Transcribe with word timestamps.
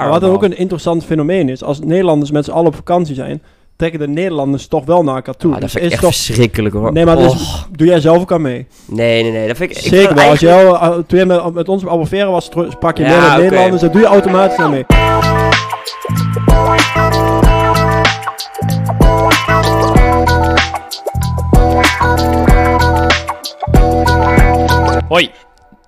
elkaar. 0.00 0.20
wat 0.20 0.24
ook 0.30 0.42
een 0.42 0.56
interessant 0.56 1.04
fenomeen 1.04 1.48
is, 1.48 1.62
als 1.64 1.80
Nederlanders 1.80 2.30
met 2.30 2.44
z'n 2.44 2.50
allen 2.50 2.66
op 2.66 2.74
vakantie 2.74 3.14
zijn, 3.14 3.42
trekken 3.76 4.00
de 4.00 4.08
Nederlanders 4.08 4.66
toch 4.66 4.84
wel 4.84 5.02
naar 5.04 5.14
elkaar 5.14 5.36
toe. 5.36 5.54
Ah, 5.54 5.60
dat 5.60 5.70
Dus 5.70 5.72
vind 5.72 5.84
ik 5.84 5.90
is 5.90 5.96
echt 5.96 6.04
toch, 6.06 6.14
verschrikkelijk 6.24 6.74
hoor. 6.74 6.92
nee, 6.92 7.04
maar 7.04 7.16
dus, 7.16 7.66
doe 7.70 7.86
jij 7.86 8.00
zelf 8.00 8.20
ook 8.20 8.32
aan 8.32 8.42
mee. 8.42 8.66
nee, 8.86 9.22
nee, 9.22 9.32
nee. 9.32 9.46
Dat 9.46 9.56
vind 9.56 9.70
ik, 9.70 9.76
Zeker 9.78 10.14
wel. 10.14 10.28
Als 10.28 10.42
eigenlijk- 10.42 10.70
jij, 10.80 10.88
al- 10.90 11.04
toen 11.06 11.18
jij 11.18 11.26
met, 11.26 11.54
met 11.54 11.68
ons 11.68 11.82
op 11.82 11.88
Albufeira 11.88 12.30
was, 12.30 12.50
sprak 12.68 12.96
je 12.96 13.02
Ja, 13.04 13.08
meer 13.08 13.20
met 13.20 13.30
oké. 13.30 13.40
Nederlanders, 13.42 13.80
dat 13.82 13.92
doe 13.92 14.00
je 14.00 14.06
automatisch 14.06 14.56
aan 14.56 14.70
mee. 14.70 14.84
Hoi, 25.08 25.30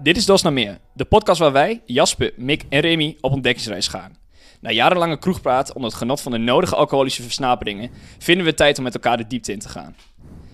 dit 0.05 0.17
is 0.17 0.27
Dos 0.27 0.43
naar 0.43 0.53
Meer, 0.53 0.79
de 0.93 1.05
podcast 1.05 1.41
waar 1.41 1.53
wij, 1.53 1.83
Jasper, 1.85 2.33
Mick 2.37 2.63
en 2.69 2.81
Remy 2.81 3.17
op 3.21 3.33
ontdekkingsreis 3.33 3.89
gaan. 3.89 4.17
Na 4.61 4.71
jarenlange 4.71 5.19
kroegpraat 5.19 5.73
onder 5.73 5.91
het 5.91 5.99
genot 5.99 6.21
van 6.21 6.33
de 6.33 6.39
nodige 6.39 6.75
alcoholische 6.75 7.23
versnaperingen, 7.23 7.91
vinden 8.19 8.45
we 8.45 8.49
het 8.51 8.59
tijd 8.59 8.79
om 8.79 8.85
met 8.85 8.95
elkaar 8.95 9.17
de 9.17 9.27
diepte 9.27 9.53
in 9.53 9.59
te 9.59 9.69
gaan. 9.69 9.97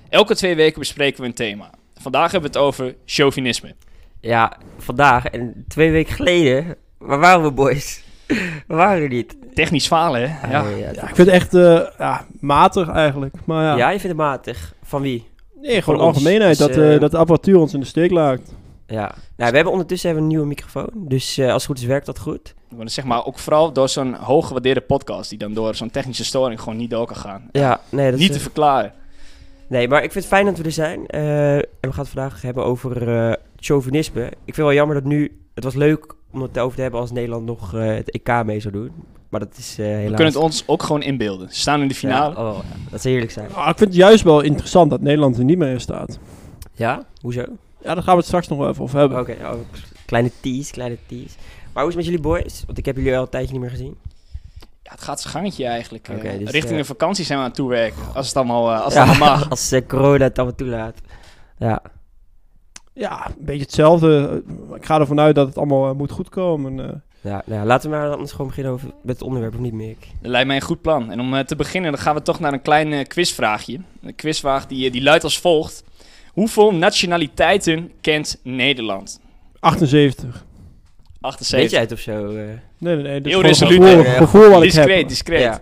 Elke 0.09 0.34
twee 0.34 0.56
weken 0.56 0.78
bespreken 0.78 1.20
we 1.20 1.26
een 1.26 1.34
thema. 1.34 1.70
Vandaag 1.95 2.32
hebben 2.32 2.52
we 2.52 2.59
het 2.59 2.66
over 2.66 2.96
chauvinisme. 3.04 3.74
Ja, 4.20 4.56
vandaag 4.78 5.26
en 5.26 5.64
twee 5.68 5.90
weken 5.90 6.14
geleden, 6.14 6.76
waar 6.98 7.18
waren 7.18 7.42
we 7.42 7.52
boys? 7.52 8.02
We 8.66 8.74
waren 8.74 9.02
er 9.02 9.09
niet. 9.09 9.37
Technisch 9.54 9.87
falen, 9.87 10.30
hè? 10.30 10.51
Ja. 10.51 10.62
Oh, 10.62 10.78
ja, 10.78 10.90
Ja, 10.92 11.09
ik 11.09 11.14
vind 11.14 11.16
het 11.16 11.28
echt 11.28 11.54
eh, 11.54 11.82
ja, 11.98 12.26
matig 12.40 12.88
eigenlijk. 12.88 13.34
Maar 13.45 13.64
ja, 13.64 13.76
ja, 13.76 13.90
je 13.90 14.01
vindt 14.01 14.16
het 14.16 14.26
matig. 14.26 14.74
Van 14.82 15.02
wie? 15.02 15.28
nee, 15.60 15.82
gewoon 15.82 16.01
algemeenheid, 16.01 16.52
is, 16.52 16.59
dat, 16.59 16.76
eh, 16.76 16.95
eh, 16.95 17.01
dat 17.01 17.10
de 17.10 17.16
apparatuur 17.16 17.59
ons 17.59 17.74
in 17.74 17.80
de 17.80 17.87
steek 17.87 18.10
laat. 18.10 18.40
Ja. 18.90 19.14
Nou, 19.36 19.50
we 19.50 19.54
hebben 19.56 19.72
ondertussen 19.72 20.08
hebben 20.08 20.26
we 20.26 20.32
een 20.32 20.36
nieuwe 20.36 20.54
microfoon. 20.54 20.90
Dus 20.94 21.38
eh, 21.38 21.44
als 21.44 21.62
het 21.62 21.64
goed 21.64 21.78
is, 21.78 21.84
werkt 21.84 22.06
dat 22.06 22.18
goed. 22.18 22.54
Maar 22.76 22.90
zeg 22.90 23.04
maar 23.04 23.26
ook 23.26 23.38
vooral 23.38 23.72
door 23.72 23.88
zo'n 23.88 24.14
hooggewaardeerde 24.14 24.80
podcast 24.80 25.30
die 25.30 25.38
dan 25.38 25.54
door 25.54 25.74
zo'n 25.74 25.90
technische 25.90 26.24
storing 26.24 26.60
gewoon 26.60 26.78
niet 26.78 26.90
door 26.90 27.06
kan 27.06 27.16
gaan. 27.16 27.48
Ja, 27.52 27.80
nee, 27.88 28.10
dat 28.10 28.20
niet 28.20 28.30
is, 28.30 28.37
te 28.37 28.42
verklaren. 28.42 28.92
Nee, 29.66 29.88
maar 29.88 30.02
ik 30.02 30.12
vind 30.12 30.24
het 30.24 30.32
fijn 30.32 30.46
dat 30.46 30.59
we 30.59 30.65
er 30.65 30.73
zijn. 30.73 31.06
Eh, 31.06 31.54
en 31.54 31.66
we 31.80 31.92
gaan 31.92 32.04
het 32.04 32.09
vandaag 32.09 32.42
hebben 32.42 32.65
over 32.65 33.09
eh 33.09 33.32
chauvinisme. 33.56 34.24
Ik 34.24 34.54
vind 34.54 34.56
wel 34.56 34.73
jammer 34.73 34.95
dat 34.95 35.04
nu... 35.04 35.40
Het 35.54 35.65
was 35.65 35.74
leuk 35.74 36.15
om 36.32 36.43
het 36.43 36.59
over 36.59 36.76
te 36.76 36.82
hebben 36.82 37.00
als 37.00 37.10
Nederland 37.10 37.46
nog 37.46 37.74
eh, 37.74 37.87
het 37.87 38.10
EK 38.10 38.45
mee 38.45 38.60
zou 38.60 38.74
doen. 38.74 38.90
Maar 39.28 39.40
dat 39.40 39.56
is 39.56 39.76
eh 39.78 39.87
helaas... 39.87 40.02
We 40.02 40.15
kunnen 40.15 40.26
het 40.32 40.43
ons 40.43 40.62
ook 40.66 40.82
gewoon 40.82 41.02
inbeelden. 41.02 41.48
Ze 41.50 41.60
staan 41.60 41.80
in 41.80 41.88
de 41.88 41.95
finale. 41.95 42.34
Ja, 42.34 42.48
oh, 42.50 42.56
ja, 42.56 42.90
dat 42.90 43.00
zou 43.00 43.15
heerlijk 43.15 43.32
zijn. 43.32 43.54
Ah, 43.54 43.68
ik 43.68 43.78
vind 43.78 43.90
het 43.90 43.98
juist 43.98 44.24
wel 44.24 44.40
interessant 44.40 44.90
dat 44.90 45.00
Nederland 45.00 45.38
er 45.38 45.45
niet 45.45 45.59
meer 45.59 45.70
in 45.70 45.80
staat. 45.80 46.18
Ja? 46.72 47.02
Hoezo? 47.20 47.45
Ja, 47.82 47.95
daar 47.95 48.02
gaan 48.02 48.12
we 48.12 48.18
het 48.18 48.26
straks 48.26 48.48
nog 48.48 48.59
wel 48.59 48.68
even 48.68 48.82
over 48.82 48.98
hebben. 48.98 49.18
Oké, 49.20 49.36
oh, 49.42 49.52
kleine 50.06 50.30
tease, 50.40 50.73
kleine 50.73 50.96
tease. 51.06 51.34
Maar 51.73 51.82
hoe 51.82 51.92
is 51.92 51.96
het 51.96 51.96
met 51.96 52.04
jullie 52.04 52.20
boys? 52.20 52.62
Want 52.66 52.78
ik 52.78 52.84
heb 52.87 52.96
jullie 52.96 53.16
al 53.16 53.22
een 53.22 53.28
tijdje 53.28 53.52
niet 53.52 53.60
meer 53.60 53.70
gezien. 53.70 53.96
Ja, 54.82 54.90
het 54.90 55.00
gaat 55.00 55.20
zijn 55.20 55.34
gangetje 55.34 55.64
eigenlijk. 55.66 56.09
eh. 56.09 56.16
Oké, 56.16 56.38
dus, 56.38 56.50
Richting 56.50 56.72
eh, 56.72 56.78
de 56.78 56.84
vakantie 56.84 57.24
zijn 57.24 57.38
we 57.38 57.45
aan 57.45 57.50
het 57.50 57.59
toewerken. 57.60 58.02
Als 58.14 58.26
het 58.26 58.37
allemaal, 58.37 58.70
eh, 58.72 58.80
als 58.84 58.95
Ja, 58.95 59.00
het 59.00 59.09
allemaal 59.09 59.28
mag. 59.38 59.50
Als 59.50 59.72
eh, 59.72 59.87
corona 59.87 60.24
het 60.24 60.38
allemaal 60.38 60.56
toelaat. 60.56 60.98
Ja. 61.59 61.82
Ja, 62.92 63.26
een 63.26 63.34
beetje 63.45 63.62
hetzelfde. 63.62 64.42
Ik 64.75 64.87
ga 64.87 65.00
ervan 65.00 65.20
uit 65.20 65.34
dat 65.34 65.47
het 65.47 65.56
allemaal 65.56 65.88
eh, 65.91 65.94
moet 65.97 66.10
goedkomen. 66.10 66.81
eh. 66.88 66.94
Ja, 67.22 67.42
nou 67.47 67.60
ja, 67.60 67.66
laten 67.66 67.91
we 67.91 67.97
maar 67.97 68.10
anders 68.10 68.31
gewoon 68.32 68.47
beginnen 68.47 68.72
over, 68.72 68.87
met 69.03 69.15
het 69.15 69.22
onderwerp, 69.22 69.54
of 69.54 69.60
niet, 69.60 69.72
Mick? 69.72 69.98
Dat 70.20 70.31
lijkt 70.31 70.47
mij 70.47 70.56
een 70.56 70.62
goed 70.62 70.81
plan. 70.81 71.10
En 71.10 71.20
om 71.20 71.34
eh, 71.34 71.44
te 71.44 71.56
beginnen, 71.56 71.92
dan 71.92 72.00
gaan 72.00 72.15
we 72.15 72.22
toch 72.22 72.41
naar 72.41 72.53
een 72.53 72.62
klein 72.62 72.92
eh, 72.92 73.04
quizvraagje. 73.04 73.81
Een 74.03 74.15
quizvraag 74.15 74.66
die, 74.66 74.87
eh, 74.87 74.92
die 74.92 75.03
luidt 75.03 75.25
als 75.25 75.38
volgt. 75.41 75.84
Hoeveel 76.32 76.75
nationaliteiten 76.75 77.91
kent 78.00 78.41
Nederland? 78.42 79.20
78. 79.60 80.44
78. 81.20 81.59
Weet 81.60 81.70
jij 81.70 81.81
het 81.81 81.92
of 81.92 81.98
zo? 82.00 82.26
eh? 82.28 82.44
Nee, 82.78 82.97
nee, 82.97 82.97
nee. 82.97 83.20
Heel 83.22 83.41
resoluut, 83.42 83.82
Gevoel, 83.84 84.04
hè? 84.04 84.16
gevoel 84.16 84.48
wat 84.48 84.62
ik 84.62 84.72
discreet, 84.72 84.98
heb. 84.98 85.09
discreet. 85.09 85.41
Ja. 85.41 85.60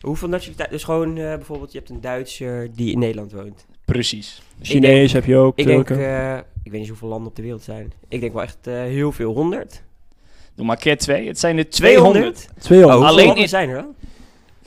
Hoeveel 0.00 0.28
nationaliteiten? 0.28 0.76
Dus 0.76 0.84
gewoon 0.86 1.16
eh, 1.16 1.34
bijvoorbeeld, 1.34 1.72
je 1.72 1.78
hebt 1.78 1.90
een 1.90 2.00
Duitser 2.00 2.68
die 2.74 2.92
in 2.92 2.98
Nederland 2.98 3.32
woont. 3.32 3.66
Precies. 3.84 4.42
Chinees 4.62 5.12
heb 5.12 5.24
je 5.24 5.36
ook. 5.36 5.58
Ik 5.58 5.66
denk, 5.66 5.86
Turken. 5.86 6.06
eh, 6.32 6.36
ik 6.62 6.70
weet 6.70 6.80
niet 6.80 6.88
hoeveel 6.88 7.08
landen 7.08 7.28
op 7.28 7.36
de 7.36 7.42
wereld 7.42 7.62
zijn. 7.62 7.92
Ik 8.08 8.20
denk 8.20 8.32
wel 8.32 8.42
echt 8.42 8.66
eh, 8.66 8.74
heel 8.74 9.12
veel, 9.12 9.32
100. 9.32 9.82
Doe 10.54 10.66
maar 10.66 10.76
keer 10.76 10.98
twee. 10.98 11.26
Het 11.26 11.38
zijn 11.38 11.58
er 11.58 11.68
200. 11.70 12.48
200. 12.58 13.02
Oh, 13.02 13.08
Alleen 13.08 13.28
alleen 13.28 13.42
in- 13.42 13.48
zijn 13.48 13.68
er 13.68 13.74
dan? 13.74 13.94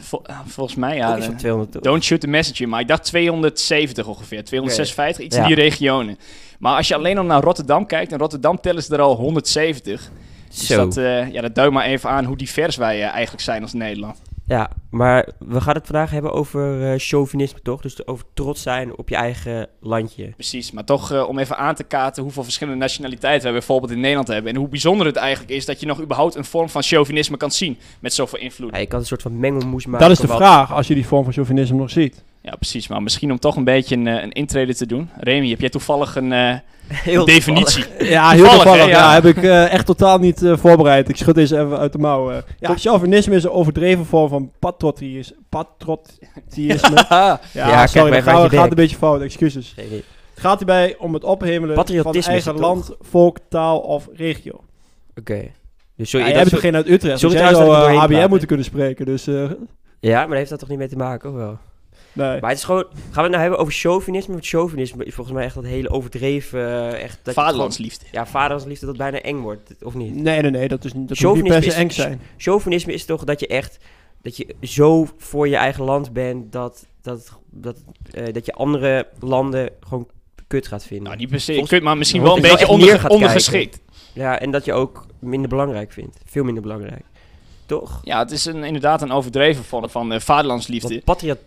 Vol- 0.04 0.26
volgens 0.48 0.76
mij, 0.78 0.96
ja. 0.96 1.10
iets 1.12 1.20
de- 1.20 1.32
van 1.32 1.36
200 1.40 1.72
toch? 1.72 1.82
Don't 1.82 2.04
shoot 2.04 2.20
the 2.22 2.28
messenger, 2.28 2.70
maar 2.70 2.80
ik 2.80 2.88
dacht 2.88 3.04
270 3.04 4.08
ongeveer. 4.08 4.44
256, 4.44 5.26
iets 5.26 5.36
Ja. 5.36 5.42
in 5.42 5.48
die 5.48 5.56
regionen. 5.56 6.18
Maar 6.60 6.76
als 6.78 6.88
je 6.88 6.96
alleen 6.96 7.18
al 7.18 7.24
naar 7.24 7.42
Rotterdam 7.44 7.86
kijkt, 7.86 8.12
en 8.12 8.18
Rotterdam 8.18 8.62
tellen 8.62 8.84
ze 8.84 8.94
er 8.94 9.02
al 9.02 9.16
170. 9.16 10.12
Dus 10.50 10.68
Zo. 10.68 10.76
dat, 10.78 10.98
eh, 10.98 11.32
ja, 11.32 11.42
dat 11.42 11.56
duidt 11.56 11.74
maar 11.74 11.86
even 11.86 12.10
aan 12.10 12.26
hoe 12.26 12.38
divers 12.38 12.76
wij 12.76 13.02
eh, 13.04 13.08
eigenlijk 13.10 13.44
zijn 13.44 13.62
als 13.62 13.74
Nederland. 13.74 14.22
Ja, 14.46 14.70
maar 14.90 15.30
we 15.40 15.62
gaan 15.62 15.76
het 15.76 15.86
vandaag 15.86 16.12
hebben 16.12 16.34
over 16.34 16.92
eh, 16.92 16.94
chauvinisme, 16.98 17.60
toch? 17.62 17.82
Dus 17.82 18.08
over 18.08 18.26
trots 18.34 18.62
zijn 18.62 18.98
op 18.98 19.10
je 19.10 19.16
eigen 19.16 19.68
landje. 19.80 20.28
Precies, 20.30 20.72
maar 20.72 20.84
toch 20.84 21.12
eh, 21.12 21.28
om 21.28 21.40
even 21.40 21.58
aan 21.58 21.76
te 21.76 21.84
kaarten 21.84 22.24
hoeveel 22.24 22.44
verschillende 22.44 22.80
nationaliteiten 22.80 23.44
wij 23.44 23.52
bijvoorbeeld 23.52 23.92
in 23.92 24.00
Nederland 24.00 24.28
hebben. 24.28 24.52
En 24.52 24.58
hoe 24.58 24.68
bijzonder 24.68 25.06
het 25.08 25.16
eigenlijk 25.16 25.52
is 25.52 25.66
dat 25.66 25.80
je 25.80 25.86
nog 25.86 26.02
überhaupt 26.02 26.36
een 26.36 26.46
vorm 26.46 26.70
van 26.70 26.84
chauvinisme 26.84 27.38
kan 27.38 27.52
zien 27.52 27.78
met 28.00 28.14
zoveel 28.14 28.40
invloed. 28.40 28.72
Ja, 28.72 28.78
je 28.78 28.88
kan 28.88 29.00
een 29.00 29.06
soort 29.06 29.22
van 29.22 29.40
mengelmoes 29.40 29.86
maken. 29.86 30.08
dat 30.08 30.18
is 30.18 30.22
de 30.22 30.28
wat- 30.28 30.38
vraag, 30.38 30.74
als 30.74 30.88
je 30.88 30.94
die 30.94 31.06
vorm 31.08 31.24
van 31.24 31.34
chauvinisme 31.34 31.78
nog 31.78 31.90
ziet. 31.90 32.24
Ja, 32.42 32.56
precies. 32.56 32.88
Maar 32.88 33.04
misschien 33.04 33.32
om 33.32 33.40
toch 33.40 33.56
een 33.56 33.64
beetje 33.64 33.96
een, 33.96 34.08
eh, 34.08 34.24
een 34.24 34.32
intrede 34.32 34.76
te 34.76 34.86
doen. 34.86 35.10
Remy, 35.18 35.50
heb 35.50 35.60
jij 35.60 35.70
toevallig 35.70 36.16
een 36.16 36.32
eh, 36.32 36.56
Heel 36.88 37.26
definitie? 37.26 37.86
Ja, 38.00 38.30
heel 38.30 38.44
Toevallig, 38.50 38.76
Ja, 38.86 38.88
ja. 38.88 39.14
heb 39.14 39.26
ik 39.26 39.38
eh, 39.38 39.72
echt 39.74 39.86
totaal 39.86 40.18
niet 40.18 40.42
eh, 40.44 40.58
voorbereid. 40.58 41.10
Ik 41.10 41.16
schud 41.18 41.36
deze 41.36 41.60
even 41.60 41.78
uit 41.78 41.92
de 41.92 41.98
mouw. 41.98 42.32
eh. 42.32 42.38
Ja, 42.60 42.76
chauvinisme 42.78 43.36
is 43.36 43.44
een 43.44 43.50
overdreven 43.50 44.06
vorm 44.06 44.30
van 44.30 44.52
patriotisme. 44.60 45.36
Patriotisme. 45.50 47.06
ja, 47.10 47.40
krijg 47.52 47.90
sorry, 47.90 48.10
mij 48.10 48.22
dat 48.22 48.34
gaat, 48.34 48.52
je 48.52 48.58
een 48.58 48.70
beetje 48.70 48.96
fout. 48.98 49.22
Excuses. 49.22 49.74
Nee, 49.78 49.90
nee. 49.90 50.04
Het 50.34 50.44
gaat 50.44 50.58
hierbij 50.58 50.96
om 51.00 51.14
het 51.14 51.24
ophemelen 51.24 51.76
van 52.04 52.14
eigen 52.22 52.56
land, 52.60 52.92
volk, 53.02 53.38
taal 53.50 53.80
of 53.80 54.10
regio. 54.14 54.60
Oké. 55.20 55.52
Dus 55.98 56.12
Ja, 56.12 56.18
jij 56.20 56.28
dat 56.28 56.38
bent 56.38 56.50
zo- 56.50 56.58
geen 56.58 56.76
uit 56.76 56.90
Utrecht, 56.90 57.22
dus 57.22 57.32
jij 57.32 57.54
zou 57.54 57.66
dat 57.70 57.98
ABN 57.98 58.14
praat, 58.14 58.30
moeten 58.30 58.48
kunnen 58.48 58.66
spreken. 58.66 59.06
Dus 59.06 59.28
eh, 59.28 59.44
Ja, 60.00 60.26
maar 60.28 60.38
heeft 60.38 60.50
dat 60.50 60.60
toch 60.60 60.70
niet 60.70 60.78
mee 60.78 60.88
te 60.88 60.96
maken, 60.96 61.30
of 61.30 61.36
wel? 61.36 61.58
Nee. 62.14 62.40
Maar 62.42 62.50
het 62.50 62.58
is 62.60 62.64
gewoon... 62.64 62.84
Gaan 62.92 62.94
we 63.14 63.22
het 63.22 63.30
nou 63.30 63.42
hebben 63.42 63.60
over 63.60 63.74
chauvinisme? 63.74 64.34
Want 64.34 64.48
chauvinisme 64.48 65.06
is 65.06 65.14
volgens 65.14 65.36
mij 65.36 65.46
echt 65.46 65.56
dat 65.56 65.64
hele 65.64 65.90
overdreven... 65.90 66.60
eh, 66.60 67.04
echt, 67.04 67.20
dat 67.24 67.34
Vaderlandsliefde. 67.34 68.06
gewoon- 68.06 68.26
Ja, 68.26 68.32
vaderlandsliefde 68.32 68.86
dat 68.86 68.98
bijna 68.98 69.22
eng 69.22 69.40
wordt, 69.40 69.72
of 69.84 69.94
niet? 69.94 70.16
Nee, 70.16 70.42
nee, 70.42 70.52
nee, 70.52 70.68
dat 70.68 70.86
is 70.86 70.94
niet, 70.94 71.02
dat 71.08 71.10
niet 71.10 71.20
Chauvinisme 71.20 71.60
per 71.60 71.64
se 71.72 71.78
is- 71.78 71.84
eng 71.84 71.90
zijn. 71.92 72.22
Chauvinisme 72.38 72.94
is 72.94 73.06
toch 73.06 73.24
dat 73.24 73.40
je 73.40 73.48
echt... 73.48 73.78
Dat 74.22 74.38
je 74.38 74.56
zo 74.62 75.08
voor 75.18 75.48
je 75.48 75.56
eigen 75.56 75.84
land 75.84 76.14
bent 76.14 76.52
dat, 76.52 76.86
dat, 77.02 77.38
dat, 77.52 77.84
eh, 78.12 78.34
dat 78.34 78.46
je 78.46 78.54
andere 78.54 79.08
landen 79.20 79.70
gewoon 79.88 80.08
kut 80.48 80.68
gaat 80.68 80.84
vinden. 80.86 81.06
Nou, 81.08 81.18
niet 81.18 81.30
per 81.30 81.40
se. 81.40 81.64
Kut, 81.68 81.84
maar 81.84 81.98
misschien 81.98 82.22
wel 82.22 82.36
een 82.36 82.42
beetje 82.42 82.68
onder, 82.68 83.10
ondergeschikt. 83.10 83.80
Ja, 84.14 84.40
en 84.40 84.52
dat 84.52 84.66
je 84.66 84.74
ook 84.74 85.06
minder 85.20 85.50
belangrijk 85.50 85.92
vindt. 85.92 86.18
Veel 86.26 86.44
minder 86.44 86.64
belangrijk. 86.64 87.04
Toch? 87.66 88.00
Ja, 88.04 88.20
het 88.20 88.32
is 88.32 88.46
een, 88.46 88.64
inderdaad 88.64 89.02
een 89.02 89.12
overdreven 89.12 89.64
vorm 89.64 89.90
van 89.90 90.14
eh, 90.14 90.20
vaderlandsliefde. 90.20 90.88
Want 90.90 91.04
patriot... 91.04 91.38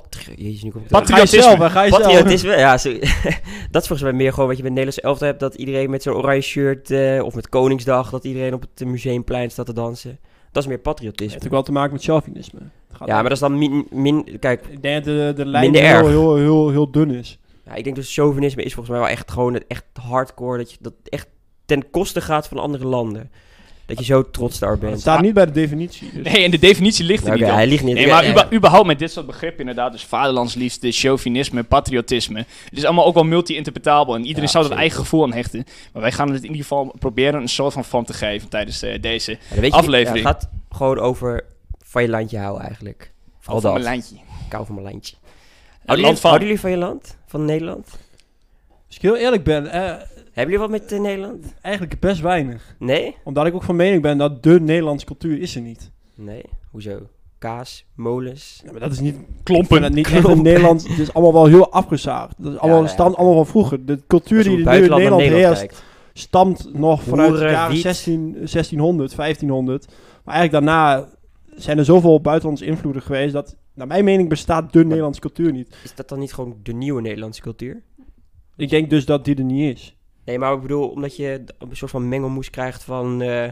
Patri 0.00 0.34
Jezus, 0.36 0.62
nu 0.62 0.70
komt 0.70 0.82
het 0.82 0.92
Patri- 0.92 1.14
Ga 1.14 1.20
je 1.20 1.26
zelf, 1.26 1.58
hè, 1.58 1.70
ga 1.70 1.82
je 1.82 1.90
zelf. 1.90 2.02
Patriotisme, 2.02 2.56
ja, 2.56 2.78
zo, 2.78 2.92
dat 3.70 3.82
is 3.82 3.88
volgens 3.88 4.02
mij 4.02 4.12
meer 4.12 4.32
gewoon 4.32 4.48
wat 4.48 4.56
je 4.56 4.62
met 4.62 4.72
Nederlandse 4.72 5.00
elftal 5.02 5.26
hebt. 5.26 5.40
Dat 5.40 5.54
iedereen 5.54 5.90
met 5.90 6.02
zo'n 6.02 6.14
oranje 6.14 6.40
shirt, 6.40 6.90
eh, 6.90 7.22
of 7.24 7.34
met 7.34 7.48
Koningsdag, 7.48 8.10
dat 8.10 8.24
iedereen 8.24 8.54
op 8.54 8.64
het 8.74 8.88
museumplein 8.88 9.50
staat 9.50 9.66
te 9.66 9.72
dansen. 9.72 10.18
Dat 10.52 10.62
is 10.62 10.68
meer 10.68 10.76
Het 10.76 10.86
heeft 10.86 10.96
patriotisme. 10.96 11.26
natuurlijk 11.26 11.52
wel 11.52 11.62
te 11.62 11.72
maken 11.72 11.92
met 11.92 12.02
chauvinisme. 12.04 12.58
Het 12.88 12.96
gaat 12.96 13.08
Ja, 13.08 13.14
maar 13.14 13.22
dat 13.22 13.32
is 13.32 13.38
dan 13.38 13.58
min... 13.58 13.86
min 13.90 14.38
kijk, 14.40 14.66
Ik 14.70 14.82
denk 14.82 15.04
dat 15.04 15.14
de, 15.14 15.32
de 15.36 15.46
lijn 15.46 15.74
heel, 15.74 16.08
heel, 16.08 16.36
heel, 16.36 16.70
heel 16.70 16.90
dun 16.90 17.10
is. 17.10 17.38
ja, 17.64 17.74
ik 17.74 17.84
denk 17.84 17.96
dus 17.96 18.14
chauvinisme 18.14 18.62
is 18.62 18.74
volgens 18.74 18.94
mij 18.96 19.04
wel 19.04 19.14
echt 19.16 19.30
gewoon 19.30 19.54
het 19.54 19.64
echt 19.66 19.84
hardcore. 20.00 20.58
Dat 20.58 20.70
je 20.70 20.76
dat 20.80 20.92
echt 21.04 21.26
ten 21.66 21.90
koste 21.90 22.20
gaat 22.20 22.48
van 22.48 22.58
andere 22.58 22.86
landen. 22.86 23.30
Dat 23.96 24.06
je 24.06 24.12
zo 24.12 24.30
trots 24.30 24.58
daar 24.58 24.70
Het 24.70 24.80
bent. 24.80 25.00
staat 25.00 25.20
niet 25.20 25.34
bij 25.34 25.46
de 25.46 25.52
definitie. 25.52 26.10
Dus. 26.14 26.32
Nee, 26.32 26.44
en 26.44 26.50
de 26.50 26.58
definitie 26.58 27.04
ligt 27.04 27.26
er 27.26 27.34
niet 27.34 27.42
op. 27.42 27.48
hij 27.50 27.66
ligt 27.66 27.82
niet. 27.84 27.94
Nee, 27.94 28.06
maar 28.06 28.52
überhaupt 28.54 28.86
met 28.86 28.98
dit 28.98 29.12
soort 29.12 29.26
begrippen 29.26 29.60
inderdaad, 29.60 29.92
dus 29.92 30.04
vaderlandsliefde, 30.04 30.92
chauvinisme, 30.92 31.62
patriotisme. 31.62 32.38
Het 32.38 32.78
is 32.78 32.84
allemaal 32.84 33.04
ook 33.06 33.14
wel 33.14 33.24
multi-interpretabel 33.24 34.14
en 34.14 34.20
iedereen 34.24 34.42
Ja, 34.44 34.48
zou 34.50 34.62
er 34.64 34.68
zeker. 34.68 34.82
eigen 34.84 35.00
gevoel 35.00 35.22
aan 35.22 35.32
hechten. 35.32 35.64
Maar 35.92 36.02
wij 36.02 36.12
gaan 36.12 36.28
het 36.28 36.36
in 36.36 36.42
ieder 36.50 36.62
geval 36.62 36.94
proberen 36.98 37.40
een 37.40 37.48
soort 37.48 37.72
van 37.72 37.84
vorm 37.84 38.04
te 38.04 38.12
geven 38.12 38.48
tijdens 38.48 38.82
eh, 38.82 39.00
deze 39.02 39.38
Ja, 39.54 39.62
je, 39.62 39.70
aflevering. 39.70 40.24
ja, 40.24 40.28
het 40.32 40.42
gaat 40.42 40.50
gewoon 40.70 40.98
over 40.98 41.44
van 41.84 42.02
je 42.02 42.08
landje 42.08 42.38
houden 42.38 42.66
eigenlijk. 42.66 43.12
Vooral 43.40 43.60
dat. 43.62 43.72
mijn 43.72 43.84
lijntje. 43.84 44.14
Ik 44.46 44.52
hou 44.52 44.66
van 44.66 44.74
mijn 44.74 44.86
landje. 44.86 45.14
Het 45.22 45.90
Houden 45.90 46.06
land 46.06 46.06
jullie, 46.06 46.16
van. 46.20 46.28
houden 46.30 46.48
jullie 46.48 46.60
van 46.62 46.70
je 46.70 46.76
land? 46.76 47.16
Van 47.26 47.44
Nederland? 47.44 47.86
Als 48.86 48.96
ik 48.96 49.02
heel 49.02 49.16
eerlijk 49.16 49.44
ben, 49.44 49.66
eh, 49.66 49.94
Hebben 50.32 50.54
jullie 50.54 50.70
wat 50.70 50.80
met 50.80 50.92
eh, 50.92 51.00
Nederland? 51.00 51.54
eigenlijk 51.60 52.00
best 52.00 52.20
weinig. 52.20 52.76
Nee? 52.78 53.16
Omdat 53.24 53.46
ik 53.46 53.54
ook 53.54 53.62
van 53.62 53.76
mening 53.76 54.02
ben 54.02 54.18
dat 54.18 54.42
de 54.42 54.60
Nederlandse 54.60 55.06
cultuur 55.06 55.40
is 55.40 55.54
er 55.54 55.60
niet. 55.60 55.90
Nee? 56.14 56.42
Hoezo? 56.70 57.00
Kaas, 57.38 57.84
molens. 57.94 58.60
Ja, 58.64 58.70
maar 58.70 58.80
dat 58.80 58.92
is 58.92 59.00
niet... 59.00 59.16
Klompen. 59.42 59.80
Dat 59.80 59.92
niet 59.92 60.06
echt 60.06 60.14
Klompen. 60.14 60.32
een 60.36 60.42
Nederlands... 60.42 60.88
Het 60.88 60.98
is 60.98 61.14
allemaal 61.14 61.32
wel 61.32 61.46
heel 61.46 61.72
afgezaagd. 61.72 62.34
Dat 62.38 62.52
is 62.52 62.58
allemaal, 62.58 62.80
Ja, 62.80 62.86
ja, 62.86 62.92
stamt 62.92 63.10
oké. 63.10 63.18
allemaal 63.18 63.36
van 63.36 63.46
vroeger. 63.46 63.86
De 63.86 64.00
cultuur 64.06 64.42
die 64.42 64.52
nu 64.52 64.58
in 64.58 64.64
Nederland 64.64 65.02
Nederland 65.02 65.22
heerst... 65.22 65.58
kijkt. 65.58 65.82
stamt 66.12 66.74
nog 66.74 67.02
vanuit 67.02 67.38
de 67.38 67.44
jaren 67.44 67.72
wiet. 67.72 67.82
16, 67.82 68.32
1600, 68.32 69.16
1500 69.16 69.86
Maar 70.24 70.34
eigenlijk 70.34 70.66
daarna 70.66 71.08
zijn 71.54 71.78
er 71.78 71.84
zoveel 71.84 72.20
buitenlandse 72.20 72.64
invloeden 72.64 73.02
geweest 73.02 73.32
dat, 73.32 73.56
naar 73.74 73.86
mijn 73.86 74.04
mening, 74.04 74.28
bestaat 74.28 74.72
de 74.72 74.84
Nederlandse 74.84 75.20
cultuur 75.20 75.52
niet. 75.52 75.76
Is 75.84 75.94
dat 75.94 76.08
dan 76.08 76.18
niet 76.18 76.32
gewoon 76.32 76.56
de 76.62 76.72
nieuwe 76.72 77.00
Nederlandse 77.00 77.42
cultuur? 77.42 77.82
Ik 78.56 78.70
denk 78.70 78.90
dus 78.90 79.04
dat 79.04 79.24
die 79.24 79.36
er 79.36 79.44
niet 79.44 79.76
is. 79.76 79.96
Nee, 80.24 80.38
maar 80.38 80.54
ik 80.54 80.60
bedoel, 80.60 80.88
omdat 80.88 81.16
je 81.16 81.44
een 81.58 81.76
soort 81.76 81.90
van 81.90 82.08
mengelmoes 82.08 82.50
krijgt 82.50 82.84
van... 82.84 83.22
eh, 83.22 83.48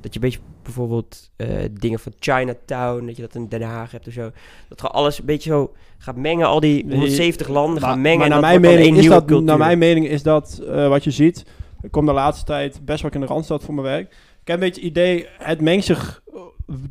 dat 0.00 0.14
je 0.14 0.20
een 0.20 0.30
beetje 0.30 0.38
bijvoorbeeld 0.62 1.30
eh, 1.36 1.48
dingen 1.80 1.98
van 1.98 2.12
Chinatown, 2.18 3.06
dat 3.06 3.16
je 3.16 3.22
dat 3.22 3.34
in 3.34 3.48
Den 3.48 3.62
Haag 3.62 3.90
hebt 3.90 4.06
of 4.06 4.12
zo. 4.12 4.30
Dat 4.68 4.80
gewoon 4.80 4.94
alles 4.94 5.18
een 5.18 5.24
beetje 5.24 5.50
zo 5.50 5.72
gaat 5.98 6.16
mengen, 6.16 6.46
al 6.46 6.60
die 6.60 6.84
Nee, 6.84 6.96
170 6.96 7.48
landen 7.48 7.82
gaan 7.82 8.00
mengen. 8.00 8.18
maar 8.18 8.28
naar 8.28 8.40
mijn, 8.40 8.60
mening 8.60 8.96
is 8.96 9.06
dat, 9.06 9.24
cultuur. 9.24 9.46
naar 9.46 9.58
mijn 9.58 9.78
mening 9.78 10.06
is 10.08 10.22
dat 10.22 10.62
wat 10.66 11.04
je 11.04 11.10
ziet. 11.10 11.44
Ik 11.82 11.90
kom 11.90 12.06
de 12.06 12.12
laatste 12.12 12.44
tijd 12.44 12.84
best 12.84 13.02
wel 13.02 13.10
in 13.10 13.20
de 13.20 13.26
Randstad 13.26 13.64
voor 13.64 13.74
mijn 13.74 13.86
werk. 13.86 14.10
Ik 14.42 14.48
heb 14.48 14.56
een 14.56 14.66
beetje 14.66 14.80
het 14.80 14.90
idee, 14.90 15.26
het 15.38 15.60
mengt 15.60 15.84
zich 15.84 16.22
eh, 16.32 16.40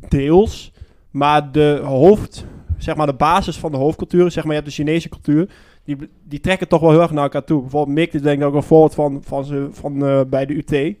deels. 0.08 0.72
Maar 1.10 1.52
de 1.52 1.80
hoofd, 1.84 2.44
zeg 2.78 2.96
maar 2.96 3.06
de 3.06 3.14
basis 3.14 3.58
van 3.58 3.70
de 3.70 3.76
hoofdcultuur, 3.76 4.30
zeg 4.30 4.44
maar 4.44 4.52
je 4.54 4.60
hebt 4.60 4.76
de 4.76 4.82
Chinese 4.82 5.08
cultuur. 5.08 5.50
Die, 5.84 5.96
die 6.24 6.40
trekken 6.40 6.68
toch 6.68 6.80
wel 6.80 6.90
heel 6.90 7.00
erg 7.00 7.10
naar 7.10 7.22
elkaar 7.22 7.44
toe. 7.44 7.60
Bijvoorbeeld 7.60 7.96
Mick, 7.96 8.12
dit 8.12 8.22
denk 8.22 8.40
ik 8.40 8.46
ook 8.46 8.54
een 8.54 8.62
voorbeeld 8.62 8.94
van, 8.94 9.22
van, 9.24 9.44
ze, 9.44 9.68
van 9.70 10.06
eh, 10.06 10.20
bij 10.26 10.46
de 10.46 10.54
UT. 10.54 10.96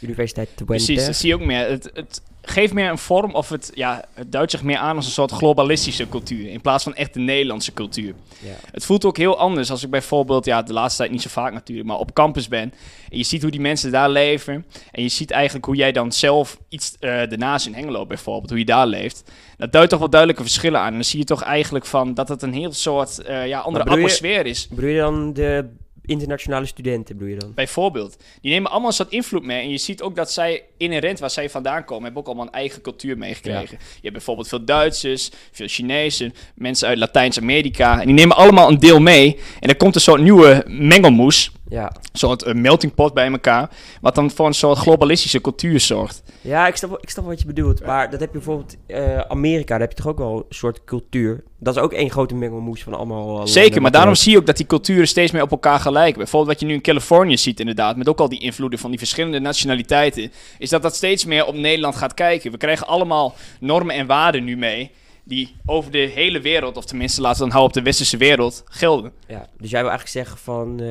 Universiteit 0.00 0.46
Twente. 0.46 0.64
Precies, 0.64 1.06
dat 1.06 1.16
zie 1.16 1.28
je 1.28 1.34
ook 1.34 1.44
meer. 1.44 1.68
Het, 1.68 1.90
het 1.94 2.22
geeft 2.42 2.72
meer 2.72 2.90
een 2.90 2.98
vorm, 2.98 3.34
of 3.34 3.48
het, 3.48 3.70
ja, 3.74 4.04
het 4.14 4.32
duidt 4.32 4.50
zich 4.50 4.62
meer 4.62 4.76
aan 4.76 4.96
als 4.96 5.06
een 5.06 5.12
soort 5.12 5.30
globalistische 5.32 6.08
cultuur. 6.08 6.48
In 6.48 6.60
plaats 6.60 6.84
van 6.84 6.94
echt 6.94 7.14
de 7.14 7.20
Nederlandse 7.20 7.72
cultuur. 7.72 8.14
Ja. 8.38 8.50
Het 8.72 8.84
voelt 8.84 9.04
ook 9.04 9.16
heel 9.16 9.38
anders 9.38 9.70
als 9.70 9.82
ik 9.84 9.90
bijvoorbeeld, 9.90 10.44
ja, 10.44 10.62
de 10.62 10.72
laatste 10.72 10.98
tijd 10.98 11.10
niet 11.12 11.22
zo 11.22 11.28
vaak 11.28 11.52
natuurlijk, 11.52 11.88
maar 11.88 11.98
op 11.98 12.12
campus 12.14 12.48
ben. 12.48 12.72
En 13.10 13.16
je 13.18 13.22
ziet 13.24 13.42
hoe 13.42 13.50
die 13.50 13.60
mensen 13.60 13.90
daar 13.90 14.10
leven. 14.10 14.66
En 14.90 15.02
je 15.02 15.08
ziet 15.08 15.30
eigenlijk 15.30 15.64
hoe 15.64 15.76
jij 15.76 15.92
dan 15.92 16.12
zelf 16.12 16.58
iets 16.68 16.96
eh 17.00 17.10
daarnaast 17.10 17.66
in 17.66 17.74
Hengelo 17.74 18.06
bijvoorbeeld, 18.06 18.50
hoe 18.50 18.58
je 18.58 18.64
daar 18.64 18.86
leeft. 18.86 19.30
Dat 19.56 19.72
duidt 19.72 19.90
toch 19.90 19.98
wel 19.98 20.10
duidelijke 20.10 20.42
verschillen 20.42 20.80
aan. 20.80 20.86
En 20.86 20.92
dan 20.92 21.04
zie 21.04 21.18
je 21.18 21.24
toch 21.24 21.42
eigenlijk 21.42 21.86
van 21.86 22.14
dat 22.14 22.28
het 22.28 22.42
een 22.42 22.52
heel 22.54 22.72
soort 22.72 23.22
eh, 23.22 23.46
ja, 23.46 23.58
andere 23.58 23.84
je- 23.84 23.90
atmosfeer 23.90 24.46
is. 24.46 24.68
Bedoel 24.68 24.90
je 24.90 24.98
dan 25.00 25.32
de 25.32 25.68
internationale 26.10 26.66
studenten, 26.66 27.16
bedoel 27.16 27.32
je 27.32 27.38
dan? 27.38 27.52
Bijvoorbeeld. 27.54 28.16
Die 28.40 28.50
nemen 28.50 28.70
allemaal 28.70 28.92
soort 28.92 29.12
invloed 29.12 29.44
mee. 29.44 29.62
En 29.62 29.70
je 29.70 29.78
ziet 29.78 30.02
ook 30.02 30.16
dat 30.16 30.32
zij 30.32 30.62
inherent 30.76 31.18
waar 31.18 31.30
zij 31.30 31.50
vandaan 31.50 31.84
komen, 31.84 32.04
hebben 32.04 32.20
ook 32.22 32.28
allemaal 32.28 32.46
een 32.46 32.52
eigen 32.52 32.82
cultuur 32.82 33.18
meegekregen. 33.18 33.78
Je 33.80 34.00
hebt 34.00 34.12
bijvoorbeeld 34.12 34.48
veel 34.48 34.64
Duitsers, 34.64 35.30
veel 35.52 35.68
Chinezen, 35.68 36.34
mensen 36.54 36.88
uit 36.88 36.98
Latijns-Amerika. 36.98 38.00
En 38.00 38.06
die 38.06 38.14
nemen 38.14 38.36
allemaal 38.36 38.68
een 38.68 38.78
deel 38.78 39.00
mee. 39.00 39.38
En 39.60 39.68
er 39.68 39.76
komt 39.76 39.94
een 39.94 40.00
soort 40.00 40.20
nieuwe 40.20 40.64
mengelmoes. 40.66 41.52
Ja. 41.70 41.84
Een 41.84 42.18
soort 42.18 42.42
eh, 42.42 42.54
melting 42.54 42.94
pot 42.94 43.14
bij 43.14 43.30
elkaar. 43.30 43.70
Wat 44.00 44.14
dan 44.14 44.30
voor 44.30 44.46
een 44.46 44.54
soort 44.54 44.78
globalistische 44.78 45.40
cultuur 45.40 45.80
zorgt. 45.80 46.22
Ja, 46.40 46.66
ik 46.66 46.76
snap, 46.76 46.98
ik 47.00 47.10
snap 47.10 47.24
wat 47.24 47.40
je 47.40 47.46
bedoelt. 47.46 47.86
Maar 47.86 48.10
dat 48.10 48.20
heb 48.20 48.32
je 48.32 48.38
bijvoorbeeld 48.38 48.76
eh 48.86 49.18
Amerika, 49.18 49.68
daar 49.68 49.80
heb 49.80 49.90
je 49.90 49.96
toch 49.96 50.06
ook 50.12 50.18
wel 50.18 50.36
een 50.36 50.44
soort 50.48 50.84
cultuur. 50.84 51.42
Dat 51.58 51.76
is 51.76 51.82
ook 51.82 51.92
één 51.92 52.10
grote 52.10 52.34
mengelmoes 52.34 52.82
van 52.82 52.94
allemaal 52.94 53.40
eh. 53.40 53.46
Zeker, 53.46 53.82
maar 53.82 53.90
daarom 53.90 54.14
zie 54.14 54.32
je 54.32 54.38
ook 54.38 54.46
dat 54.46 54.56
die 54.56 54.66
culturen 54.66 55.08
steeds 55.08 55.32
meer 55.32 55.42
op 55.42 55.50
elkaar 55.50 55.80
gelijken. 55.80 56.18
Bijvoorbeeld 56.18 56.52
wat 56.52 56.60
je 56.60 56.66
nu 56.66 56.74
in 56.74 56.80
Californië 56.80 57.36
ziet 57.36 57.60
inderdaad, 57.60 57.96
met 57.96 58.08
ook 58.08 58.20
al 58.20 58.28
die 58.28 58.40
invloeden 58.40 58.78
van 58.78 58.90
die 58.90 58.98
verschillende 58.98 59.38
nationaliteiten, 59.38 60.32
is 60.58 60.70
dat 60.70 60.82
dat 60.82 60.94
steeds 60.94 61.24
meer 61.24 61.46
op 61.46 61.54
Nederland 61.54 61.96
gaat 61.96 62.14
kijken. 62.14 62.50
We 62.50 62.56
krijgen 62.56 62.86
allemaal 62.86 63.34
normen 63.60 63.94
en 63.94 64.06
waarden 64.06 64.44
nu 64.44 64.56
mee, 64.56 64.90
die 65.30 65.56
over 65.66 65.90
de 65.90 65.98
hele 66.14 66.40
wereld, 66.40 66.76
of 66.76 66.84
tenminste 66.84 67.20
laten 67.20 67.38
we 67.38 67.44
dan 67.44 67.52
houden 67.56 67.76
op 67.76 67.82
de 67.84 67.90
westerse 67.90 68.16
wereld, 68.16 68.62
gelden. 68.66 69.12
Ja, 69.26 69.46
dus 69.58 69.70
jij 69.70 69.80
wil 69.80 69.90
eigenlijk 69.90 70.18
zeggen 70.26 70.38
van 70.38 70.70
eh, 70.72 70.86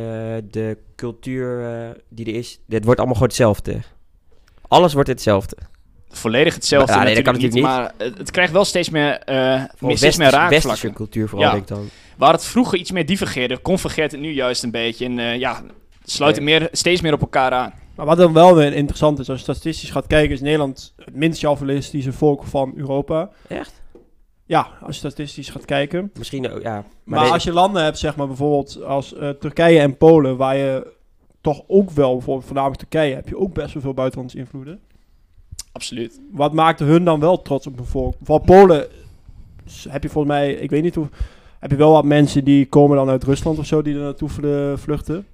de 0.52 0.78
cultuur 0.96 1.66
eh, 1.74 1.90
die 2.10 2.26
er 2.26 2.36
is, 2.36 2.60
dit 2.68 2.84
wordt 2.84 3.00
allemaal 3.00 3.16
gewoon 3.16 3.30
hetzelfde. 3.30 3.80
Alles 4.68 4.94
wordt 4.94 5.10
hetzelfde. 5.10 5.58
Volledig 6.10 6.54
hetzelfde 6.54 6.94
Ja, 6.94 7.04
nee, 7.04 7.16
dat 7.16 7.26
natuurlijk 7.26 7.54
kan 7.54 7.62
niet, 7.62 7.70
maar 7.72 7.94
het, 7.98 8.18
het 8.18 8.32
krijgt 8.32 8.52
wel 8.52 8.66
steeds 8.66 8.90
meer, 8.90 9.20
eh 9.20 9.64
meer, 9.80 9.98
steeds 9.98 10.18
meer 10.18 10.30
raakvlakken. 10.30 10.70
westerse 10.70 10.94
cultuur 10.96 11.30
vooral, 11.30 11.48
Ja. 11.48 11.54
denk 11.54 11.64
ik 11.70 11.76
dan. 11.76 11.90
Waar 12.18 12.34
het 12.34 12.46
vroeger 12.46 12.78
iets 12.80 12.92
meer 12.92 13.06
divergeerde, 13.06 13.62
convergeert 13.62 14.12
het 14.12 14.22
nu 14.22 14.32
juist 14.32 14.64
een 14.64 14.72
beetje. 14.72 15.06
En 15.06 15.20
eh, 15.20 15.38
ja, 15.40 15.64
sluit 16.04 16.36
het 16.36 16.44
meer, 16.44 16.68
steeds 16.72 17.02
meer 17.02 17.14
op 17.14 17.22
elkaar 17.22 17.52
aan. 17.52 17.74
Maar 17.96 18.06
wat 18.06 18.18
dan 18.18 18.34
wel 18.34 18.56
weer 18.56 18.74
interessant 18.74 19.20
is, 19.20 19.30
als 19.30 19.38
je 19.38 19.44
statistisch 19.44 19.90
gaat 19.90 20.08
kijken, 20.08 20.34
is 20.34 20.42
Nederland 20.42 20.94
het 20.98 21.16
minst 21.16 21.40
chauvinistisch 21.40 22.06
volk 22.10 22.44
van 22.44 22.74
Europa. 22.76 23.30
Echt? 23.48 23.79
Ja, 24.50 24.68
als 24.82 24.96
je 25.02 25.08
statistisch 25.08 25.50
gaat 25.50 25.66
kijken. 25.66 26.12
Misschien, 26.18 26.52
ook, 26.52 26.62
ja. 26.62 26.84
Maar, 27.04 27.22
nee, 27.22 27.32
als 27.32 27.44
je 27.44 27.54
landen 27.54 27.84
hebt, 27.84 27.98
zeg 27.98 28.16
maar 28.16 28.28
bijvoorbeeld 28.28 28.84
als 28.84 29.14
eh, 29.14 29.30
Turkije 29.30 29.80
en 29.80 29.98
Polen, 29.98 30.38
waar 30.38 30.58
je 30.58 30.94
toch 31.42 31.62
ook 31.68 31.92
wel, 31.92 32.14
bijvoorbeeld 32.14 32.46
voornamelijk 32.46 32.80
Turkije, 32.80 33.16
heb 33.16 33.28
je 33.30 33.38
ook 33.38 33.54
best 33.54 33.74
wel 33.74 33.82
veel 33.82 33.94
buitenlandse 33.94 34.38
invloeden. 34.38 34.80
Absoluut. 35.72 36.20
Wat 36.32 36.54
maakte 36.54 36.84
hun 36.84 37.04
dan 37.04 37.20
wel 37.20 37.42
trots 37.42 37.68
op 37.68 37.76
hun 37.76 37.86
volk? 37.86 38.16
Van 38.24 38.42
Polen 38.42 38.88
heb 39.90 40.04
je 40.04 40.10
volgens 40.10 40.34
mij, 40.34 40.54
ik 40.54 40.70
weet 40.70 40.84
niet 40.84 40.96
hoe, 40.96 41.08
heb 41.60 41.72
je 41.72 41.78
wel 41.78 41.92
wat 41.92 42.04
mensen 42.06 42.44
die 42.44 42.66
komen 42.66 42.98
dan 42.98 43.10
uit 43.10 43.24
Rusland 43.24 43.60
of 43.60 43.66
zo, 43.66 43.82
die 43.82 43.96
er 43.96 44.02
naartoe 44.02 44.30
vlu- 44.30 44.78
vluchten. 44.78 45.26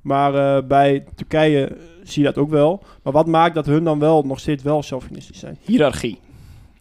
Maar 0.00 0.56
eh, 0.56 0.66
bij 0.66 1.04
Turkije 1.14 1.76
zie 2.02 2.22
je 2.22 2.28
dat 2.28 2.38
ook 2.38 2.50
wel. 2.50 2.82
Maar 3.02 3.12
wat 3.12 3.26
maakt 3.26 3.54
dat 3.54 3.66
hun 3.66 3.84
dan 3.84 3.98
wel 3.98 4.22
nog 4.22 4.40
steeds 4.40 4.62
wel 4.62 4.82
chauvinistisch 4.82 5.38
zijn? 5.38 5.58
Hiërarchie. 5.64 6.18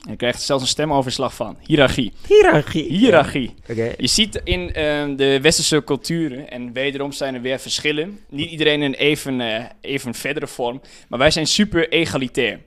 En 0.06 0.12
je 0.12 0.16
krijgt 0.18 0.42
zelfs 0.42 0.64
een 0.64 0.70
stemoverslag 0.70 1.34
van. 1.34 1.58
Hiërarchie. 1.66 2.14
Hiërarchie. 2.28 2.84
Hiërarchie. 2.84 3.54
Oké. 3.70 3.94
Je 3.98 4.08
ziet 4.08 4.42
in 4.44 4.74
ehm, 4.74 5.16
de 5.16 5.42
westerse 5.42 5.84
culturen, 5.84 6.50
en 6.50 6.74
wederom 6.74 7.12
zijn 7.12 7.36
er 7.36 7.42
weer 7.42 7.60
verschillen. 7.60 8.20
Niet 8.30 8.50
iedereen 8.52 8.82
in 8.82 8.94
even, 8.94 9.42
eh, 9.42 9.66
even 9.82 10.14
verdere 10.14 10.48
vorm, 10.48 10.82
maar 11.10 11.20
wij 11.20 11.32
zijn 11.32 11.48
super 11.48 11.90
egalitair. 11.90 12.60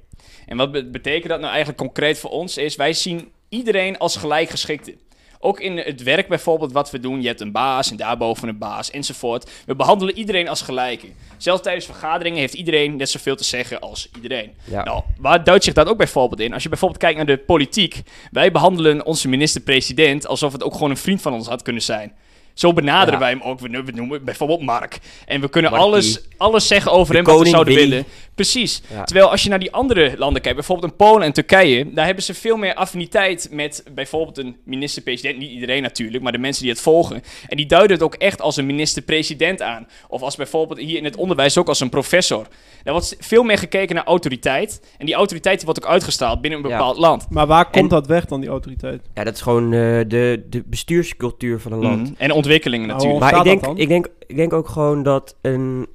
En 0.47 0.57
wat 0.57 0.73
be- 0.73 0.85
betekent 0.91 1.29
dat 1.29 1.39
nou 1.39 1.49
eigenlijk 1.51 1.79
concreet 1.79 2.19
voor 2.19 2.31
ons 2.31 2.57
is, 2.57 2.77
wij 2.77 2.93
zien 2.93 3.29
iedereen 3.49 3.99
als 3.99 4.17
gelijkgeschikte. 4.17 4.95
Ook 5.43 5.61
in 5.61 5.77
het 5.79 6.03
werk 6.03 6.29
bijvoorbeeld 6.29 6.73
wat 6.73 6.91
we 6.91 7.01
doen, 7.01 7.21
je 7.21 7.27
hebt 7.27 7.41
een 7.41 7.53
baas 7.53 7.91
en 7.91 7.97
daarboven 7.97 8.49
een 8.49 8.59
baas 8.59 8.91
enzovoort. 8.91 9.51
We 9.67 9.75
behandelen 9.77 10.17
iedereen 10.19 10.49
als 10.49 10.63
gelijke. 10.63 11.07
Zelfs 11.37 11.63
tijdens 11.63 11.85
vergaderingen 11.85 12.39
heeft 12.39 12.55
iedereen 12.55 12.97
net 12.97 13.11
zoveel 13.11 13.37
te 13.37 13.45
zeggen 13.45 13.81
als 13.81 14.09
iedereen. 14.17 14.51
Ja. 14.65 14.85
Nou, 14.85 15.03
waar 15.19 15.45
duidt 15.45 15.65
zich 15.65 15.75
dat 15.75 15.89
ook 15.89 15.97
bijvoorbeeld 15.99 16.41
in? 16.41 16.53
Als 16.53 16.63
je 16.63 16.69
bijvoorbeeld 16.69 17.01
kijkt 17.01 17.17
naar 17.17 17.27
de 17.27 17.37
politiek. 17.39 18.03
Wij 18.31 18.51
behandelen 18.53 19.07
onze 19.07 19.29
minister-president 19.29 20.27
alsof 20.27 20.53
het 20.53 20.63
ook 20.63 20.73
gewoon 20.73 20.91
een 20.91 20.97
vriend 20.97 21.23
van 21.23 21.33
ons 21.33 21.47
had 21.49 21.63
kunnen 21.63 21.83
zijn. 21.83 22.13
Zo 22.55 22.73
benaderen 22.73 23.13
Ja. 23.13 23.19
wij 23.19 23.31
hem 23.31 23.41
ook. 23.43 23.61
We, 23.61 23.69
no- 23.69 23.83
we 23.85 23.93
noemen 23.93 24.25
bijvoorbeeld 24.25 24.61
Mark. 24.63 24.99
En 25.27 25.41
we 25.41 25.49
kunnen 25.49 25.71
Markie. 25.71 25.89
alles, 25.89 26.21
alles 26.37 26.67
zeggen 26.67 26.93
over 26.93 27.13
De 27.15 27.21
hem 27.21 27.27
wat 27.33 27.43
we 27.43 27.49
zouden 27.49 27.75
Willy. 27.75 27.89
willen. 27.89 28.05
Precies. 28.41 28.83
Ja. 28.91 29.05
Terwijl 29.05 29.31
als 29.31 29.43
je 29.43 29.49
naar 29.49 29.59
die 29.59 29.73
andere 29.73 30.15
landen 30.19 30.43
kijkt, 30.43 30.57
bijvoorbeeld 30.57 30.91
in 30.93 30.97
Polen 30.97 31.23
en 31.23 31.33
Turkije, 31.33 31.93
daar 31.93 32.05
hebben 32.07 32.25
ze 32.25 32.35
veel 32.35 32.57
meer 32.57 32.75
affiniteit 32.75 33.49
met 33.51 33.85
bijvoorbeeld 33.95 34.39
een 34.39 34.57
minister-president. 34.65 35.39
Niet 35.39 35.51
iedereen 35.51 35.83
natuurlijk, 35.83 36.23
maar 36.23 36.33
de 36.33 36.39
mensen 36.39 36.63
die 36.63 36.73
het 36.73 36.81
volgen. 36.81 37.23
En 37.49 37.57
die 37.57 37.67
duiden 37.67 37.97
het 37.97 38.03
ook 38.05 38.15
echt 38.15 38.41
als 38.41 38.57
een 38.57 38.67
minister-president 38.67 39.63
aan. 39.63 39.87
Of 40.09 40.23
als 40.23 40.37
bijvoorbeeld 40.37 40.79
hier 40.81 40.97
in 40.97 41.05
het 41.05 41.17
onderwijs 41.17 41.59
ook 41.59 41.69
als 41.69 41.81
een 41.81 41.89
professor. 41.89 42.47
Daar 42.83 42.93
wordt 42.93 43.17
veel 43.19 43.43
meer 43.43 43.59
gekeken 43.59 43.95
naar 43.95 44.05
autoriteit. 44.05 44.81
En 44.99 45.07
die 45.07 45.15
autoriteit 45.15 45.57
die 45.57 45.65
wordt 45.67 45.85
ook 45.85 45.91
uitgestraald 45.91 46.41
binnen 46.41 46.61
een 46.65 46.69
Ja. 46.69 46.77
bepaald 46.77 46.97
land. 46.99 47.27
Maar 47.31 47.47
waar 47.47 47.65
komt 47.65 47.77
En- 47.77 47.89
dat 47.89 48.07
weg 48.07 48.25
dan, 48.25 48.41
die 48.41 48.51
autoriteit? 48.51 49.03
Ja, 49.15 49.25
dat 49.25 49.35
is 49.35 49.41
gewoon 49.41 49.65
eh, 49.65 49.79
de, 50.07 50.47
de 50.51 50.63
bestuurscultuur 50.67 51.61
van 51.61 51.73
een 51.73 51.83
land. 51.83 52.03
Mhm. 52.11 52.13
En 52.23 52.33
ontwikkelingen 52.33 52.89
natuurlijk. 52.89 53.21
Maar 53.21 53.37
ik 53.37 53.43
denk, 53.45 53.79
ik, 53.79 53.89
denk, 53.89 54.09
ik 54.27 54.37
denk 54.37 54.53
ook 54.53 54.69
gewoon 54.69 55.03
dat 55.03 55.37
een 55.41 55.87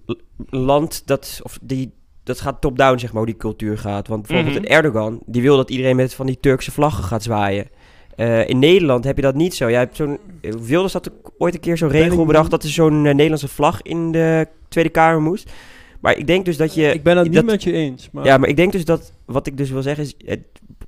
land 0.50 1.02
dat, 1.06 1.40
of 1.44 1.58
die, 1.62 1.92
dat 2.26 2.42
gaat 2.42 2.62
top-down, 2.62 2.98
zeg 3.00 3.10
maar, 3.10 3.18
hoe 3.24 3.32
die 3.32 3.40
cultuur 3.40 3.78
gaat. 3.78 4.08
Want 4.08 4.28
bijvoorbeeld 4.28 4.62
Mhm. 4.64 4.72
Erdogan, 4.72 5.20
die 5.26 5.42
wil 5.42 5.58
dat 5.58 5.70
iedereen 5.70 5.96
met 5.96 6.14
van 6.14 6.26
die 6.26 6.38
Turkse 6.40 6.72
vlaggen 6.72 7.04
gaat 7.04 7.24
zwaaien. 7.24 7.68
Eh, 8.16 8.50
in 8.50 8.60
Nederland 8.60 9.04
heb 9.04 9.16
je 9.16 9.22
dat 9.22 9.36
niet 9.36 9.56
zo. 9.56 9.70
Jij 9.70 9.80
hebt 9.80 9.96
zo'n, 9.96 10.18
Wilders 10.42 10.94
had 10.94 11.12
ooit 11.38 11.54
een 11.54 11.60
keer 11.60 11.78
zo'n 11.78 11.90
regel 11.90 12.26
bedacht 12.26 12.52
dat 12.52 12.64
er 12.64 12.70
zo'n 12.70 13.06
eh, 13.06 13.14
Nederlandse 13.14 13.48
vlag 13.48 13.82
in 13.82 14.12
de 14.12 14.48
Tweede 14.68 14.90
Kamer 14.90 15.22
moest. 15.22 15.52
Maar 16.00 16.18
ik 16.18 16.28
denk 16.28 16.46
dus 16.46 16.58
dat 16.58 16.74
je... 16.74 16.94
ik 16.94 17.04
ben 17.04 17.18
het 17.18 17.26
niet 17.26 17.36
dat- 17.36 17.46
met 17.46 17.64
je 17.64 17.72
eens. 17.72 18.10
Maar 18.12 18.26
Ja, 18.26 18.38
maar 18.38 18.50
ik 18.50 18.56
denk 18.56 18.72
dus 18.72 18.86
dat, 18.86 19.14
wat 19.26 19.48
ik 19.48 19.58
dus 19.58 19.70
wil 19.70 19.82
zeggen 19.82 20.04
is, 20.04 20.16
het 20.26 20.40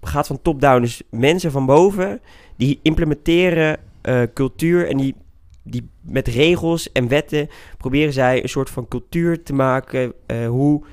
gaat 0.01 0.27
van 0.27 0.41
top-down. 0.41 0.81
Dus 0.81 1.01
mensen 1.09 1.51
van 1.51 1.65
boven, 1.65 2.19
die 2.55 2.79
implementeren 2.81 3.77
eh, 4.01 4.21
cultuur 4.33 4.87
en 4.89 4.97
die, 4.97 5.15
die 5.63 5.89
met 6.01 6.27
regels 6.27 6.91
en 6.91 7.07
wetten 7.07 7.47
proberen 7.77 8.13
zij 8.13 8.43
een 8.43 8.49
soort 8.49 8.69
van 8.69 8.87
cultuur 8.87 9.43
te 9.43 9.53
maken 9.53 10.13
hoe 10.47 10.83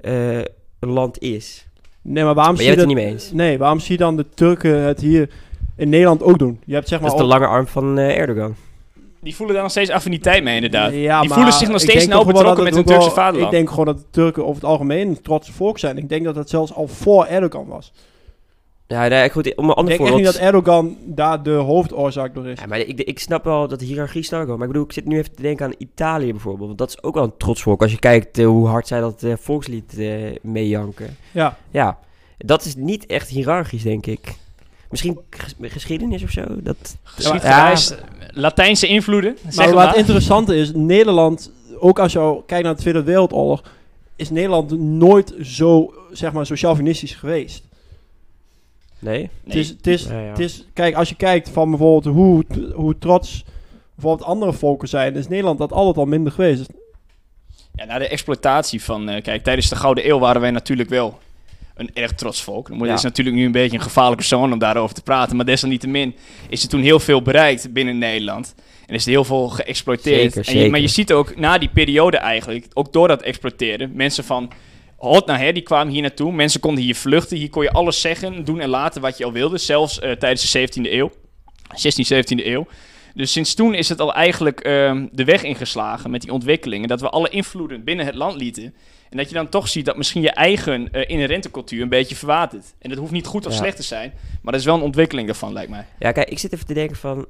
eh, 0.00 0.38
een 0.78 0.88
land 0.88 1.18
is. 1.18 1.66
nee, 2.02 2.24
maar 2.24 2.34
waarom 2.34 2.54
Maar 2.54 2.62
zie 2.62 2.72
je 2.72 2.78
het 2.78 2.86
niet 2.86 2.96
mee 2.96 3.06
eens. 3.06 3.32
Nee, 3.32 3.58
waarom 3.58 3.80
zie 3.80 3.92
je 3.92 3.98
dan 3.98 4.16
de 4.16 4.26
Turken 4.34 4.80
het 4.80 5.00
hier 5.00 5.30
in 5.76 5.88
Nederland 5.88 6.22
ook 6.22 6.38
doen? 6.38 6.60
Je 6.64 6.74
hebt 6.74 6.88
zeg 6.88 7.00
maar 7.00 7.10
Dat 7.10 7.18
is 7.18 7.24
de 7.24 7.32
lange 7.32 7.46
arm 7.46 7.66
van 7.66 7.98
eh, 7.98 8.18
Erdogan. 8.18 8.54
Die 9.20 9.34
voelen 9.36 9.54
daar 9.54 9.64
nog 9.64 9.72
steeds 9.72 9.90
affiniteit 9.90 10.42
mee 10.42 10.54
inderdaad. 10.54 10.92
Ja, 10.92 11.20
die 11.20 11.28
maar 11.28 11.38
voelen 11.38 11.54
zich 11.54 11.68
nog 11.68 11.80
steeds 11.80 12.06
nauw 12.06 12.24
betrokken 12.24 12.64
met 12.64 12.74
hun 12.74 12.84
Turkse 12.84 13.10
vaderland. 13.10 13.52
Ik 13.52 13.58
denk 13.58 13.70
gewoon 13.70 13.84
dat 13.84 13.98
de 13.98 14.04
Turken 14.10 14.42
over 14.42 14.54
het 14.54 14.64
algemeen 14.64 15.08
een 15.08 15.22
trotse 15.22 15.52
volk 15.52 15.78
zijn. 15.78 15.98
Ik 15.98 16.08
denk 16.08 16.24
dat 16.24 16.34
dat 16.34 16.50
zelfs 16.50 16.74
al 16.74 16.88
voor 16.88 17.24
Erdogan 17.24 17.66
was. 17.66 17.92
Ja, 18.88 19.08
nee, 19.08 19.30
goed, 19.30 19.54
om 19.56 19.64
een 19.64 19.70
Ik 19.70 19.76
ander 19.76 19.84
denk 19.84 19.88
echt 19.88 19.96
voorbeeld... 20.10 20.16
niet 20.16 20.24
dat 20.24 20.36
Erdogan 20.36 20.96
daar 21.04 21.42
de 21.42 21.50
hoofdoorzaak 21.50 22.34
door 22.34 22.46
is. 22.46 22.60
Ja, 22.60 22.66
maar 22.66 22.78
ik, 22.78 23.00
ik 23.00 23.18
snap 23.18 23.44
wel 23.44 23.68
dat 23.68 23.78
de 23.78 23.84
hiërarchie 23.84 24.22
ik 24.24 24.30
wel. 24.30 24.46
Maar 24.46 24.66
ik 24.66 24.72
bedoel, 24.72 24.84
ik 24.84 24.92
zit 24.92 25.04
nu 25.04 25.18
even 25.18 25.34
te 25.34 25.42
denken 25.42 25.66
aan 25.66 25.74
Italië 25.78 26.30
bijvoorbeeld. 26.30 26.66
Want 26.66 26.78
dat 26.78 26.88
is 26.88 27.02
ook 27.02 27.14
wel 27.14 27.24
een 27.24 27.36
trots 27.38 27.62
volk. 27.62 27.82
Als 27.82 27.90
je 27.92 27.98
kijkt 27.98 28.38
eh, 28.38 28.46
hoe 28.46 28.66
hard 28.68 28.86
zij 28.86 29.00
dat 29.00 29.22
eh, 29.22 29.32
volkslied 29.40 29.98
eh 29.98 30.36
meejanken. 30.42 31.16
Ja, 31.32 31.56
Ja, 31.70 31.98
Dat 32.38 32.64
is 32.64 32.74
niet 32.76 33.06
echt 33.06 33.28
hiërarchisch, 33.28 33.82
denk 33.82 34.06
ik. 34.06 34.34
Misschien 34.90 35.18
ges- 35.30 35.54
geschiedenis 35.60 36.22
of 36.22 36.30
zo. 36.30 36.42
Dat, 36.48 36.96
Geschiedenis, 37.02 37.94
Latijnse 38.30 38.86
invloeden, 38.86 39.36
zeg 39.48 39.66
Maar 39.66 39.74
maar. 39.74 39.86
wat 39.86 39.96
interessant 39.96 40.48
is, 40.48 40.72
Nederland, 40.74 41.50
ook 41.78 41.98
als 41.98 42.12
je 42.12 42.42
kijkt 42.46 42.64
naar 42.64 42.74
de 42.74 42.80
Tweede 42.80 43.02
Wereldoorlog, 43.02 43.62
is 44.16 44.30
Nederland 44.30 44.78
nooit 44.80 45.34
zo, 45.42 45.94
zeg 46.12 46.32
maar, 46.32 46.46
chauvinistisch 46.56 47.14
geweest. 47.14 47.64
Nee? 48.98 49.30
Het 49.44 49.54
is, 49.54 49.68
het 49.68 49.86
is, 49.86 50.04
het 50.36 50.66
kijk, 50.72 50.94
als 50.94 51.08
je 51.08 51.14
kijkt 51.14 51.48
van 51.48 51.70
bijvoorbeeld 51.70 52.14
hoe, 52.14 52.44
hoe 52.74 52.98
trots 52.98 53.44
bijvoorbeeld 53.94 54.28
andere 54.28 54.52
volken 54.52 54.88
zijn, 54.88 55.14
is 55.16 55.28
Nederland 55.28 55.58
dat 55.58 55.72
altijd 55.72 55.96
al 55.96 56.04
minder 56.06 56.32
geweest. 56.32 56.66
Ja, 57.74 57.84
na 57.84 57.98
de 57.98 58.08
exploitatie 58.08 58.82
van... 58.82 59.08
eh, 59.08 59.22
kijk, 59.22 59.42
tijdens 59.42 59.68
de 59.68 59.76
Gouden 59.76 60.08
Eeuw 60.08 60.18
waren 60.18 60.40
wij 60.40 60.50
natuurlijk 60.50 60.88
wel 60.88 61.18
een 61.74 61.90
erg 61.94 62.12
trots 62.12 62.42
volk. 62.42 62.68
Het 62.68 62.78
Ja. 62.86 62.94
is 62.94 63.02
natuurlijk 63.02 63.36
nu 63.36 63.44
een 63.44 63.52
beetje 63.52 63.76
een 63.76 63.82
gevaarlijke 63.82 64.18
persoon 64.18 64.52
om 64.52 64.58
daarover 64.58 64.94
te 64.94 65.02
praten. 65.02 65.36
Maar 65.36 65.44
desalniettemin 65.46 66.14
is 66.48 66.62
er 66.62 66.68
toen 66.68 66.80
heel 66.80 67.00
veel 67.00 67.22
bereikt 67.22 67.72
binnen 67.72 67.98
Nederland. 67.98 68.54
En 68.86 68.94
is 68.94 69.04
er 69.04 69.10
heel 69.10 69.24
veel 69.24 69.48
geëxploiteerd. 69.48 70.32
Zeker, 70.32 70.36
En 70.36 70.52
je- 70.52 70.56
zeker. 70.58 70.70
maar 70.70 70.80
je 70.80 70.88
ziet 70.88 71.12
ook 71.12 71.36
na 71.36 71.58
die 71.58 71.68
periode 71.68 72.16
eigenlijk, 72.16 72.66
ook 72.72 72.92
door 72.92 73.08
dat 73.08 73.22
exploiteren, 73.22 73.90
mensen 73.94 74.24
van 74.24 74.50
hot 74.96 75.26
naar 75.26 75.38
her, 75.38 75.52
die 75.54 75.62
kwamen 75.62 75.92
hier 75.92 76.02
naartoe. 76.02 76.32
Mensen 76.32 76.60
konden 76.60 76.84
hier 76.84 76.94
vluchten. 76.94 77.36
Hier 77.36 77.50
kon 77.50 77.62
je 77.62 77.70
alles 77.70 78.00
zeggen, 78.00 78.44
doen 78.44 78.60
en 78.60 78.68
laten 78.68 79.00
wat 79.00 79.18
je 79.18 79.24
al 79.24 79.32
wilde. 79.32 79.58
Zelfs 79.58 79.98
eh, 79.98 80.10
tijdens 80.12 80.52
de 80.52 80.68
17e 80.68 80.92
eeuw. 80.92 81.10
16, 81.74 82.04
17e 82.40 82.46
eeuw. 82.46 82.66
Dus 83.14 83.32
sinds 83.32 83.54
toen 83.54 83.74
is 83.74 83.88
het 83.88 84.00
al 84.00 84.14
eigenlijk 84.14 84.60
ehm, 84.60 85.06
de 85.12 85.24
weg 85.24 85.42
ingeslagen 85.42 86.10
met 86.10 86.20
die 86.22 86.32
ontwikkelingen. 86.32 86.88
Dat 86.88 87.00
we 87.00 87.08
alle 87.10 87.28
invloeden 87.28 87.84
binnen 87.84 88.06
het 88.06 88.14
land 88.14 88.40
lieten. 88.40 88.74
En 89.10 89.16
dat 89.16 89.28
je 89.28 89.34
dan 89.34 89.48
toch 89.48 89.68
ziet 89.68 89.84
dat 89.84 89.96
misschien 89.96 90.22
je 90.22 90.30
eigen 90.30 90.92
eh, 90.92 91.10
inherente 91.10 91.50
cultuur 91.50 91.82
een 91.82 91.88
beetje 91.88 92.14
verwatert. 92.16 92.74
En 92.78 92.88
dat 92.88 92.98
hoeft 92.98 93.12
niet 93.12 93.26
goed 93.26 93.46
of 93.46 93.52
Ja. 93.52 93.58
slecht 93.58 93.76
te 93.76 93.82
zijn. 93.82 94.12
Maar 94.42 94.52
dat 94.52 94.60
is 94.60 94.66
wel 94.66 94.76
een 94.76 94.82
ontwikkeling 94.82 95.26
daarvan, 95.26 95.52
lijkt 95.52 95.70
mij. 95.70 95.86
Ja, 95.98 96.12
kijk, 96.12 96.28
ik 96.30 96.38
zit 96.38 96.52
even 96.52 96.66
te 96.66 96.74
denken 96.74 96.96
van... 96.96 97.26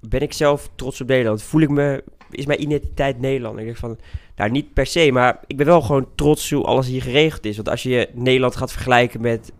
Ben 0.00 0.20
ik 0.20 0.32
zelf 0.32 0.70
trots 0.74 1.00
op 1.00 1.08
Nederland? 1.08 1.42
Voel 1.42 1.60
ik 1.60 1.68
me... 1.68 2.04
Is 2.30 2.46
mijn 2.46 2.62
identiteit 2.62 3.20
Nederland? 3.20 3.58
Ik 3.58 3.64
denk 3.64 3.76
van... 3.76 3.98
Nou, 4.36 4.50
niet 4.50 4.72
per 4.72 4.86
se, 4.86 5.10
maar 5.12 5.40
ik 5.46 5.56
ben 5.56 5.66
wel 5.66 5.80
gewoon 5.80 6.06
trots 6.14 6.50
hoe 6.50 6.64
alles 6.64 6.86
hier 6.86 7.02
geregeld 7.02 7.44
is. 7.44 7.56
Want 7.56 7.68
als 7.68 7.82
je 7.82 8.08
Nederland 8.12 8.56
gaat 8.56 8.72
vergelijken 8.72 9.20
met... 9.20 9.52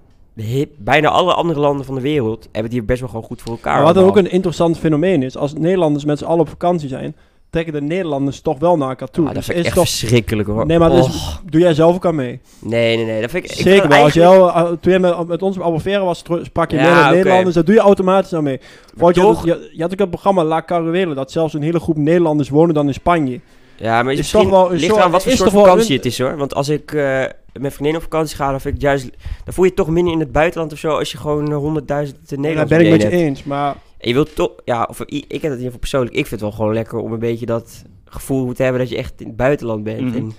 bijna 0.79 1.09
alle 1.09 1.35
andere 1.35 1.61
landen 1.61 1.87
van 1.87 1.95
de 1.95 2.01
wereld... 2.01 2.43
hebben 2.43 2.63
het 2.63 2.73
hier 2.73 2.85
best 2.85 3.01
wel 3.01 3.09
gewoon 3.09 3.25
goed 3.25 3.43
voor 3.43 3.53
elkaar. 3.53 3.83
Maar 3.83 3.95
wat 3.95 4.05
ook 4.05 4.17
een 4.17 4.31
interessant 4.31 4.79
fenomeen 4.79 5.23
is, 5.23 5.37
als 5.37 5.53
Nederlanders 5.53 6.05
met 6.05 6.19
z'n 6.19 6.25
allen 6.25 6.41
op 6.41 6.49
vakantie 6.49 6.89
zijn, 6.89 7.17
trekken 7.51 7.73
de 7.73 7.81
Nederlanders 7.83 8.41
toch 8.41 8.59
wel 8.59 8.77
naar 8.77 8.89
elkaar 8.89 9.11
toe. 9.11 9.27
Ah, 9.29 9.35
dat 9.35 9.37
Dus 9.37 9.45
vind 9.45 9.59
ik 9.59 9.63
is 9.65 9.69
echt 9.71 9.77
toch, 9.81 9.89
verschrikkelijk 9.89 10.49
hoor. 10.49 10.67
nee, 10.67 10.79
maar 10.79 10.91
Oh, 10.91 11.11
doe 11.51 11.61
jij 11.61 11.75
zelf 11.75 11.95
ook 11.95 12.07
aan 12.07 12.15
mee. 12.15 12.41
nee, 12.59 12.97
nee, 12.97 13.05
nee. 13.05 13.21
Dat 13.21 13.31
vind 13.31 13.45
ik, 13.45 13.53
Zeker 13.53 13.89
wel. 13.89 14.03
Als 14.03 14.17
eigenlijk- 14.17 14.55
al, 14.55 14.65
uh, 14.73 14.77
toen 14.81 14.93
je 14.93 14.99
met, 14.99 15.27
met 15.27 15.43
ons 15.43 15.57
op 15.57 15.63
Albufeira 15.63 16.05
was, 16.05 16.23
sprak 16.43 16.71
je 16.71 16.77
Ja. 16.77 17.11
Nederlanders. 17.11 17.55
Dat 17.55 17.67
doe 17.67 17.75
je 17.75 17.81
automatisch 17.81 18.35
aan 18.35 18.43
mee. 18.45 18.61
Want 18.97 19.15
je, 19.15 19.21
toch- 19.21 19.45
je, 19.45 19.71
je 19.73 19.83
had 19.83 19.93
ook 19.93 19.99
het 19.99 20.11
programma 20.11 20.45
La 20.45 20.63
Caruela, 20.63 21.15
dat 21.15 21.31
zelfs 21.33 21.55
een 21.55 21.63
hele 21.63 21.81
groep 21.81 21.97
Nederlanders 21.97 22.49
wonen 22.49 22.75
dan 22.75 22.87
in 22.87 22.95
Spanje. 22.95 23.41
Ja, 23.77 24.03
maar 24.03 24.13
Is 24.13 24.31
toch 24.31 24.49
wel 24.51 24.73
een 24.73 24.79
ligt 24.79 24.93
eraan 24.97 25.11
wat 25.11 25.23
voor 25.23 25.33
soort 25.33 25.51
vakantie 25.51 25.91
een- 25.91 25.97
het 25.97 26.07
is 26.07 26.19
hoor. 26.19 26.37
Want 26.37 26.55
als 26.55 26.69
ik 26.69 26.93
eh, 26.93 27.21
met 27.53 27.73
vriendinnen 27.73 27.97
op 27.97 28.03
vakantie 28.03 28.37
ga, 28.37 28.51
dan 28.51 28.61
vind 28.61 28.75
ik 28.75 28.81
juist... 28.81 29.05
Dan 29.45 29.55
voel 29.55 29.65
je 29.65 29.71
het 29.71 29.79
toch 29.79 29.89
minder 29.89 30.13
in 30.13 30.21
het 30.21 30.33
buitenland 30.33 30.73
of 30.73 30.79
zo 30.79 30.97
als 30.99 31.11
je 31.13 31.19
gewoon 31.19 31.53
honderdduizend 31.53 32.29
Daar 32.29 32.39
Nederlanders 32.39 32.79
ben 32.83 32.87
ik 32.93 33.03
met 33.03 33.03
je 33.13 33.19
eens. 33.19 33.45
Maar 33.45 33.75
En 34.01 34.09
je 34.09 34.15
wilt 34.15 34.35
toch... 34.35 34.53
Ja, 34.65 34.87
of 34.91 35.01
i- 35.01 35.05
ik 35.29 35.31
heb 35.31 35.31
het 35.31 35.43
in 35.43 35.49
ieder 35.51 35.65
geval 35.65 35.79
persoonlijk. 35.79 36.15
Ik 36.17 36.27
vind 36.27 36.31
het 36.31 36.41
wel 36.41 36.53
gewoon 36.59 36.75
lekker 36.75 36.99
om 36.99 37.13
een 37.13 37.19
beetje 37.19 37.47
dat 37.47 37.83
gevoel 38.05 38.53
te 38.53 38.63
hebben 38.63 38.81
dat 38.81 38.91
je 38.91 38.97
echt 38.97 39.21
in 39.21 39.27
het 39.27 39.37
buitenland 39.37 39.85
bent. 39.85 40.01
Mhm. 40.01 40.17
En, 40.17 40.33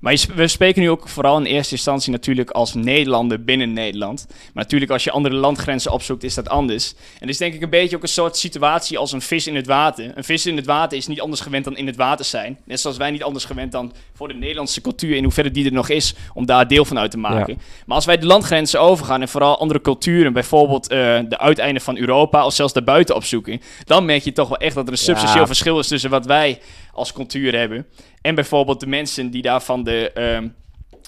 Maar 0.00 0.12
je 0.12 0.26
we 0.34 0.48
spreken 0.48 0.82
nu 0.82 0.90
ook 0.90 1.08
vooral 1.08 1.38
in 1.38 1.44
eerste 1.44 1.74
instantie 1.74 2.12
natuurlijk 2.12 2.50
als 2.50 2.74
Nederlander 2.74 3.44
binnen 3.44 3.72
Nederland. 3.72 4.26
Maar 4.28 4.62
natuurlijk 4.62 4.90
als 4.90 5.04
je 5.04 5.10
andere 5.10 5.34
landgrenzen 5.34 5.92
opzoekt 5.92 6.22
is 6.24 6.34
dat 6.34 6.48
anders. 6.48 6.92
En 6.92 6.98
het 7.20 7.28
is 7.28 7.36
denk 7.36 7.54
ik 7.54 7.62
een 7.62 7.70
beetje 7.70 7.96
ook 7.96 8.02
een 8.02 8.08
soort 8.08 8.36
situatie 8.36 8.98
als 8.98 9.12
een 9.12 9.20
vis 9.20 9.46
in 9.46 9.56
het 9.56 9.66
water. 9.66 10.12
Een 10.14 10.24
vis 10.24 10.46
in 10.46 10.56
het 10.56 10.66
water 10.66 10.98
is 10.98 11.06
niet 11.06 11.20
anders 11.20 11.40
gewend 11.40 11.64
dan 11.64 11.76
in 11.76 11.86
het 11.86 11.96
water 11.96 12.24
zijn. 12.24 12.58
Net 12.64 12.80
zoals 12.80 12.96
wij 12.96 13.10
niet 13.10 13.22
anders 13.22 13.44
gewend 13.44 13.72
dan 13.72 13.92
voor 14.14 14.28
de 14.28 14.34
Nederlandse 14.34 14.80
cultuur, 14.80 15.16
in 15.16 15.22
hoeverre 15.22 15.50
die 15.50 15.64
er 15.64 15.72
nog 15.72 15.88
is, 15.88 16.14
om 16.34 16.46
daar 16.46 16.68
deel 16.68 16.84
van 16.84 16.98
uit 16.98 17.10
te 17.10 17.18
maken. 17.18 17.58
Maar 17.86 17.96
als 17.96 18.04
wij 18.04 18.18
de 18.18 18.26
landgrenzen 18.26 18.80
overgaan 18.80 19.20
en 19.20 19.28
vooral 19.28 19.58
andere 19.58 19.80
culturen, 19.80 20.32
bijvoorbeeld 20.32 20.88
eh, 20.88 20.98
de 21.28 21.38
uiteinden 21.38 21.82
van 21.82 21.96
Europa 21.96 22.44
of 22.46 22.52
zelfs 22.52 22.72
daarbuiten 22.72 23.14
opzoeken, 23.14 23.60
dan 23.84 24.04
merk 24.04 24.22
je 24.22 24.32
toch 24.32 24.48
wel 24.48 24.58
echt 24.58 24.74
dat 24.74 24.86
er 24.86 24.92
een 24.92 24.98
substantieel 24.98 25.40
Ja. 25.40 25.46
verschil 25.46 25.78
is 25.78 25.88
tussen 25.88 26.10
wat 26.10 26.26
wij 26.26 26.58
als 26.96 27.12
cultuur 27.12 27.56
hebben 27.58 27.86
en 28.20 28.34
bijvoorbeeld 28.34 28.80
de 28.80 28.86
mensen 28.86 29.30
die 29.30 29.42
daar 29.42 29.62
van 29.62 29.84
de 29.84 30.12
ehm, 30.12 30.48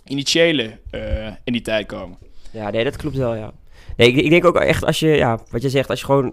initiële 0.05 0.79
eh, 0.91 1.27
in 1.45 1.53
die 1.53 1.63
tijd 1.63 1.87
komen. 1.87 2.19
ja, 2.51 2.71
nee, 2.71 2.85
dat 2.85 2.97
klopt 2.97 3.17
wel, 3.17 3.35
ja. 3.35 3.53
Nee, 3.97 4.09
ik, 4.09 4.17
ik 4.17 4.31
denk 4.31 4.45
ook 4.45 4.57
echt 4.57 4.85
als 4.85 5.01
je... 5.01 5.09
Ja, 5.09 5.39
wat 5.51 5.63
je 5.63 5.71
zegt, 5.71 5.91
als 5.91 5.99
je 6.01 6.05
gewoon... 6.07 6.27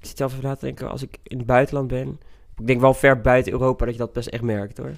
Ik 0.00 0.06
zit 0.06 0.16
zelf 0.16 0.32
even 0.32 0.44
na 0.44 0.54
te 0.54 0.64
denken, 0.64 0.90
als 0.90 1.02
ik 1.02 1.18
in 1.22 1.36
het 1.38 1.46
buitenland 1.46 1.88
ben... 1.88 2.20
Ik 2.58 2.66
denk 2.66 2.80
wel 2.80 2.94
ver 2.94 3.20
buiten 3.20 3.52
Europa 3.52 3.84
dat 3.84 3.94
je 3.94 4.00
dat 4.00 4.12
best 4.12 4.28
echt 4.28 4.42
merkt, 4.42 4.78
hoor. 4.78 4.92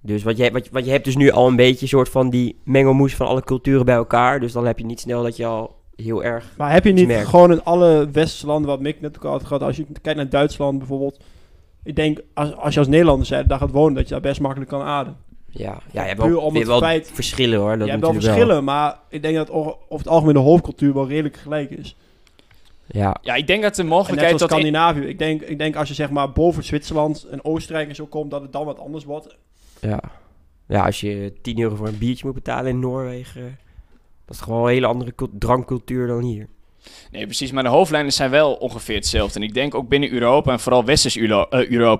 Dus 0.00 0.22
wat 0.22 0.36
je, 0.36 0.50
wat, 0.50 0.64
je- 0.64 0.70
wat 0.72 0.84
je 0.84 0.90
hebt 0.90 1.04
dus 1.04 1.16
nu 1.16 1.30
al 1.30 1.46
een 1.46 1.56
beetje 1.56 1.82
een 1.82 1.88
soort 1.88 2.08
van 2.08 2.30
die 2.30 2.56
mengelmoes 2.64 3.14
van 3.14 3.26
alle 3.26 3.42
culturen 3.44 3.84
bij 3.84 3.94
elkaar. 3.94 4.40
Dus 4.40 4.52
dan 4.52 4.66
heb 4.66 4.78
je 4.78 4.84
niet 4.84 5.00
snel 5.00 5.22
dat 5.22 5.36
je 5.36 5.46
al 5.46 5.76
heel 5.96 6.24
erg... 6.24 6.54
Maar 6.56 6.72
heb 6.72 6.84
je 6.84 6.92
niet 6.92 7.06
merkt. 7.06 7.28
gewoon 7.28 7.52
in 7.52 7.64
alle 7.64 8.08
westerse 8.12 8.46
landen, 8.46 8.70
wat 8.70 8.80
Mick 8.80 9.00
net 9.00 9.16
ook 9.16 9.24
al 9.24 9.30
had 9.30 9.44
gehad, 9.44 9.62
als 9.62 9.76
je 9.76 9.86
kijkt 10.02 10.18
naar 10.18 10.28
Duitsland 10.28 10.78
bijvoorbeeld. 10.78 11.24
Ik 11.82 11.96
denk, 11.96 12.20
als, 12.34 12.54
als 12.56 12.74
je 12.74 12.80
als 12.80 12.88
Nederlander 12.88 13.26
zei, 13.26 13.46
daar 13.46 13.58
gaat 13.58 13.70
wonen, 13.70 13.94
dat 13.94 14.04
je 14.04 14.10
daar 14.10 14.20
best 14.20 14.40
makkelijk 14.40 14.70
kan 14.70 14.82
ademen. 14.82 15.18
Ja, 15.50 15.78
ja 15.92 16.02
je 16.02 16.08
hebt 16.08 16.22
wel, 16.22 16.40
om 16.40 16.52
weer 16.52 16.60
het 16.62 16.70
wel 16.70 16.78
feit- 16.80 17.10
verschillen 17.14 17.58
hoor. 17.58 17.76
Dat 17.76 17.84
je 17.86 17.90
hebt 17.90 18.02
wel 18.02 18.12
verschillen, 18.12 18.64
maar 18.64 18.98
ik 19.08 19.22
denk 19.22 19.36
dat 19.36 19.50
over 19.50 19.74
het 19.88 20.08
algemeen 20.08 20.34
de 20.34 20.40
hoofdcultuur 20.40 20.94
wel 20.94 21.08
redelijk 21.08 21.36
gelijk 21.36 21.70
is. 21.70 21.96
Ja, 22.86 23.16
Ja, 23.22 23.34
ik 23.34 23.46
denk 23.46 23.62
dat 23.62 23.74
de 23.74 23.82
En 23.82 23.88
net 23.88 23.96
mogelijkheid 23.96 24.32
als 24.32 24.40
dat... 24.40 24.50
in- 24.50 24.56
Scandinavië. 24.56 25.00
Ik 25.00 25.18
denk, 25.18 25.40
ik 25.42 25.58
denk 25.58 25.76
als 25.76 25.88
je 25.88 25.94
zeg 25.94 26.10
maar 26.10 26.32
boven 26.32 26.64
Zwitserland 26.64 27.26
en 27.30 27.44
Oostenrijk 27.44 27.88
en 27.88 27.94
zo 27.94 28.06
komt, 28.06 28.30
dat 28.30 28.42
het 28.42 28.52
dan 28.52 28.64
wat 28.64 28.78
anders 28.78 29.04
wordt. 29.04 29.36
ja. 29.80 30.00
Ja, 30.68 30.84
als 30.84 31.00
je 31.00 31.32
10 31.42 31.58
euro 31.60 31.74
voor 31.76 31.86
een 31.88 31.98
biertje 31.98 32.26
moet 32.26 32.34
betalen 32.34 32.70
in 32.70 32.78
Noorwegen... 32.78 33.58
Dat 34.24 34.36
is 34.36 34.42
gewoon 34.42 34.62
een 34.62 34.68
hele 34.72 34.86
andere 34.86 35.14
cult- 35.14 35.30
drankcultuur 35.40 36.06
dan 36.06 36.22
hier. 36.22 36.48
Nee, 37.10 37.24
precies, 37.24 37.52
maar 37.52 37.62
de 37.62 37.68
hoofdlijnen 37.68 38.12
zijn 38.12 38.30
wel 38.30 38.52
ongeveer 38.54 38.94
hetzelfde. 38.94 39.38
En 39.38 39.44
ik 39.44 39.54
denk 39.54 39.74
ook 39.74 39.88
binnen 39.88 40.12
Europa, 40.12 40.52
en 40.52 40.60
vooral 40.60 40.84
Westers 40.84 41.16
Euro- 41.16 41.46
eh, 41.50 41.90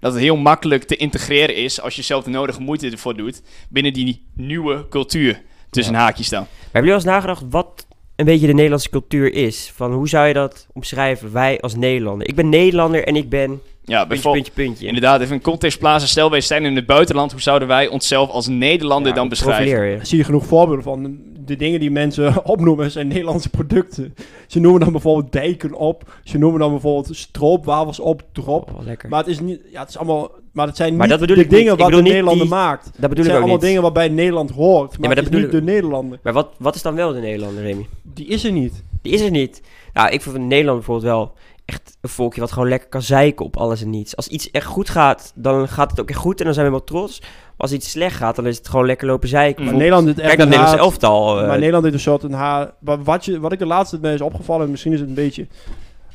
dat 0.00 0.12
het 0.12 0.22
heel 0.22 0.36
makkelijk 0.36 0.84
te 0.84 0.96
integreren 0.96 1.56
is 1.56 1.80
als 1.80 1.96
je 1.96 2.02
zelf 2.02 2.24
de 2.24 2.30
nodige 2.30 2.60
moeite 2.60 2.90
ervoor 2.90 3.16
doet 3.16 3.42
binnen 3.68 3.92
die 3.92 4.26
nieuwe 4.34 4.88
cultuur. 4.88 5.42
Tussen 5.70 5.94
haakjes 5.94 6.28
dan. 6.28 6.40
Maar 6.40 6.48
hebben 6.62 6.90
jullie 6.90 7.04
wel 7.04 7.14
eens 7.14 7.24
nagedacht 7.24 7.42
wat 7.50 7.86
een 8.16 8.24
beetje 8.24 8.46
de 8.46 8.52
Nederlandse 8.52 8.90
cultuur 8.90 9.32
is? 9.34 9.72
Van 9.74 9.92
hoe 9.92 10.08
zou 10.08 10.26
je 10.26 10.34
dat 10.34 10.66
omschrijven, 10.72 11.32
wij 11.32 11.60
als 11.60 11.74
Nederlander? 11.74 12.28
Ik 12.28 12.34
ben 12.34 12.48
Nederlander 12.48 13.06
en 13.06 13.16
ik 13.16 13.28
ben 13.28 13.60
Ja, 13.88 13.96
puntje, 13.98 14.06
bijvoorbeeld... 14.08 14.44
puntje, 14.44 14.62
puntje. 14.64 14.86
Inderdaad, 14.86 15.20
even 15.20 15.34
een 15.34 15.42
context 15.42 15.78
plaatsen. 15.78 16.08
Stel, 16.08 16.30
wij 16.30 16.40
zijn 16.40 16.64
in 16.64 16.76
het 16.76 16.86
buitenland. 16.86 17.32
Hoe 17.32 17.40
zouden 17.40 17.68
wij 17.68 17.88
onszelf 17.88 18.30
als 18.30 18.46
Nederlander 18.48 19.08
Ja, 19.10 19.16
dan 19.18 19.28
beschrijven? 19.28 20.06
zie 20.06 20.18
je 20.18 20.24
genoeg 20.24 20.46
voorbeelden 20.46 20.84
van. 20.84 21.18
De 21.44 21.56
dingen 21.56 21.80
die 21.80 21.90
mensen 21.90 22.44
opnoemen 22.54 22.90
zijn 22.90 23.08
Nederlandse 23.08 23.48
producten. 23.50 24.14
Ze 24.46 24.60
noemen 24.60 24.80
dan 24.80 24.92
bijvoorbeeld 24.92 25.32
dijken 25.32 25.74
op. 25.74 26.18
Ze 26.24 26.38
noemen 26.38 26.60
dan 26.60 26.70
bijvoorbeeld 26.70 27.16
stroopwafels 27.16 28.00
op, 28.00 28.22
drop. 28.32 28.70
Oh, 28.78 28.84
lekker. 28.84 29.08
Maar 29.08 29.18
het 29.18 29.28
is 29.28 29.40
niet, 29.40 29.60
ja, 29.72 29.80
het 29.80 29.88
is 29.88 29.96
allemaal, 29.98 30.30
maar 30.52 30.66
het 30.66 30.76
zijn 30.76 30.96
Maar 30.96 31.08
niet 31.08 31.18
dat 31.18 31.28
de 31.28 31.34
ik 31.34 31.50
dingen 31.50 31.76
wat 31.76 31.90
de 31.90 32.02
Nederlander 32.02 32.46
die- 32.46 32.54
maakt. 32.54 32.84
dat 32.84 32.92
Het 33.00 33.08
bedoel 33.08 33.14
zijn 33.24 33.26
ik 33.26 33.32
ook 33.32 33.36
allemaal 33.36 33.56
niet. 33.56 33.66
dingen 33.66 33.82
wat 33.82 33.92
bij 33.92 34.08
Nederland 34.08 34.50
hoort, 34.50 34.90
maar, 34.90 35.00
maar 35.00 35.08
het 35.08 35.16
dat 35.16 35.24
is 35.24 35.30
bedoel 35.40 35.58
niet 35.58 35.66
de 35.66 35.72
Nederlander. 35.72 36.18
Maar 36.22 36.32
wat, 36.32 36.48
wat 36.58 36.74
is 36.74 36.82
dan 36.82 36.94
wel 36.94 37.12
de 37.12 37.20
Nederlander, 37.20 37.62
Remy? 37.62 37.86
Die 38.02 38.26
is 38.26 38.44
er 38.44 38.52
niet. 38.52 38.82
Die 39.02 39.12
is 39.12 39.20
er 39.20 39.30
niet. 39.30 39.62
Nou, 39.92 40.10
ik 40.10 40.22
vind 40.22 40.38
Nederland 40.38 40.76
bijvoorbeeld 40.76 41.06
wel 41.06 41.32
echt 41.68 41.96
een 42.00 42.08
volkje 42.08 42.40
wat 42.40 42.52
gewoon 42.52 42.68
lekker 42.68 42.88
kan 42.88 43.02
zeiken 43.02 43.44
op 43.44 43.56
alles 43.56 43.82
en 43.82 43.90
niets. 43.90 44.16
Als 44.16 44.28
iets 44.28 44.50
echt 44.50 44.66
goed 44.66 44.90
gaat, 44.90 45.32
dan 45.34 45.68
gaat 45.68 45.90
het 45.90 46.00
ook 46.00 46.08
echt 46.10 46.18
goed 46.18 46.38
en 46.38 46.44
dan 46.44 46.54
zijn 46.54 46.66
we 46.66 46.72
wel 46.72 46.84
trots. 46.84 47.20
Maar 47.20 47.30
als 47.56 47.72
iets 47.72 47.90
slecht 47.90 48.16
gaat, 48.16 48.36
dan 48.36 48.46
is 48.46 48.56
het 48.58 48.68
gewoon 48.68 48.86
lekker 48.86 49.06
lopen 49.06 49.28
zeiken. 49.28 49.64
Maar. 49.64 49.74
Nederland 49.74 50.06
is 50.08 50.14
echt 50.14 50.22
Kijk 50.22 50.38
naar 50.38 50.46
het 50.46 50.54
een 50.54 50.60
Nederlands 50.60 50.82
elftal. 50.84 51.40
eh, 51.40 51.46
maar 51.46 51.56
Nederland 51.56 51.82
heeft 51.82 51.96
een 51.96 52.00
soort 52.02 52.22
een 52.22 52.32
haar. 52.32 52.70
Wat, 52.80 53.24
je, 53.24 53.40
wat 53.40 53.52
ik 53.52 53.58
de 53.58 53.66
laatste 53.66 53.90
tijd 53.90 54.02
mee 54.02 54.14
is 54.14 54.20
opgevallen, 54.20 54.70
misschien 54.70 54.92
is 54.92 55.00
het 55.00 55.08
een 55.08 55.14
beetje 55.14 55.46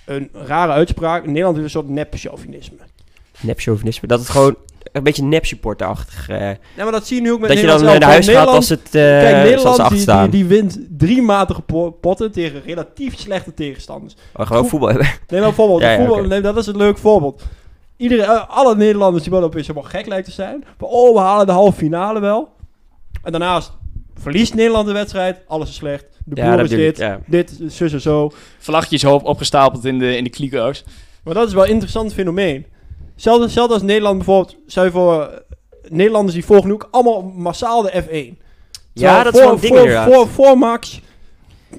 een 0.06 0.30
rare 0.34 0.72
uitspraak. 0.72 1.26
Nederland 1.26 1.56
heeft 1.56 1.66
een 1.68 1.82
soort 1.82 1.90
nep-chauvinisme. 1.90 2.78
Nep-chauvinisme. 3.44 4.08
Dat 4.08 4.20
het 4.20 4.30
gewoon 4.30 4.56
een 4.92 5.04
beetje 5.04 5.24
nep-supporterachtig... 5.24 6.30
eh 6.30 6.38
Nee, 6.40 6.58
maar 6.76 6.92
dat 6.92 7.08
zie 7.08 7.16
je 7.16 7.22
nu 7.22 7.32
ook 7.32 7.40
met 7.40 7.50
dat 7.50 7.60
je 7.60 7.66
dan 7.66 7.84
naar 7.84 8.04
huis 8.04 8.28
gaat 8.28 8.48
als 8.48 8.70
het... 8.70 8.86
eh 8.86 8.92
Kijk, 8.92 9.36
als 9.36 9.44
Nederland 9.44 9.76
die, 9.76 9.86
achterstaan. 9.86 10.30
die, 10.30 10.40
die 10.40 10.46
wint 10.46 10.80
drie 10.90 11.22
matige 11.22 11.62
po- 11.62 11.92
potten 11.92 12.32
tegen 12.32 12.62
relatief 12.66 13.20
slechte 13.20 13.54
tegenstanders. 13.54 14.16
Oh, 14.36 14.48
gewoon 14.48 14.68
voetbal 14.68 14.90
hebben. 14.90 15.08
Neem 15.08 15.20
nou 15.28 15.44
bijvoorbeeld, 15.44 15.82
Ja, 15.82 15.92
ja, 15.92 15.98
voetbal, 15.98 16.24
neem, 16.24 16.42
dat 16.42 16.58
is 16.58 16.68
een 16.68 16.78
leuk 16.78 16.98
voorbeeld. 16.98 17.44
Iedere, 17.98 18.22
eh, 18.22 18.50
alle 18.50 18.76
Nederlanders 18.76 19.24
die 19.24 19.32
wel 19.32 19.44
op 19.44 19.56
is 19.56 19.68
helemaal 19.68 19.90
gek 19.90 20.08
lijkt 20.08 20.26
te 20.26 20.32
zijn. 20.32 20.64
Maar 20.80 20.90
oh, 20.90 21.14
we 21.14 21.20
halen 21.20 21.46
de 21.46 21.52
halve 21.52 21.78
finale 21.78 22.20
wel. 22.20 22.50
En 23.24 23.32
daarnaast 23.32 23.72
verliest 24.20 24.54
Nederland 24.54 24.88
de 24.88 24.94
wedstrijd. 24.94 25.42
Alles 25.48 25.70
is 25.70 25.76
slecht. 25.76 26.06
De 26.26 26.42
boer 26.42 26.60
is 26.60 26.72
ik, 26.72 26.78
dit, 26.78 26.98
ja. 26.98 27.20
dit, 27.26 27.60
zus 27.68 27.94
en 27.94 28.02
zo. 28.02 28.32
Vlaggetjes 28.58 29.04
hoop 29.04 29.24
opgestapeld 29.26 29.86
in 29.86 30.00
de, 30.00 30.18
in 30.18 30.24
de 30.24 30.30
klieko's. 30.30 30.84
Maar 31.24 31.34
dat 31.34 31.48
is 31.48 31.54
wel 31.54 31.64
een 31.64 31.70
interessant 31.70 32.14
fenomeen. 32.14 32.66
Zelfs, 33.16 33.54
zelfs 33.54 33.74
als 33.74 33.82
Nederland 33.82 34.18
bijvoorbeeld, 34.18 34.58
je 34.66 34.92
voor, 34.92 35.44
Nederlanders 35.88 36.34
die 36.34 36.46
volgen 36.46 36.72
ook 36.72 36.88
allemaal 36.92 37.22
massaal 37.22 37.82
de 37.82 38.04
F1. 38.04 38.42
Ja, 38.94 39.24
dat 39.24 39.34
is 39.34 39.40
voor, 39.40 39.50
wel 39.50 39.58
een 39.58 39.62
ding 39.62 40.04
voor, 40.04 40.14
voor, 40.14 40.28
voor 40.28 40.58
Max 40.58 41.02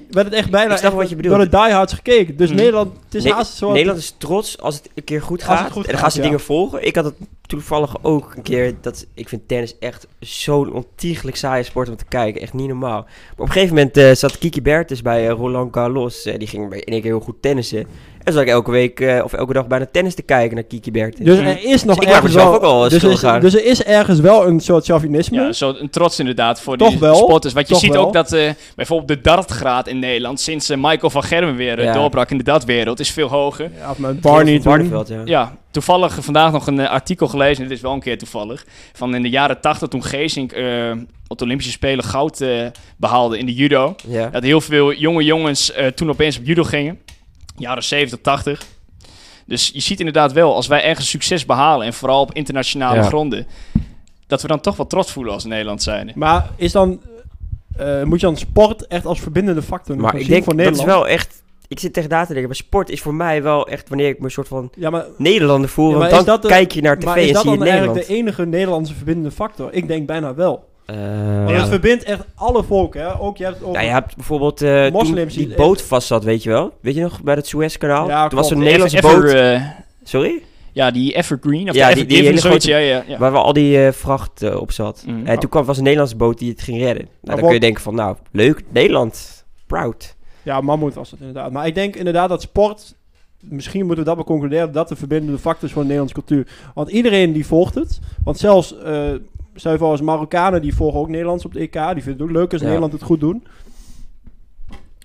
werd 0.09 0.25
het 0.25 0.35
echt 0.35 0.49
bijna 0.49 0.75
Ik 0.75 0.81
echt 0.81 0.93
wat 0.93 1.09
je 1.09 1.15
bedoelt. 1.15 1.35
door 1.35 1.43
de 1.45 1.57
diehards 1.57 1.93
gekeken. 1.93 2.37
Dus 2.37 2.49
Mm. 2.49 2.55
Nederland, 2.55 2.93
het 3.05 3.15
is 3.15 3.23
Ne- 3.23 3.31
haast. 3.33 3.61
Nederland 3.61 3.97
is 3.99 4.15
trots 4.17 4.59
als 4.59 4.75
het 4.75 4.89
een 4.95 5.03
keer 5.03 5.21
goed 5.21 5.43
gaat. 5.43 5.71
goed 5.71 5.75
en 5.75 5.81
dan 5.81 5.83
gaat, 5.91 5.99
gaan 5.99 6.11
ze 6.11 6.17
ja. 6.17 6.23
dingen 6.23 6.39
volgen. 6.39 6.85
Ik 6.85 6.95
had 6.95 7.05
het 7.05 7.15
toevallig 7.41 7.95
ook 8.01 8.33
een 8.35 8.41
keer. 8.41 8.75
Dat, 8.81 9.05
ik 9.13 9.29
vind 9.29 9.47
tennis 9.47 9.77
echt 9.79 10.07
zo'n 10.19 10.73
ontiegelijk 10.73 11.37
saaie 11.37 11.63
sport 11.63 11.89
om 11.89 11.95
te 11.95 12.05
kijken. 12.05 12.41
Echt 12.41 12.53
niet 12.53 12.67
normaal. 12.67 13.01
Maar 13.01 13.31
op 13.33 13.39
een 13.39 13.51
gegeven 13.51 13.75
moment 13.75 13.97
eh, 13.97 14.11
zat 14.11 14.37
Kiki 14.37 14.61
Bertens 14.61 15.01
bij 15.01 15.27
eh, 15.29 15.33
Roland 15.35 15.73
Garros. 15.75 16.25
Eh, 16.25 16.39
die 16.39 16.47
ging 16.47 16.73
in 16.73 16.79
één 16.83 17.01
keer 17.01 17.11
heel 17.11 17.19
goed 17.19 17.41
tennissen. 17.41 17.87
En 18.25 18.33
zat 18.33 18.41
ik 18.41 18.47
elke 18.47 18.71
week 18.71 18.99
eh, 18.99 19.23
of 19.23 19.33
elke 19.33 19.53
dag 19.53 19.67
bijna 19.67 19.85
tennis 19.91 20.15
te 20.15 20.21
kijken 20.21 20.55
naar 20.55 20.63
Kiki 20.63 20.91
Bertens. 20.91 21.25
Dus 21.25 21.37
er 21.37 21.63
is 21.63 21.83
nog 21.83 21.95
ik 21.95 22.03
maak 22.03 22.13
ergens 22.13 22.33
mezelf 22.33 22.49
wel... 22.49 22.59
ook 22.59 22.63
al 22.63 22.89
dus, 22.89 23.03
is, 23.03 23.19
dus 23.39 23.53
er 23.53 23.65
is 23.65 23.83
ergens 23.83 24.19
wel 24.19 24.47
een 24.47 24.59
soort 24.59 24.85
chauvinisme. 24.85 25.41
Ja, 25.41 25.51
zo 25.51 25.75
een 25.79 25.89
trots 25.89 26.19
inderdaad 26.19 26.61
voor 26.61 26.77
Toch 26.77 26.89
die 26.89 26.99
wel, 26.99 27.15
sporters. 27.15 27.53
Want 27.53 27.67
je 27.67 27.73
toch 27.73 27.81
ziet 27.83 27.93
wel. 27.93 28.05
ook 28.05 28.13
dat 28.13 28.33
eh, 28.33 28.49
bijvoorbeeld 28.75 29.07
de 29.07 29.29
dartgraad 29.29 29.87
in 29.87 29.99
Nederland, 29.99 30.39
sinds 30.39 30.69
eh, 30.69 30.77
Michael 30.77 31.09
van 31.09 31.23
Gerwen 31.23 31.55
weer 31.55 31.83
Ja. 31.83 31.93
doorbrak 31.93 32.31
in 32.31 32.37
de 32.37 32.43
dartwereld, 32.43 32.99
is 32.99 33.11
veel 33.11 33.27
hoger. 33.27 33.71
Ja, 33.79 33.89
of 33.89 33.97
met 33.97 34.21
Barney. 34.21 34.61
Barneveld, 34.61 35.07
ja. 35.07 35.21
Ja, 35.25 35.51
toevallig 35.71 36.17
vandaag 36.21 36.51
nog 36.51 36.67
een 36.67 36.87
artikel 36.87 37.27
gelezen, 37.27 37.63
dit 37.63 37.71
is 37.71 37.81
wel 37.81 37.93
een 37.93 37.99
keer 37.99 38.17
toevallig, 38.17 38.65
van 38.93 39.15
in 39.15 39.21
de 39.21 39.29
jaren 39.29 39.61
80 39.61 39.87
toen 39.87 40.03
Geesink 40.03 40.51
eh, 40.51 40.91
op 41.27 41.37
de 41.37 41.43
Olympische 41.43 41.71
Spelen 41.71 42.03
goud 42.03 42.41
eh, 42.41 42.65
behaalde 42.97 43.37
in 43.37 43.45
de 43.45 43.53
judo. 43.53 43.95
ja. 44.07 44.29
Dat 44.29 44.43
heel 44.43 44.61
veel 44.61 44.93
jonge 44.93 45.23
jongens 45.23 45.71
eh, 45.71 45.87
toen 45.87 46.09
opeens 46.09 46.37
op 46.37 46.45
judo 46.45 46.63
gingen. 46.63 46.99
Jaren 47.57 47.83
70, 47.83 48.19
80. 48.21 48.65
Dus 49.45 49.71
je 49.73 49.79
ziet 49.81 49.99
inderdaad 49.99 50.31
wel, 50.33 50.55
als 50.55 50.67
wij 50.67 50.83
ergens 50.83 51.09
succes 51.09 51.45
behalen, 51.45 51.85
en 51.85 51.93
vooral 51.93 52.21
op 52.21 52.33
internationale 52.33 52.95
Ja. 52.95 53.03
gronden, 53.03 53.47
dat 54.27 54.41
we 54.41 54.47
dan 54.47 54.59
toch 54.61 54.75
wel 54.77 54.87
trots 54.87 55.11
voelen 55.11 55.33
als 55.33 55.43
Nederland 55.45 55.83
zijn. 55.83 56.11
Maar 56.15 56.49
is 56.55 56.71
dan... 56.71 57.01
eh, 57.77 58.03
moet 58.03 58.19
je 58.19 58.25
dan 58.25 58.37
sport 58.37 58.87
echt 58.87 59.05
als 59.05 59.19
verbindende 59.21 59.61
factor 59.61 59.95
Maar 59.97 60.15
ik 60.15 60.27
denk 60.27 60.43
voor 60.43 60.53
dat 60.55 60.61
is 60.65 60.69
Nederland? 60.71 60.99
wel 60.99 61.07
echt. 61.07 61.43
Ik 61.67 61.79
zit 61.79 61.93
tegen 61.93 62.09
daar 62.09 62.21
te 62.25 62.27
denken. 62.31 62.47
Maar 62.47 62.55
sport 62.57 62.89
is 62.89 63.01
voor 63.01 63.13
mij 63.13 63.43
wel 63.43 63.67
echt 63.67 63.89
wanneer 63.89 64.07
ik 64.09 64.19
me 64.19 64.25
een 64.25 64.31
soort 64.31 64.47
van 64.47 64.71
Ja, 64.75 64.89
maar, 64.89 65.05
Nederlander 65.17 65.69
voel. 65.69 65.85
Ja, 65.91 65.97
maar 65.97 66.09
want 66.09 66.11
is 66.11 66.17
dan 66.17 66.25
dat 66.35 66.41
de- 66.41 66.47
kijk 66.47 66.71
je 66.71 66.81
naar 66.81 66.97
tv 66.99 67.05
maar 67.05 67.17
is 67.17 67.27
en 67.27 67.33
dat 67.33 67.41
zie 67.41 67.51
je 67.51 67.57
dan 67.57 67.65
Nederland. 67.67 67.95
eigenlijk 67.97 68.07
de 68.25 68.31
enige 68.31 68.45
Nederlandse 68.57 68.93
verbindende 68.95 69.31
factor? 69.31 69.73
Ik 69.73 69.87
denk 69.87 70.07
bijna 70.07 70.33
wel. 70.35 70.65
Eh, 70.85 71.45
Want 71.45 71.57
het 71.57 71.67
verbindt 71.67 72.03
echt 72.03 72.23
alle 72.35 72.63
volken, 72.63 73.01
hè? 73.01 73.19
Ook 73.19 73.37
je 73.37 73.43
hebt 73.43 73.61
over... 73.61 73.71
Nou, 73.73 73.85
je 73.85 73.91
hebt 73.91 74.15
bijvoorbeeld 74.15 74.61
eh, 74.61 74.83
toen 74.83 74.91
Moslims 74.91 75.33
die 75.33 75.55
boot 75.55 75.81
vast 75.81 76.07
zat, 76.07 76.23
weet 76.23 76.43
je 76.43 76.49
wel? 76.49 76.73
Weet 76.81 76.95
je 76.95 77.01
nog, 77.01 77.21
bij 77.23 77.35
het 77.35 77.47
Suezkanaal? 77.47 78.07
Ja, 78.07 78.27
Toen 78.27 78.37
was 78.37 78.49
er 78.51 78.57
een. 78.57 78.63
Nederlandse 78.63 78.97
Ever- 78.97 79.09
boot. 79.21 79.23
Ever, 79.23 79.53
eh, 79.53 79.61
Sorry? 80.03 80.41
ja, 80.71 80.91
die 80.91 81.13
Evergreen, 81.15 81.69
of 81.69 81.75
Ja, 81.75 81.93
die- 81.93 82.05
die 82.05 82.37
grote- 82.37 82.69
Ja, 82.69 82.77
ja, 82.77 83.03
ja. 83.07 83.17
Waar 83.17 83.31
wel 83.31 83.43
al 83.43 83.53
die 83.53 83.85
eh, 83.85 83.91
vracht 83.91 84.55
op 84.55 84.71
zat. 84.71 85.03
Mm. 85.07 85.25
En 85.25 85.39
toen 85.39 85.49
kwam, 85.49 85.65
was 85.65 85.77
een 85.77 85.83
Nederlandse 85.83 86.15
boot 86.15 86.37
die 86.37 86.49
het 86.49 86.61
ging 86.61 86.77
redden. 86.77 87.03
Nou, 87.03 87.11
dan 87.21 87.35
wat- 87.35 87.43
kun 87.45 87.53
je 87.53 87.59
denken 87.59 87.81
van, 87.83 87.95
nou, 87.95 88.15
leuk, 88.31 88.61
Nederland, 88.69 89.45
proud. 89.67 90.15
Ja, 90.43 90.61
mammoet 90.61 90.93
was 90.93 91.11
het 91.11 91.19
inderdaad. 91.19 91.51
Maar 91.51 91.67
ik 91.67 91.75
denk 91.75 91.95
inderdaad 91.95 92.29
dat 92.29 92.41
sport... 92.41 92.95
Misschien 93.49 93.79
moeten 93.85 93.97
we 94.03 94.09
dat 94.09 94.15
wel 94.15 94.25
concluderen 94.25 94.71
dat 94.71 94.87
de 94.87 94.95
verbindende 94.95 95.37
factor 95.39 95.63
is 95.67 95.71
voor 95.73 95.81
de 95.81 95.87
Nederlandse 95.87 96.21
cultuur. 96.25 96.47
Want 96.73 96.89
iedereen 96.89 97.33
die 97.33 97.45
volgt 97.45 97.75
het. 97.75 97.99
Want 98.23 98.37
zelfs, 98.37 98.77
eh 98.79 99.09
je 99.55 99.77
voor 99.77 99.89
als 99.89 100.01
Marokkanen, 100.01 100.61
die 100.61 100.75
volgen 100.75 100.99
ook 100.99 101.09
Nederlands 101.09 101.45
op 101.45 101.53
de 101.53 101.59
EK. 101.59 101.73
Die 101.73 101.81
vinden 101.83 102.11
het 102.11 102.21
ook 102.21 102.31
leuk 102.31 102.51
als 102.51 102.61
Ja. 102.61 102.65
Nederland 102.67 102.93
het 102.93 103.03
goed 103.03 103.19
doen. 103.19 103.43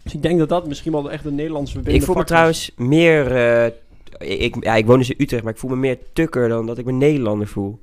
Dus 0.02 0.14
ik 0.14 0.22
denk 0.22 0.38
dat 0.38 0.48
dat 0.48 0.66
misschien 0.68 0.92
wel 0.92 1.10
echt 1.10 1.24
een 1.24 1.34
Nederlandse 1.34 1.72
verbindende 1.72 2.00
Ik 2.00 2.06
voel 2.06 2.14
me 2.16 2.20
is. 2.22 2.28
trouwens 2.28 2.70
meer... 2.76 3.36
eh, 3.36 4.44
ik, 4.44 4.56
ja, 4.64 4.74
ik 4.74 4.86
woon 4.86 4.98
dus 4.98 5.10
in 5.10 5.16
Utrecht, 5.18 5.42
maar 5.42 5.52
ik 5.52 5.58
voel 5.58 5.70
me 5.70 5.76
meer 5.76 5.98
tukker 6.12 6.48
dan 6.48 6.66
dat 6.66 6.78
ik 6.78 6.84
me 6.84 6.92
Nederlander 6.92 7.46
voel. 7.46 7.78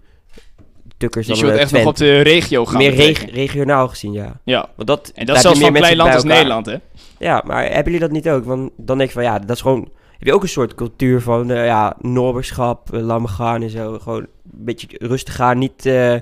Tukker 0.97 1.21
is 1.21 1.27
Dus 1.27 1.39
je 1.39 1.45
wilt 1.45 1.57
eh, 1.57 1.61
echt 1.63 1.71
nog 1.71 1.85
op 1.85 1.95
de 1.95 2.21
regio 2.21 2.65
gaan 2.65 2.77
Meer 2.77 2.93
reg- 2.93 3.31
regionaal 3.31 3.87
gezien, 3.87 4.11
ja. 4.11 4.39
Ja, 4.43 4.69
Want 4.75 4.87
dat, 4.87 5.11
en 5.15 5.25
dat 5.25 5.35
heb 5.35 5.45
zelfs 5.45 5.59
van 5.59 5.71
meer 5.71 5.81
een 5.81 5.87
klein 5.87 5.97
land 5.97 6.09
mensen 6.11 6.29
als. 6.29 6.39
Nederland, 6.39 6.65
hè? 6.65 6.75
Ja, 7.19 7.43
maar 7.45 7.63
hebben 7.63 7.83
jullie 7.83 7.99
dat 7.99 8.11
niet 8.11 8.29
ook? 8.29 8.45
Want 8.45 8.71
dan 8.77 8.97
denk 8.97 9.09
je 9.09 9.15
van, 9.15 9.23
ja, 9.23 9.39
dat 9.39 9.55
is 9.55 9.61
gewoon... 9.61 9.89
Heb 10.17 10.27
je 10.27 10.33
ook 10.33 10.43
een 10.43 10.49
soort 10.49 10.75
cultuur 10.75 11.21
van, 11.21 11.51
eh, 11.51 11.65
ja, 11.65 11.95
noberschap, 12.01 12.93
uh, 12.93 13.01
lammen 13.01 13.29
gaan 13.29 13.61
en 13.61 13.69
zo. 13.69 13.99
Gewoon 13.99 14.19
een 14.21 14.27
beetje 14.43 14.87
rustig 14.99 15.35
gaan, 15.35 15.57
niet... 15.57 15.85
eh, 15.85 16.15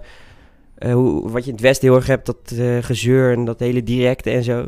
eh, 0.78 0.94
hoe, 0.94 1.30
wat 1.30 1.42
je 1.44 1.48
in 1.50 1.56
het 1.56 1.64
Westen 1.66 1.88
heel 1.88 1.98
erg 1.98 2.08
hebt, 2.08 2.26
dat 2.26 2.52
eh, 2.58 2.78
gezeur 2.82 3.34
en 3.34 3.46
dat 3.46 3.60
hele 3.60 3.84
directe 3.84 4.30
en 4.32 4.44
zo. 4.44 4.66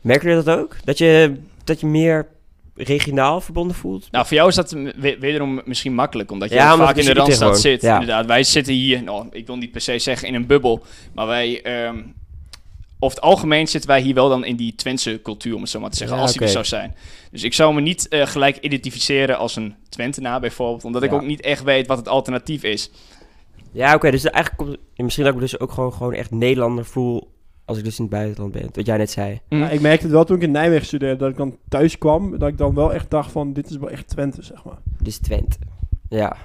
Merken 0.00 0.28
jullie 0.28 0.44
dat 0.44 0.58
ook? 0.58 0.76
Dat 0.84 0.98
je, 0.98 1.34
dat 1.64 1.80
je 1.80 1.86
meer 1.86 2.26
regionaal 2.76 3.40
verbonden 3.40 3.76
voelt? 3.76 4.08
Nou, 4.10 4.26
voor 4.26 4.36
jou 4.36 4.48
is 4.48 4.54
dat 4.54 4.70
we- 4.70 5.16
wederom 5.20 5.62
misschien 5.64 5.94
makkelijk, 5.94 6.30
omdat 6.30 6.48
je 6.48 6.54
Ja, 6.54 6.66
ook 6.66 6.72
omdat 6.72 6.86
vaak 6.88 6.96
in 6.96 7.04
de 7.04 7.12
Randstad 7.14 7.60
zit. 7.60 7.82
Ja. 7.82 7.92
Inderdaad, 7.92 8.26
wij 8.26 8.42
zitten 8.42 8.74
hier, 8.74 9.02
nou, 9.02 9.26
ik 9.30 9.46
wil 9.46 9.56
niet 9.56 9.70
per 9.72 9.80
se 9.80 9.98
zeggen 9.98 10.28
in 10.28 10.34
een 10.34 10.46
bubbel, 10.46 10.82
maar 11.14 11.26
wij, 11.26 11.62
ehm 11.62 11.96
over 12.98 13.16
het 13.16 13.26
algemeen 13.26 13.68
zitten 13.68 13.90
wij 13.90 14.00
hier 14.00 14.14
wel 14.14 14.28
dan 14.28 14.44
in 14.44 14.56
die 14.56 14.74
Twentse 14.74 15.20
cultuur, 15.22 15.54
om 15.54 15.60
het 15.60 15.70
zo 15.70 15.80
maar 15.80 15.90
te 15.90 15.96
zeggen, 15.96 16.16
Ja, 16.16 16.22
als 16.22 16.32
die 16.32 16.40
er 16.40 16.46
oké. 16.46 16.54
zou 16.54 16.64
zijn. 16.64 16.94
Dus 17.30 17.42
ik 17.42 17.54
zou 17.54 17.74
me 17.74 17.80
niet 17.80 18.08
eh, 18.08 18.26
gelijk 18.26 18.56
identificeren 18.60 19.38
als 19.38 19.56
een 19.56 19.74
Twentenaar 19.88 20.40
bijvoorbeeld, 20.40 20.84
omdat 20.84 21.02
ik 21.02 21.12
ook 21.12 21.24
niet 21.24 21.40
echt 21.40 21.62
weet 21.62 21.86
wat 21.86 21.98
het 21.98 22.08
alternatief 22.08 22.62
is. 22.62 22.90
Ja, 23.74 23.94
oké, 23.94 24.10
dus 24.10 24.24
eigenlijk 24.24 24.56
komt... 24.56 24.78
Misschien 24.96 25.24
dat 25.24 25.34
ik 25.34 25.40
me 25.40 25.44
dus 25.46 25.60
ook 25.60 25.72
gewoon, 25.72 25.92
gewoon 25.92 26.12
echt 26.12 26.30
Nederlander 26.30 26.84
voel 26.84 27.32
als 27.64 27.78
ik 27.78 27.84
dus 27.84 27.98
in 27.98 28.04
het 28.04 28.12
buitenland 28.12 28.52
ben. 28.52 28.68
Wat 28.72 28.86
jij 28.86 28.96
net 28.96 29.10
zei. 29.10 29.40
Ja, 29.48 29.70
ik 29.70 29.80
merkte 29.80 30.02
het 30.02 30.12
wel 30.12 30.24
toen 30.24 30.36
ik 30.36 30.42
in 30.42 30.50
Nijmegen 30.50 30.86
studeerde, 30.86 31.16
dat 31.16 31.30
ik 31.30 31.36
dan 31.36 31.56
thuis 31.68 31.98
kwam, 31.98 32.38
dat 32.38 32.48
ik 32.48 32.58
dan 32.58 32.74
wel 32.74 32.92
echt 32.92 33.10
dacht 33.10 33.32
van, 33.32 33.52
dit 33.52 33.70
is 33.70 33.76
wel 33.76 33.90
echt 33.90 34.08
Twente, 34.08 34.42
zeg 34.42 34.64
maar. 34.64 34.78
Dus 35.02 35.18
Twente. 35.18 35.56
Ja. 36.08 36.36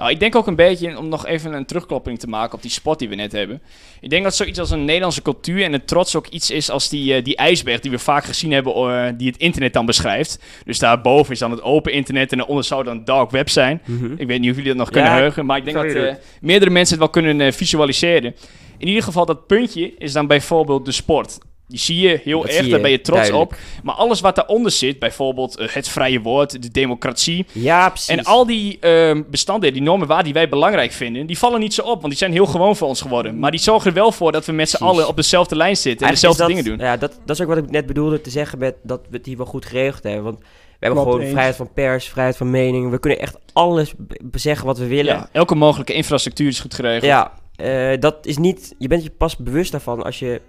Nou, 0.00 0.12
ik 0.12 0.20
denk 0.20 0.34
ook 0.34 0.46
een 0.46 0.56
beetje, 0.56 0.98
om 0.98 1.08
nog 1.08 1.26
even 1.26 1.52
een 1.52 1.64
terugklopping 1.64 2.18
te 2.18 2.26
maken 2.26 2.54
op 2.54 2.62
die 2.62 2.70
spot 2.70 2.98
die 2.98 3.08
we 3.08 3.14
net 3.14 3.32
hebben. 3.32 3.62
Ik 4.00 4.10
denk 4.10 4.24
dat 4.24 4.34
zoiets 4.34 4.58
als 4.58 4.70
een 4.70 4.84
Nederlandse 4.84 5.22
cultuur 5.22 5.64
en 5.64 5.72
een 5.72 5.84
trots 5.84 6.16
ook 6.16 6.26
iets 6.26 6.50
is 6.50 6.70
als 6.70 6.88
die, 6.88 7.14
eh, 7.14 7.24
die 7.24 7.36
ijsberg 7.36 7.80
die 7.80 7.90
we 7.90 7.98
vaak 7.98 8.24
gezien 8.24 8.52
hebben, 8.52 8.74
eh, 8.74 9.12
die 9.16 9.26
het 9.26 9.36
internet 9.36 9.72
dan 9.72 9.86
beschrijft. 9.86 10.42
Dus 10.64 10.78
daarboven 10.78 11.32
is 11.32 11.38
dan 11.38 11.50
het 11.50 11.62
open 11.62 11.92
internet 11.92 12.32
en 12.32 12.36
daaronder 12.36 12.64
zou 12.64 12.84
dan 12.84 13.04
dark 13.04 13.30
web 13.30 13.48
zijn. 13.48 13.82
Mhm. 13.84 14.12
Ik 14.16 14.26
weet 14.26 14.40
niet 14.40 14.50
of 14.50 14.56
jullie 14.56 14.70
dat 14.70 14.80
nog 14.80 14.90
kunnen 14.90 15.12
heugen, 15.12 15.46
maar 15.46 15.56
ik 15.56 15.64
denk 15.64 15.76
dat 15.76 15.92
eh, 15.92 16.14
meerdere 16.40 16.70
mensen 16.70 16.98
het 16.98 17.12
wel 17.12 17.22
kunnen 17.22 17.52
visualiseren. 17.52 18.34
In 18.78 18.88
ieder 18.88 19.02
geval, 19.02 19.26
dat 19.26 19.46
puntje 19.46 19.94
is 19.98 20.12
dan 20.12 20.26
bijvoorbeeld 20.26 20.84
de 20.84 20.92
sport. 20.92 21.38
Die 21.70 21.78
zie 21.78 22.08
je 22.08 22.20
heel 22.24 22.40
Dat 22.42 22.50
erg, 22.50 22.64
je, 22.64 22.70
daar 22.70 22.80
ben 22.80 22.90
je 22.90 23.00
trots 23.00 23.20
duidelijk. 23.28 23.50
op. 23.52 23.58
Maar 23.82 23.94
alles 23.94 24.20
wat 24.20 24.34
daaronder 24.34 24.70
zit, 24.70 24.98
bijvoorbeeld 24.98 25.56
eh, 25.56 25.68
het 25.68 25.88
vrije 25.88 26.20
woord, 26.20 26.62
de 26.62 26.70
democratie, 26.70 27.46
Ja, 27.52 27.88
precies. 27.88 28.08
en 28.08 28.24
al 28.24 28.46
die 28.46 28.78
ehm 28.80 29.22
bestanden, 29.30 29.72
die 29.72 29.82
normen 29.82 30.06
waar 30.06 30.24
die 30.24 30.32
wij 30.32 30.48
belangrijk 30.48 30.92
vinden, 30.92 31.26
die 31.26 31.38
vallen 31.38 31.60
niet 31.60 31.74
zo 31.74 31.82
op, 31.82 31.94
want 32.00 32.08
die 32.08 32.16
zijn 32.16 32.32
heel 32.32 32.46
gewoon 32.46 32.76
voor 32.76 32.88
ons 32.88 33.00
geworden. 33.00 33.38
Maar 33.38 33.50
die 33.50 33.60
zorgen 33.60 33.88
er 33.88 33.94
wel 33.96 34.12
voor 34.12 34.32
dat 34.32 34.46
we 34.46 34.52
met 34.52 34.70
z'n 34.70 34.82
allen 34.84 35.08
op 35.08 35.16
dezelfde 35.16 35.56
lijn 35.56 35.76
zitten 35.76 36.06
en 36.06 36.12
Eigenlijk 36.12 36.36
dezelfde 36.38 36.54
dingen 36.64 36.78
doen. 36.78 36.86
Ja, 36.86 36.96
dat, 36.96 37.18
dat 37.24 37.36
is 37.36 37.42
ook 37.42 37.48
wat 37.48 37.58
ik 37.64 37.70
net 37.70 37.86
bedoelde 37.86 38.20
te 38.20 38.30
zeggen 38.30 38.58
met 38.58 38.74
dat 38.82 39.00
we 39.10 39.16
het 39.16 39.26
hier 39.26 39.36
wel 39.36 39.46
goed 39.46 39.66
geregeld 39.66 40.02
hebben. 40.02 40.22
Want 40.22 40.38
we 40.38 40.44
hebben 40.86 40.98
Klopt, 40.98 41.10
gewoon 41.10 41.20
eens. 41.20 41.30
vrijheid 41.32 41.56
van 41.56 41.72
pers, 41.72 42.08
vrijheid 42.08 42.36
van 42.36 42.50
mening. 42.50 42.90
We 42.90 42.98
kunnen 43.00 43.18
echt 43.18 43.36
alles 43.52 43.92
zeggen 44.32 44.66
wat 44.66 44.78
we 44.78 44.86
willen. 44.86 45.14
Ja, 45.14 45.28
elke 45.32 45.54
mogelijke 45.54 45.92
infrastructuur 45.92 46.48
is 46.48 46.60
goed 46.60 46.74
geregeld. 46.74 47.04
Ja, 47.04 47.32
eh, 47.56 48.00
dat 48.00 48.26
is 48.26 48.38
niet... 48.38 48.74
Je 48.78 48.88
bent 48.88 49.02
je 49.02 49.10
pas 49.10 49.36
bewust 49.36 49.70
daarvan 49.72 50.02
als 50.02 50.18
je 50.18 50.40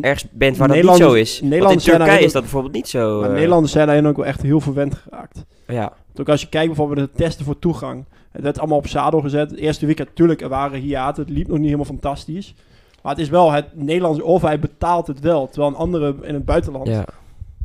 ergens 0.00 0.30
bent 0.30 0.56
waar 0.56 0.68
dat 0.68 0.82
niet 0.82 0.96
zo 0.96 1.12
is. 1.12 1.40
Want 1.40 1.70
in 1.70 1.78
Turkije 1.78 2.24
is 2.24 2.32
dat 2.32 2.42
bijvoorbeeld 2.42 2.74
niet 2.74 2.88
zo. 2.88 3.20
Maar 3.20 3.28
eh, 3.28 3.34
Nederlanders 3.34 3.72
zijn 3.72 3.86
daarin 3.86 4.06
ook 4.06 4.16
wel 4.16 4.26
echt 4.26 4.42
heel 4.42 4.60
verwend 4.60 4.94
geraakt. 4.94 5.44
Ja, 5.66 5.92
Ook 6.16 6.28
als 6.28 6.40
je 6.40 6.48
kijkt 6.48 6.66
bijvoorbeeld 6.66 6.98
de 6.98 7.18
testen 7.22 7.44
voor 7.44 7.58
toegang. 7.58 8.04
Het 8.30 8.42
werd 8.42 8.58
allemaal 8.58 8.78
op 8.78 8.86
zadel 8.86 9.20
gezet. 9.20 9.50
Het 9.50 9.58
eerste 9.58 9.86
weekend, 9.86 10.08
natuurlijk, 10.08 10.40
er 10.40 10.48
waren 10.48 10.80
hiaten. 10.80 11.24
Het 11.24 11.32
liep 11.32 11.46
nog 11.46 11.56
niet 11.56 11.64
helemaal 11.64 11.86
fantastisch. 11.86 12.54
Maar 13.02 13.12
het 13.12 13.20
is 13.20 13.28
wel, 13.28 13.52
het 13.52 13.66
Nederlandse 13.74 14.24
overheid 14.24 14.60
betaalt 14.60 15.06
het 15.06 15.20
wel. 15.20 15.48
Terwijl 15.48 15.70
een 15.70 15.78
andere 15.78 16.14
in 16.22 16.34
het 16.34 16.44
buitenland, 16.44 16.86
ja. 16.86 17.04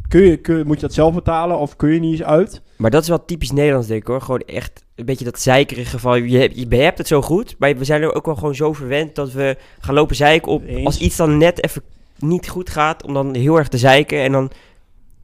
kun 0.07 0.21
je, 0.21 0.37
kun, 0.37 0.67
moet 0.67 0.75
je 0.75 0.81
dat 0.81 0.93
zelf 0.93 1.13
betalen 1.13 1.59
of 1.59 1.75
kun 1.75 1.93
je 1.93 1.99
niet 1.99 2.11
eens 2.11 2.23
uit. 2.23 2.61
Maar 2.75 2.91
dat 2.91 3.01
is 3.01 3.07
wel 3.09 3.25
typisch 3.25 3.51
Nederlands, 3.51 3.87
denk 3.87 4.01
ik 4.01 4.07
hoor. 4.07 4.21
Gewoon 4.21 4.41
echt 4.45 4.83
een 4.95 5.05
beetje 5.05 5.25
dat 5.25 5.39
zeikerige 5.39 5.99
van... 5.99 6.29
Je, 6.29 6.37
hebt- 6.37 6.55
je, 6.55 6.65
je 6.69 6.75
hebt 6.75 6.97
het 6.97 7.07
zo 7.07 7.21
goed, 7.21 7.55
maar 7.59 7.77
we 7.77 7.83
zijn 7.83 8.01
er 8.01 8.13
ook 8.13 8.25
wel 8.25 8.35
gewoon 8.35 8.55
zo 8.55 8.73
verwend... 8.73 9.15
dat 9.15 9.31
we 9.31 9.57
gaan 9.79 9.95
lopen 9.95 10.15
zeiken 10.15 10.51
op... 10.51 10.63
Eens. 10.65 10.85
als 10.85 10.99
iets 10.99 11.15
dan 11.15 11.37
net 11.37 11.63
even 11.63 11.81
niet 12.19 12.49
goed 12.49 12.69
gaat... 12.69 13.03
om 13.03 13.13
dan 13.13 13.35
heel 13.35 13.57
erg 13.57 13.67
te 13.67 13.77
zeiken 13.77 14.21
en 14.21 14.31
dan... 14.31 14.51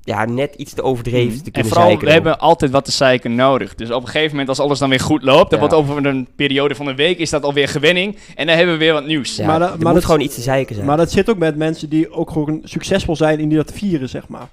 ja, 0.02 0.26
net 0.26 0.56
iets 0.56 0.74
te 0.74 0.82
overdreven 0.84 1.30
te 1.30 1.36
Mhm. 1.38 1.46
En 1.46 1.52
kunnen 1.52 1.72
vooral, 1.72 1.88
zeiken. 1.88 2.08
we 2.08 2.14
dan. 2.14 2.24
hebben 2.24 2.40
altijd 2.42 2.72
wat 2.72 2.86
te 2.86 2.92
zeiken 2.92 3.36
nodig. 3.36 3.76
Dus 3.76 3.92
op 3.92 4.02
een 4.02 4.08
gegeven 4.08 4.30
moment, 4.32 4.50
als 4.50 4.60
alles 4.60 4.80
dan 4.80 4.90
weer 4.90 5.00
goed 5.00 5.24
loopt, 5.24 5.50
dan 5.50 5.60
Ja. 5.60 5.68
wordt 5.68 5.74
over 5.84 6.06
een 6.06 6.28
periode 6.36 6.76
van 6.76 6.88
een 6.88 6.96
week, 6.96 7.18
is 7.18 7.30
dat 7.30 7.44
alweer 7.44 7.68
gewenning. 7.68 8.18
En 8.36 8.48
dan 8.48 8.56
hebben 8.56 8.74
we 8.74 8.80
weer 8.84 8.94
wat 8.94 9.06
nieuws. 9.06 9.36
Ja, 9.36 9.46
Maar 9.46 9.60
dat- 9.60 9.68
er 9.70 9.76
maar 9.76 9.86
moet 9.86 9.94
dat- 9.94 10.06
gewoon 10.06 10.20
iets 10.22 10.36
te 10.36 10.42
zeiken 10.42 10.76
zijn. 10.76 10.88
Maar 10.88 10.98
dat 10.98 11.12
zit 11.12 11.30
ook 11.30 11.38
met 11.38 11.56
mensen 11.56 11.90
die 11.90 12.12
ook 12.12 12.32
gewoon 12.32 12.62
succesvol 12.64 13.16
zijn 13.16 13.40
in 13.40 13.48
die 13.50 13.58
dat 13.58 13.72
vieren, 13.72 14.10
zeg 14.10 14.28
maar. 14.28 14.48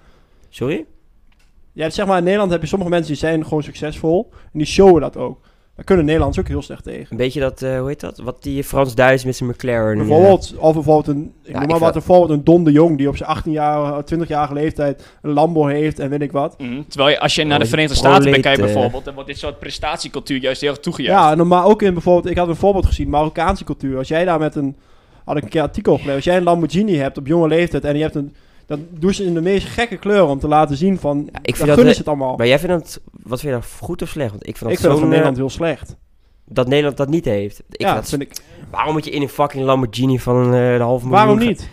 Sorry? 0.49 0.85
Ja, 1.73 1.91
zeg 1.91 2.07
maar, 2.07 2.19
in 2.19 2.25
Nederland 2.25 2.51
heb 2.51 2.61
je 2.61 2.67
sommige 2.67 2.91
mensen 2.91 3.09
die 3.13 3.21
zijn 3.21 3.45
gewoon 3.45 3.63
succesvol. 3.63 4.29
En 4.33 4.59
die 4.59 4.67
showen 4.67 5.01
dat 5.01 5.17
ook. 5.17 5.41
Daar 5.81 5.89
kunnen 5.89 6.07
Nederlanders 6.07 6.45
ook 6.45 6.51
heel 6.53 6.63
slecht 6.63 6.85
tegen. 6.85 7.07
Een 7.11 7.17
beetje 7.17 7.41
dat, 7.41 7.63
eh, 7.63 7.79
hoe 7.79 7.89
heet 7.89 8.01
dat? 8.01 8.19
Wat 8.19 8.43
die 8.43 8.65
Frans-Duits 8.65 9.25
met 9.25 9.37
zijn 9.37 9.51
McLaren. 9.51 9.93
eh, 9.93 9.97
Bijvoorbeeld, 9.99 10.55
of 10.59 10.75
bijvoorbeeld 10.75 11.17
een, 11.17 11.33
ik 11.43 11.47
Ja, 11.47 11.53
noem 11.53 11.63
ik 11.63 11.69
maar 11.69 11.79
wat, 11.79 11.93
vind- 11.93 12.05
bijvoorbeeld 12.07 12.39
een 12.39 12.45
Don 12.45 12.65
de 12.65 12.73
Jong 12.73 12.97
die 12.99 13.09
op 13.09 13.17
zijn 13.17 13.29
18 13.29 13.53
jaar, 13.53 14.05
20-jarige 14.05 14.55
leeftijd 14.55 15.07
een 15.23 15.33
Lambo 15.33 15.67
heeft 15.67 15.99
en 15.99 16.11
weet 16.11 16.21
ik 16.23 16.33
wat. 16.33 16.59
Mhm. 16.59 16.83
Terwijl 16.89 17.11
je, 17.11 17.21
als 17.21 17.35
je 17.35 17.45
naar 17.45 17.59
de 17.59 17.65
Oh, 17.65 17.71
Verenigde 17.71 17.97
Staten 17.97 18.31
bekijkt 18.31 18.59
eh. 18.59 18.65
bijvoorbeeld, 18.65 19.05
dan 19.05 19.15
wordt 19.15 19.29
dit 19.29 19.39
soort 19.39 19.59
prestatiecultuur 19.59 20.41
juist 20.41 20.61
heel 20.61 20.71
erg 20.71 20.81
toegejuicht. 20.81 21.37
Ja, 21.39 21.45
maar 21.45 21.65
ook 21.65 21.83
in 21.83 21.93
bijvoorbeeld, 21.93 22.31
ik 22.31 22.39
had 22.39 22.49
een 22.49 22.57
voorbeeld 22.57 22.87
gezien, 22.87 23.09
Marokkaanse 23.09 23.65
cultuur. 23.65 23.97
Als 23.99 24.09
jij 24.09 24.25
daar 24.25 24.39
met 24.39 24.55
een, 24.55 24.77
had 25.25 25.37
ik 25.37 25.43
een 25.43 25.49
keer 25.49 25.63
artikel 25.63 25.93
gelezen, 25.95 26.15
als 26.15 26.25
jij 26.25 26.37
een 26.37 26.43
Lamborghini 26.43 26.97
hebt 26.97 27.19
op 27.19 27.27
jonge 27.27 27.49
leeftijd 27.49 27.85
en 27.85 27.97
je 27.97 28.03
hebt 28.03 28.15
een 28.15 28.35
Dan 28.71 28.87
doen 28.91 29.15
ze 29.15 29.25
in 29.25 29.35
de 29.35 29.41
meest 29.41 29.67
gekke 29.67 29.97
kleuren 29.97 30.29
om 30.29 30.39
te 30.39 30.49
laten 30.49 30.77
zien 30.77 30.99
van, 30.99 31.29
ik 31.43 31.57
vind 31.57 31.69
dat 31.69 31.79
ze 31.79 31.87
het 31.87 32.09
allemaal. 32.09 32.37
Maar 32.37 32.47
jij 32.47 32.59
vindt 32.59 32.75
dat, 32.75 33.01
wat 33.23 33.41
vind 33.41 33.55
je 33.55 33.61
dat 33.61 33.71
goed 33.81 34.03
of 34.03 34.09
slecht? 34.09 34.31
Want 34.31 34.47
ik 34.47 34.57
vind 34.57 34.71
ik 34.71 34.77
dat 34.77 34.81
vind 34.81 34.93
het 34.93 34.93
zo'n, 34.93 35.01
van 35.01 35.03
eh, 35.03 35.09
Nederland 35.09 35.37
heel 35.37 35.51
slecht. 35.51 35.97
dat 36.45 36.69
Nederland 36.69 36.97
dat 36.97 37.09
niet 37.09 37.25
heeft. 37.25 37.63
Ik 37.71 37.81
ja, 37.81 37.87
vind 37.87 38.01
dat 38.01 38.09
vind 38.09 38.23
ik. 38.23 38.45
waarom 38.71 38.93
moet 38.93 39.05
je 39.05 39.11
in 39.11 39.23
een 39.23 39.29
fucking 39.29 39.65
Lamborghini 39.65 40.19
van 40.19 40.45
eh, 40.45 40.51
de 40.51 40.83
halve 40.83 41.07
miljoen... 41.07 41.11
Waarom 41.11 41.39
niet? 41.39 41.69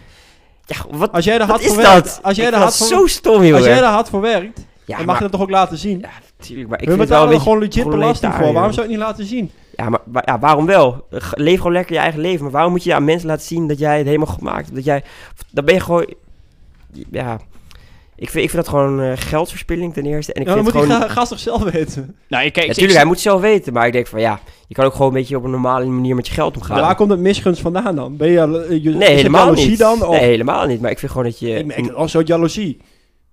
Ja, 0.66 0.76
wat, 0.90 1.12
Als 1.12 1.26
jij 1.26 1.40
er 1.40 1.46
hard 1.46 1.62
is 1.62 1.68
voor 1.68 1.78
werkt, 1.78 2.20
als 2.22 2.36
jij 2.36 2.48
Ik 2.48 2.54
voor, 2.54 2.72
zo 2.88 3.08
stom, 3.08 3.44
joh. 3.44 3.56
als 3.56 3.66
jij 3.66 3.78
er 3.78 3.84
hard 3.84 4.10
voor 4.10 4.22
werkt, 4.22 4.66
ja, 4.86 4.98
dan 4.98 5.06
mag 5.06 5.06
maar, 5.06 5.16
je 5.16 5.22
dat 5.22 5.32
toch 5.32 5.42
ook 5.42 5.50
laten 5.50 5.78
zien. 5.78 6.00
ja, 6.00 6.10
natuurlijk, 6.38 6.70
maar 6.70 6.82
ik 6.82 6.86
We 6.86 6.92
vind 6.96 7.10
het 7.10 7.10
wel 7.10 7.28
betalen 7.28 7.30
een 7.30 7.36
er 7.36 7.42
gewoon 7.42 7.60
legit 7.60 7.90
belasting 7.90 8.34
voor. 8.34 8.54
Waarom 8.54 8.74
zou 8.74 8.88
je 8.88 8.92
het 8.94 9.02
niet 9.02 9.08
laten 9.10 9.26
zien? 9.26 9.52
Ja, 9.76 9.90
maar 9.90 10.22
ja, 10.26 10.40
waarom 10.40 10.66
wel? 10.66 11.08
Leef 11.32 11.58
gewoon 11.58 11.72
lekker 11.72 11.94
je 11.94 12.02
eigen 12.02 12.20
leven. 12.20 12.44
Maar 12.44 12.52
waarom 12.52 12.72
moet 12.72 12.84
je 12.84 12.94
aan 12.94 13.04
mensen 13.04 13.28
laten 13.28 13.46
zien 13.46 13.68
dat 13.68 13.80
jij 13.80 13.98
het 13.98 14.06
helemaal 14.06 14.28
gemaakt 14.28 14.64
hebt? 14.64 14.76
Dat 14.76 14.86
jij... 14.86 15.04
Dan 15.52 15.66
ben 15.66 15.74
je 15.74 15.80
gewoon... 15.80 16.06
Ja... 17.12 17.40
Ik 18.20 18.30
vind, 18.30 18.44
ik 18.44 18.50
vind 18.50 18.66
dat 18.66 18.74
gewoon 18.74 19.02
eh, 19.02 19.12
geldverspilling 19.16 19.94
ten 19.94 20.06
eerste. 20.06 20.34
En 20.34 20.42
ik 20.42 20.48
Ja, 20.48 20.54
dan 20.54 20.64
vind 20.64 20.76
moet 20.76 20.84
die 20.84 20.94
gewoon... 20.94 21.10
ga- 21.10 21.14
gast 21.16 21.30
toch 21.30 21.40
zelf 21.40 21.64
weten. 21.64 22.16
Nou, 22.28 22.46
ik, 22.46 22.54
kijk, 22.54 22.66
ik- 22.66 22.72
Natuurlijk, 22.72 22.98
hij 22.98 23.06
moet 23.08 23.20
zelf 23.20 23.42
weten. 23.42 23.74
Maar 23.74 23.88
ik 23.88 23.94
denk 23.94 24.08
van 24.08 24.20
ja, 24.20 24.40
je 24.68 24.76
kan 24.76 24.86
ook 24.86 24.92
gewoon 24.92 25.08
een 25.08 25.14
beetje 25.14 25.38
op 25.38 25.44
een 25.44 25.52
normale 25.52 25.86
manier 25.86 26.16
met 26.16 26.28
je 26.28 26.34
geld 26.34 26.56
omgaan. 26.58 26.76
Maar 26.76 26.86
waar 26.86 26.96
komt 26.96 27.10
het 27.10 27.20
misgunst 27.20 27.62
vandaan 27.62 27.96
dan? 27.96 28.18
Ben 28.18 28.30
je, 28.32 28.40
eh, 28.70 28.84
je 28.84 28.90
nee, 28.90 29.10
helemaal 29.16 29.44
jaloezie 29.44 29.70
niet. 29.70 29.80
dan? 29.80 30.04
Of, 30.06 30.10
Nee, 30.16 30.24
helemaal 30.24 30.66
niet. 30.66 30.82
Maar 30.82 30.92
ik 30.92 31.00
vind 31.00 31.12
gewoon 31.12 31.28
dat 31.28 31.40
je... 31.40 31.50
ik 31.56 31.66
merk 31.66 31.90
als 31.92 32.12
soort 32.12 32.28
jaloezie. 32.28 32.78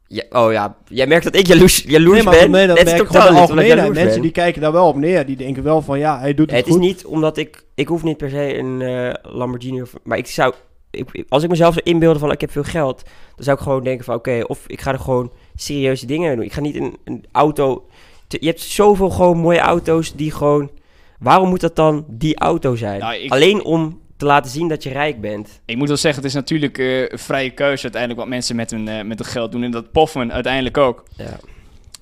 Ja, 0.07 0.23
oh 0.31 0.53
ja, 0.53 0.77
jij 0.89 1.07
merkt 1.07 1.25
dat 1.25 1.37
ik 1.37 1.47
jaloers, 1.47 1.85
jaloers 1.87 2.15
nee, 2.17 2.25
maar 2.25 2.35
ben. 2.39 2.51
nee, 2.51 2.67
dat 2.67 2.79
het 2.79 2.87
merk 2.87 3.01
ik 3.01 3.07
gewoon 3.09 3.55
Mensen 3.55 3.95
ben. 3.95 4.21
die 4.21 4.31
kijken 4.31 4.61
daar 4.61 4.73
wel 4.73 4.87
op 4.89 4.97
neer. 4.97 5.27
Die 5.27 5.37
denken 5.37 5.63
wel 5.63 5.83
van 5.83 5.99
ja, 5.99 6.19
hij 6.19 6.35
doet 6.35 6.51
het 6.51 6.59
Het 6.59 6.69
is 6.69 6.77
niet 6.77 7.05
omdat 7.05 7.37
ik... 7.37 7.65
Ik 7.75 7.89
hoef 7.89 8.03
niet 8.03 8.17
per 8.17 8.31
se 8.31 8.57
een 8.59 8.83
eh, 8.83 9.33
Lamborghini 9.33 9.83
of... 9.83 9.93
Maar 10.03 10.19
ik 10.19 10.27
zou... 10.27 10.55
Ik, 10.99 11.25
als 11.29 11.43
ik 11.43 11.49
mezelf 11.51 11.75
zou 11.75 11.87
inbeelden 11.87 12.21
van 12.21 12.31
ik 12.31 12.41
heb 12.41 12.51
veel 12.51 12.63
geld... 12.65 13.03
Dan 13.35 13.45
zou 13.45 13.57
ik 13.57 13.63
gewoon 13.63 13.85
denken 13.85 14.05
van 14.05 14.15
oké, 14.15 14.41
of 14.47 14.65
ik 14.67 14.81
ga 14.81 14.93
er 14.93 14.99
gewoon 14.99 15.33
serieuze 15.55 16.07
dingen 16.07 16.37
doen. 16.37 16.45
Ik 16.45 16.53
ga 16.53 16.61
niet 16.61 16.75
een, 16.77 16.97
een 17.05 17.25
auto... 17.33 17.87
te- 18.27 18.37
Je 18.41 18.47
hebt 18.47 18.61
zoveel 18.61 19.11
gewoon 19.11 19.39
mooie 19.39 19.59
auto's 19.59 20.15
die 20.15 20.31
gewoon... 20.31 20.71
Waarom 21.19 21.49
moet 21.49 21.61
dat 21.61 21.77
dan 21.77 22.05
die 22.09 22.37
auto 22.39 22.75
zijn? 22.77 23.01
Nou, 23.01 23.15
ik- 23.15 23.31
Alleen 23.33 23.65
om 23.65 24.01
te 24.17 24.25
laten 24.25 24.51
zien 24.51 24.69
dat 24.69 24.83
je 24.83 24.91
rijk 24.91 25.21
bent. 25.21 25.61
Ik 25.65 25.77
moet 25.77 25.89
wel 25.89 25.97
zeggen, 25.97 26.23
het 26.23 26.31
is 26.31 26.37
natuurlijk 26.37 26.79
een 26.79 27.19
vrije 27.19 27.51
keuze 27.51 27.83
uiteindelijk 27.83 28.21
wat 28.21 28.29
mensen 28.31 28.57
met 28.57 28.71
hun, 28.71 28.89
eh, 28.89 29.05
met 29.05 29.19
hun 29.19 29.29
geld 29.29 29.53
doen. 29.53 29.63
En 29.63 29.71
dat 29.71 29.93
poffen 29.93 30.33
uiteindelijk 30.33 30.79
ook. 30.79 31.05
Ja. 31.17 31.39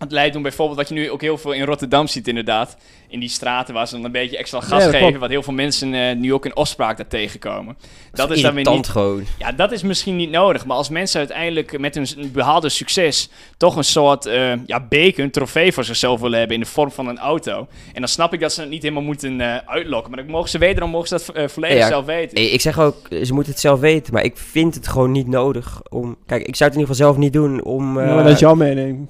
Het 0.03 0.13
leidt 0.13 0.33
doen 0.33 0.43
bijvoorbeeld 0.43 0.79
wat 0.79 0.89
je 0.89 0.95
nu 0.95 1.11
ook 1.11 1.21
heel 1.21 1.39
veel 1.39 1.53
in 1.53 1.65
Rotterdam 1.65 2.07
ziet 2.07 2.29
inderdaad. 2.29 2.77
In 3.09 3.21
die 3.21 3.29
straten 3.29 3.75
waar 3.75 3.89
ze 3.89 3.95
dan 3.95 4.05
een 4.05 4.13
beetje 4.13 4.37
extra 4.37 4.61
gas 4.61 4.71
Ja, 4.85 4.91
geven. 4.91 4.99
klopt. 4.99 5.19
Wat 5.19 5.31
heel 5.31 5.43
veel 5.43 5.53
mensen 5.53 5.95
eh, 5.95 6.17
nu 6.17 6.33
ook 6.33 6.45
in 6.45 6.57
opspraak 6.57 6.97
daar 6.97 7.07
tegenkomen. 7.09 7.77
Dat 8.13 8.31
is 8.31 8.43
dan 8.43 8.55
weer 8.55 8.71
niet... 8.71 8.89
gewoon. 8.89 9.25
Ja, 9.39 9.53
dat 9.53 9.73
is 9.73 9.83
misschien 9.83 10.17
niet 10.17 10.31
nodig. 10.31 10.67
Maar 10.67 10.77
als 10.77 10.89
mensen 10.89 11.19
uiteindelijk 11.19 11.79
met 11.79 11.95
hun 11.95 12.31
behaalde 12.33 12.69
succes 12.69 13.31
toch 13.57 13.77
een 13.77 13.85
soort 13.85 14.27
eh 14.27 14.53
ja, 14.67 14.87
beker, 14.89 15.25
een 15.25 15.31
trofee 15.31 15.73
voor 15.73 15.85
zichzelf 15.85 16.21
willen 16.21 16.39
hebben 16.39 16.57
in 16.57 16.63
de 16.63 16.69
vorm 16.69 16.91
van 16.91 17.09
een 17.09 17.19
auto. 17.19 17.67
En 17.93 18.01
dan 18.01 18.09
snap 18.09 18.33
ik 18.33 18.41
dat 18.41 18.53
ze 18.53 18.61
het 18.61 18.71
niet 18.71 18.83
helemaal 18.83 19.03
moeten 19.03 19.41
eh, 19.41 19.57
uitlokken. 19.67 20.11
Maar 20.13 20.23
dan 20.23 20.33
mogen 20.33 20.51
ze 20.51 20.59
wederom 20.59 20.91
mogen 20.91 21.09
ze 21.09 21.15
dat 21.37 21.53
volledig 21.53 21.79
Ja. 21.79 21.87
zelf 21.89 22.05
weten. 22.05 22.35
Nee, 22.39 22.51
ik 22.51 22.61
zeg 22.61 22.79
ook, 22.81 22.97
ze 23.25 23.35
moeten 23.35 23.53
het 23.53 23.61
zelf 23.61 23.81
weten, 23.81 24.13
maar 24.13 24.25
ik 24.25 24.37
vind 24.37 24.75
het 24.75 24.89
gewoon 24.89 25.13
niet 25.13 25.29
nodig 25.29 25.81
om... 25.91 26.17
Kijk, 26.27 26.47
ik 26.47 26.57
zou 26.57 26.71
het 26.71 26.79
in 26.79 26.85
ieder 26.85 26.95
geval 26.95 27.07
zelf 27.13 27.17
niet 27.17 27.33
doen 27.33 27.63
om... 27.63 28.01
Ja, 28.01 28.15
maar 28.15 28.25
dat 28.25 28.33
is 28.33 28.41
jouw 28.41 28.55
mening. 28.55 29.09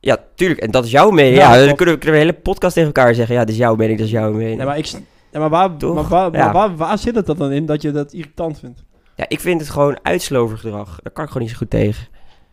Ja, 0.00 0.16
tuurlijk, 0.34 0.60
en 0.60 0.70
dat 0.70 0.84
is 0.84 0.90
jouw 0.90 1.10
mening. 1.10 1.36
Ja, 1.36 1.54
Ja, 1.54 1.66
dan 1.66 1.76
kunnen 1.76 1.94
we, 1.94 2.00
kunnen 2.00 2.20
we 2.20 2.26
een 2.26 2.30
hele 2.32 2.42
podcast 2.42 2.74
tegen 2.74 2.92
elkaar 2.94 3.14
zeggen. 3.14 3.34
Ja, 3.34 3.40
dit 3.44 3.50
is 3.54 3.60
jouw 3.60 3.74
mening, 3.74 3.98
dat 3.98 4.06
is 4.06 4.12
jouw 4.12 4.32
mening. 4.32 4.56
Nee, 4.56 4.66
maar, 4.66 4.78
ik, 4.78 4.86
ja, 4.86 5.38
maar, 5.38 5.48
waar, 5.48 5.70
maar, 5.70 6.08
waar, 6.08 6.30
maar 6.30 6.52
waar, 6.52 6.76
waar 6.76 6.98
zit 6.98 7.14
het 7.14 7.26
dan 7.26 7.52
in 7.52 7.66
dat 7.66 7.82
je 7.82 7.90
dat 7.90 8.12
irritant 8.12 8.58
vindt? 8.58 8.84
Ja, 9.16 9.24
ik 9.28 9.40
vind 9.40 9.60
het 9.60 9.70
gewoon 9.70 9.98
uitslovergedrag. 10.02 10.98
Daar 11.02 11.12
kan 11.12 11.24
ik 11.24 11.30
gewoon 11.30 11.42
niet 11.42 11.52
zo 11.52 11.58
goed 11.58 11.70
tegen. 11.70 12.06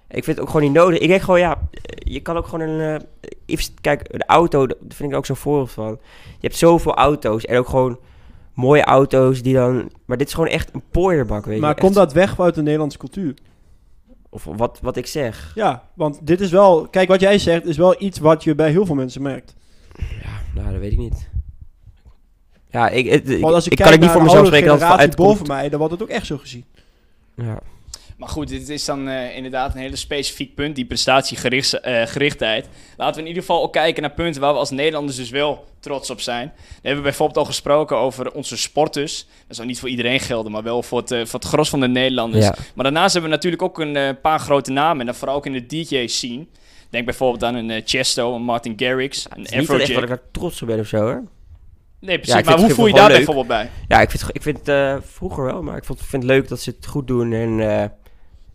Ik 0.09 0.23
vind 0.23 0.25
het 0.37 0.39
ook 0.39 0.47
gewoon 0.47 0.61
niet 0.61 0.73
nodig. 0.75 0.99
Ik 0.99 1.07
denk 1.07 1.21
gewoon, 1.21 1.39
ja, 1.39 1.51
eh, 1.71 2.13
je 2.13 2.19
kan 2.19 2.37
ook 2.37 2.47
gewoon 2.47 2.69
een... 2.69 3.01
eh, 3.47 3.57
kijk, 3.81 4.01
een 4.11 4.23
auto, 4.25 4.67
daar 4.67 4.77
vind 4.87 5.11
ik 5.11 5.17
ook 5.17 5.25
zo'n 5.25 5.35
voorbeeld 5.35 5.71
van. 5.71 5.99
Je 6.25 6.37
hebt 6.47 6.55
zoveel 6.55 6.93
auto's 6.95 7.45
en 7.45 7.57
ook 7.57 7.67
gewoon 7.69 7.99
mooie 8.53 8.83
auto's 8.83 9.41
die 9.41 9.53
dan... 9.53 9.91
Maar 10.05 10.17
dit 10.17 10.27
is 10.27 10.33
gewoon 10.33 10.49
echt 10.49 10.69
een 10.73 10.83
pooierbak, 10.91 11.45
weet 11.45 11.59
Maar 11.59 11.69
je. 11.75 11.81
komt 11.81 11.95
Echt- 11.95 12.05
dat 12.05 12.13
weg 12.13 12.39
uit 12.39 12.55
de 12.55 12.61
Nederlandse 12.61 12.97
cultuur? 12.97 13.33
Of 14.29 14.43
wat, 14.43 14.79
wat 14.81 14.97
ik 14.97 15.07
zeg. 15.07 15.51
Ja, 15.55 15.89
want 15.93 16.19
dit 16.21 16.41
is 16.41 16.51
wel... 16.51 16.87
Kijk, 16.87 17.07
wat 17.07 17.19
jij 17.19 17.39
zegt 17.39 17.65
is 17.65 17.77
wel 17.77 18.01
iets 18.01 18.19
wat 18.19 18.43
je 18.43 18.55
bij 18.55 18.69
heel 18.69 18.85
veel 18.85 18.95
mensen 18.95 19.21
merkt. 19.21 19.55
Ja, 19.97 20.41
nou, 20.55 20.71
dat 20.71 20.79
weet 20.79 20.91
ik 20.91 20.97
niet. 20.97 21.29
Ja, 22.69 22.89
ik, 22.89 23.23
kan 23.75 23.93
ik 23.93 23.99
niet 23.99 24.09
voor 24.09 24.23
mezelf 24.23 24.47
spreken 24.47 24.67
dat 24.67 24.81
het 24.81 24.99
uit 24.99 25.15
boven 25.15 25.47
mij, 25.47 25.69
dan 25.69 25.79
wordt 25.79 25.93
het 25.93 26.03
ook 26.03 26.09
echt 26.09 26.25
zo 26.25 26.37
gezien. 26.37 26.65
Ja. 27.35 27.59
Maar 28.17 28.29
goed, 28.29 28.47
dit 28.47 28.69
is 28.69 28.85
dan 28.85 29.07
eh, 29.07 29.35
inderdaad 29.35 29.73
een 29.75 29.81
hele 29.81 29.95
specifiek 29.95 30.55
punt, 30.55 30.75
die 30.75 30.85
prestatiegerichtheid. 30.85 32.69
Laten 32.97 33.15
we 33.15 33.21
in 33.21 33.27
ieder 33.27 33.41
geval 33.43 33.63
ook 33.63 33.73
kijken 33.73 34.01
naar 34.01 34.11
punten 34.11 34.41
waar 34.41 34.53
we 34.53 34.59
als 34.59 34.69
Nederlanders 34.69 35.17
dus 35.17 35.29
wel 35.29 35.65
trots 35.79 36.09
op 36.09 36.21
zijn. 36.21 36.51
We 36.55 36.87
hebben 36.87 37.03
bijvoorbeeld 37.03 37.37
al 37.37 37.45
gesproken 37.45 37.97
over 37.97 38.31
onze 38.31 38.57
sporters. 38.57 39.27
Dat 39.47 39.55
zou 39.55 39.67
niet 39.67 39.79
voor 39.79 39.89
iedereen 39.89 40.19
gelden, 40.19 40.51
maar 40.51 40.63
wel 40.63 40.83
voor 40.83 40.99
het, 40.99 41.11
eh, 41.11 41.25
voor 41.25 41.39
het 41.39 41.47
gros 41.49 41.69
van 41.69 41.79
de 41.79 41.87
Nederlanders. 41.87 42.45
Ja. 42.45 42.55
Maar 42.75 42.83
daarnaast 42.83 43.13
hebben 43.13 43.29
we 43.29 43.35
natuurlijk 43.35 43.61
ook 43.63 43.79
een 43.79 43.95
eh, 43.95 44.09
paar 44.21 44.39
grote 44.39 44.71
namen, 44.71 44.99
en 44.99 45.05
dan 45.05 45.15
vooral 45.15 45.35
ook 45.35 45.45
in 45.45 45.53
de 45.53 45.65
DJ-scene. 45.65 46.45
Denk 46.89 47.05
bijvoorbeeld 47.05 47.43
aan 47.43 47.55
een 47.55 47.69
eh, 47.69 47.81
Chesto, 47.85 48.35
een 48.35 48.41
Martin 48.43 48.73
Garrix, 48.75 49.25
een 49.25 49.29
Het 49.29 49.39
is 49.39 49.49
niet 49.51 49.59
echt 49.59 49.67
dat 49.67 49.75
ik 49.77 49.83
Afrojack. 49.83 50.07
daar 50.07 50.21
trots 50.31 50.61
op 50.61 50.67
ben 50.67 50.79
of 50.79 50.87
zo, 50.87 50.97
hoor. 50.97 51.23
Nee, 51.99 52.19
precies. 52.19 52.39
Ja, 52.39 52.41
maar 52.49 52.59
hoe 52.59 52.69
voel 52.69 52.87
je 52.87 52.93
daar 52.93 53.07
leuk. 53.07 53.15
bijvoorbeeld 53.15 53.47
bij? 53.47 53.69
Ja, 53.87 54.01
ik 54.01 54.09
vind, 54.09 54.21
het- 54.21 54.35
ik 54.35 54.41
vind 54.41 54.67
eh, 54.67 54.95
vroeger 55.01 55.43
wel, 55.43 55.61
maar 55.63 55.77
ik 55.77 55.83
vond, 55.85 55.99
vind 55.99 56.23
het 56.23 56.31
leuk 56.31 56.47
dat 56.47 56.61
ze 56.61 56.69
het 56.77 56.85
goed 56.87 57.07
doen. 57.07 57.33
En, 57.33 57.59
eh, 57.81 57.85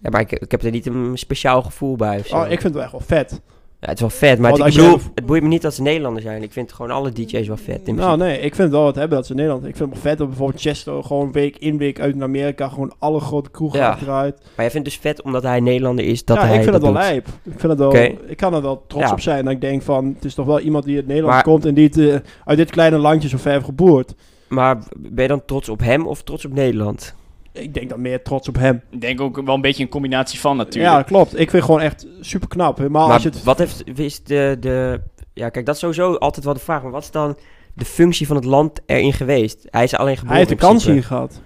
ja, 0.02 0.10
maar 0.10 0.20
ik, 0.20 0.32
ik 0.32 0.50
heb 0.50 0.62
er 0.62 0.70
niet 0.70 0.86
een 0.86 1.10
speciaal 1.14 1.62
gevoel 1.62 1.96
bij 1.96 2.18
of 2.18 2.26
zo. 2.26 2.36
Oh, 2.36 2.42
ik 2.42 2.48
vind 2.48 2.62
het 2.62 2.72
wel 2.72 2.82
echt 2.82 2.92
wel 2.92 3.00
vet. 3.00 3.40
Ja, 3.80 3.88
het 3.88 3.96
is 3.96 4.00
wel 4.00 4.10
vet, 4.10 4.38
maar 4.38 4.50
Want 4.50 4.62
het, 4.62 4.74
ik 4.74 4.80
je- 4.80 4.88
bedoel, 4.90 5.00
het 5.14 5.26
boeit 5.26 5.42
me 5.42 5.48
niet 5.48 5.62
dat 5.62 5.74
ze 5.74 5.82
Nederlanders 5.82 6.24
zijn. 6.24 6.42
Ik 6.42 6.52
vind 6.52 6.72
gewoon 6.72 6.90
alle 6.90 7.12
DJ's 7.12 7.46
wel 7.46 7.56
vet. 7.56 7.80
In 7.84 7.94
Nou 7.94 8.18
nee, 8.18 8.34
ik 8.36 8.40
vind 8.54 8.56
het 8.56 8.70
wel 8.70 8.82
wat 8.82 8.94
hebben 8.94 9.16
dat 9.16 9.26
ze 9.26 9.34
Nederland. 9.34 9.64
Ik 9.66 9.76
vind 9.76 9.90
het 9.92 10.02
wel 10.02 10.10
vet 10.10 10.18
dat 10.18 10.28
bijvoorbeeld 10.28 10.60
Chesto 10.60 11.02
gewoon 11.02 11.32
week 11.32 11.56
in 11.58 11.78
week 11.78 12.00
uit 12.00 12.14
in 12.14 12.22
Amerika 12.22 12.68
gewoon 12.68 12.92
alle 12.98 13.20
grote 13.20 13.50
kroegen 13.50 13.78
Ja. 13.78 13.88
achteruit. 13.90 14.34
Maar 14.38 14.50
jij 14.56 14.70
vindt 14.70 14.86
het 14.86 15.02
dus 15.02 15.10
vet 15.10 15.22
omdat 15.22 15.42
hij 15.42 15.60
Nederlander 15.60 16.04
is 16.04 16.24
dat 16.24 16.36
ja, 16.36 16.46
hij 16.46 16.56
ik 16.56 16.62
vind 16.62 16.72
dat 16.72 16.82
het 16.82 16.92
wel 16.92 17.00
doet. 17.02 17.10
lijp. 17.10 17.26
Ik 17.42 17.60
vind 17.60 17.72
het 17.72 17.78
wel, 17.78 17.94
ik 18.26 18.36
kan 18.36 18.54
er 18.54 18.62
wel 18.62 18.84
trots 18.86 19.04
Ja. 19.06 19.12
op 19.12 19.20
zijn. 19.20 19.44
Dat 19.44 19.52
ik 19.52 19.60
denk 19.60 19.82
van, 19.82 20.12
het 20.14 20.24
is 20.24 20.34
toch 20.34 20.46
wel 20.46 20.60
iemand 20.60 20.84
die 20.84 20.96
uit 20.96 21.06
Nederland 21.06 21.34
Maar- 21.34 21.42
komt 21.42 21.64
en 21.64 21.74
die 21.74 21.84
het, 21.86 21.98
eh, 21.98 22.16
uit 22.44 22.58
dit 22.58 22.70
kleine 22.70 22.98
landje 22.98 23.28
zo 23.28 23.38
ver 23.38 23.52
heeft 23.52 23.64
geboerd. 23.64 24.14
Maar 24.48 24.78
ben 24.98 25.22
je 25.22 25.28
dan 25.28 25.44
trots 25.44 25.68
op 25.68 25.80
hem 25.80 26.06
of 26.06 26.22
trots 26.22 26.44
op 26.44 26.52
Nederland? 26.52 27.14
Ik 27.52 27.74
denk 27.74 27.88
dan 27.88 28.00
meer 28.00 28.22
trots 28.22 28.48
op 28.48 28.56
hem. 28.56 28.82
Ik 28.90 29.00
denk 29.00 29.20
ook 29.20 29.42
wel 29.42 29.54
een 29.54 29.60
beetje 29.60 29.82
een 29.82 29.88
combinatie 29.88 30.40
van 30.40 30.56
natuurlijk. 30.56 30.92
Ja, 30.92 30.96
dat 30.96 31.06
klopt. 31.06 31.38
Ik 31.38 31.50
vind 31.50 31.64
gewoon 31.64 31.80
echt 31.80 32.06
super 32.20 32.48
knap. 32.48 32.76
Helemaal 32.76 33.04
maar 33.04 33.14
als 33.14 33.22
je 33.22 33.28
het 33.28 33.42
wat 33.42 33.58
heeft, 33.58 33.98
is 33.98 34.22
de, 34.22 34.56
de... 34.60 35.00
Ja, 35.34 35.48
kijk, 35.48 35.66
dat 35.66 35.74
is 35.74 35.80
sowieso 35.80 36.14
altijd 36.14 36.44
wel 36.44 36.54
de 36.54 36.60
vraag. 36.60 36.82
Maar 36.82 36.90
wat 36.90 37.02
is 37.02 37.10
dan 37.10 37.38
de 37.74 37.84
functie 37.84 38.26
van 38.26 38.36
het 38.36 38.44
land 38.44 38.80
erin 38.86 39.12
geweest? 39.12 39.66
Hij 39.70 39.84
is 39.84 39.94
alleen 39.94 40.16
geboren 40.16 40.36
Hij 40.36 40.46
heeft 40.46 40.60
de 40.60 40.66
kans 40.66 40.84
hier 40.86 41.04
gehad. 41.04 41.40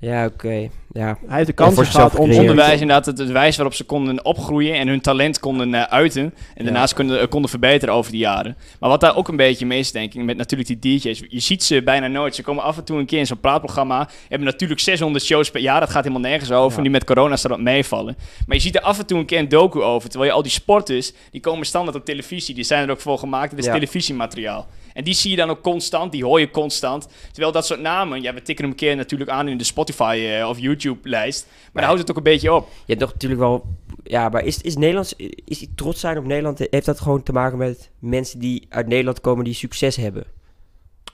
Ja, 0.00 0.26
oké. 0.26 0.68
Ja. 0.92 1.18
Hij 1.26 1.36
heeft 1.36 1.46
de 1.46 1.52
kans 1.52 1.88
gehad 1.88 2.16
om... 2.16 2.32
Onderwijs 2.32 2.80
inderdaad, 2.80 3.06
het, 3.06 3.18
het 3.18 3.30
wijs 3.30 3.56
waarop 3.56 3.74
ze 3.74 3.84
konden 3.84 4.24
opgroeien 4.24 4.74
en 4.74 4.88
hun 4.88 5.00
talent 5.00 5.40
konden 5.40 5.74
eh, 5.74 5.82
uiten. 5.82 6.34
En 6.54 6.64
daarnaast 6.64 6.94
konden, 6.94 7.20
eh, 7.20 7.28
konden 7.28 7.50
verbeteren 7.50 7.94
over 7.94 8.12
de 8.12 8.18
jaren. 8.18 8.56
Maar 8.80 8.90
wat 8.90 9.00
daar 9.00 9.16
ook 9.16 9.28
een 9.28 9.36
beetje 9.36 9.66
mee 9.66 9.78
is, 9.78 9.92
denk 9.92 10.14
ik, 10.14 10.22
met 10.22 10.36
natuurlijk 10.36 10.80
die 10.80 10.98
DJ's. 10.98 11.22
Je 11.28 11.40
ziet 11.40 11.64
ze 11.64 11.82
bijna 11.82 12.06
nooit. 12.06 12.34
Ze 12.34 12.42
komen 12.42 12.62
af 12.62 12.76
en 12.76 12.84
toe 12.84 12.98
een 12.98 13.06
keer 13.06 13.18
in 13.18 13.26
zo'n 13.26 13.40
praatprogramma. 13.40 14.08
Hebben 14.28 14.48
natuurlijk 14.48 14.80
600 14.80 15.24
shows 15.24 15.50
per 15.50 15.60
jaar. 15.60 15.80
Dat 15.80 15.90
gaat 15.90 16.04
helemaal 16.04 16.30
nergens 16.30 16.50
over. 16.52 16.76
Ja. 16.78 16.84
Nu 16.84 16.90
met 16.90 17.04
corona 17.04 17.36
staat 17.36 17.50
dat 17.50 17.60
meevallen. 17.60 18.16
Maar 18.46 18.56
je 18.56 18.62
ziet 18.62 18.74
er 18.76 18.82
af 18.82 18.98
en 18.98 19.06
toe 19.06 19.18
een 19.18 19.26
keer 19.26 19.38
een 19.38 19.48
docu 19.48 19.82
over. 19.82 20.08
Terwijl 20.08 20.30
je 20.30 20.36
al 20.36 20.42
die 20.42 20.52
sporters, 20.52 21.12
die 21.30 21.40
komen 21.40 21.66
standaard 21.66 21.96
op 21.96 22.04
televisie. 22.04 22.54
Die 22.54 22.64
zijn 22.64 22.84
er 22.84 22.90
ook 22.90 23.00
voor 23.00 23.18
gemaakt. 23.18 23.50
Het 23.50 23.58
is 23.60 23.66
Ja. 23.66 23.72
televisiemateriaal. 23.72 24.66
En 24.98 25.04
die 25.04 25.14
zie 25.14 25.30
je 25.30 25.36
dan 25.36 25.50
ook 25.50 25.60
constant, 25.62 26.12
die 26.12 26.24
hoor 26.24 26.40
je 26.40 26.50
constant. 26.50 27.08
Terwijl 27.30 27.52
dat 27.52 27.66
soort 27.66 27.80
namen, 27.80 28.22
ja, 28.22 28.34
we 28.34 28.42
tikken 28.42 28.64
hem 28.64 28.72
een 28.72 28.78
keer 28.80 28.96
natuurlijk 28.96 29.30
aan 29.30 29.48
in 29.48 29.58
de 29.58 29.64
Spotify 29.64 30.26
eh, 30.40 30.48
of 30.48 30.58
YouTube-lijst. 30.58 31.46
Maar 31.46 31.54
Ja. 31.64 31.70
dan 31.72 31.82
houdt 31.82 32.00
het 32.00 32.10
ook 32.10 32.16
een 32.16 32.22
beetje 32.22 32.52
op. 32.54 32.68
Je 32.68 32.82
hebt 32.86 33.00
toch 33.00 33.12
natuurlijk 33.12 33.40
wel... 33.40 33.64
Ja, 34.04 34.28
maar 34.28 34.44
is, 34.44 34.60
is 34.62 34.76
Nederlands... 34.76 35.14
Is 35.44 35.58
die 35.58 35.70
trots 35.74 36.00
zijn 36.00 36.18
op 36.18 36.24
Nederland... 36.24 36.58
Heeft 36.70 36.86
dat 36.86 37.00
gewoon 37.00 37.22
te 37.22 37.32
maken 37.32 37.58
met 37.58 37.90
mensen 37.98 38.38
die 38.40 38.66
uit 38.68 38.86
Nederland 38.86 39.20
komen 39.20 39.44
die 39.44 39.54
succes 39.54 39.96
hebben? 39.96 40.24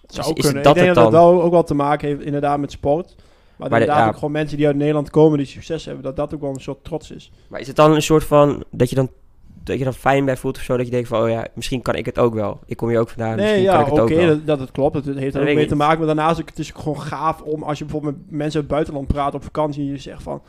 Zou 0.07 0.27
Is- 0.31 0.33
is 0.37 0.45
kunnen. 0.45 0.63
dat 0.63 0.77
ik 0.77 0.83
denk 0.83 0.95
het 0.95 1.05
dat 1.05 1.13
dat 1.13 1.21
dan? 1.23 1.31
wel 1.35 1.43
ook 1.43 1.53
wel 1.53 1.65
te 1.65 1.75
maken 1.75 2.09
heeft 2.09 2.23
inderdaad 2.23 2.59
met 2.59 2.71
sport. 2.73 3.15
Maar, 3.17 3.25
Maar 3.57 3.69
de- 3.69 3.75
inderdaad 3.75 3.99
ja. 4.05 4.09
ook 4.09 4.15
gewoon 4.15 4.33
mensen 4.33 4.57
die 4.57 4.67
uit 4.67 4.77
Nederland 4.77 5.11
komen 5.11 5.39
die 5.39 5.47
succes 5.47 5.85
hebben. 5.85 6.03
Dat 6.03 6.17
dat 6.17 6.35
ook 6.35 6.41
wel 6.41 6.51
een 6.51 6.61
soort 6.61 6.85
trots 6.85 7.11
is. 7.11 7.31
Maar 7.49 7.61
is 7.61 7.67
het 7.67 7.77
dan 7.77 7.95
een 7.95 8.03
soort 8.03 8.25
van... 8.25 8.65
Dat 8.71 8.89
je 8.91 8.97
dan, 8.97 9.11
dat 9.65 9.79
je 9.79 9.85
dan 9.85 9.95
fijn 9.95 10.25
bij 10.25 10.37
voelt 10.37 10.57
of 10.57 10.63
zo? 10.63 10.77
Dat 10.77 10.87
je 10.87 10.93
denkt 10.93 11.09
van... 11.09 11.23
Oh 11.23 11.29
ja, 11.29 11.47
misschien 11.55 11.83
kan 11.83 11.95
ik 11.95 12.07
het 12.07 12.19
ook 12.19 12.35
wel. 12.35 12.61
Ik 12.67 12.77
kom 12.77 12.89
hier 12.89 13.01
ook 13.01 13.09
vandaan. 13.09 13.37
nee, 13.37 13.45
misschien 13.45 13.63
ja, 13.63 13.73
kan 13.73 13.81
ik 13.81 13.87
het 13.91 14.01
oké, 14.01 14.13
ook 14.13 14.19
wel. 14.19 14.29
dat, 14.29 14.47
dat 14.47 14.61
het 14.61 14.71
klopt. 14.71 14.95
Het 14.95 15.19
heeft 15.19 15.35
er 15.35 15.49
ook 15.49 15.55
mee 15.55 15.67
te 15.67 15.77
maken. 15.77 15.99
Maar 15.99 16.07
daarnaast 16.07 16.39
het 16.39 16.59
is 16.59 16.73
ook 16.75 16.83
gewoon 16.83 17.01
gaaf 17.01 17.41
om 17.41 17.63
als 17.63 17.79
je 17.79 17.85
bijvoorbeeld 17.85 18.15
met 18.17 18.25
mensen 18.31 18.45
uit 18.61 18.65
het 18.65 18.67
buitenland 18.67 19.07
praat 19.07 19.35
op 19.35 19.43
vakantie. 19.43 19.83
En 19.83 19.91
je 19.91 19.99
zegt 19.99 20.23
van... 20.23 20.43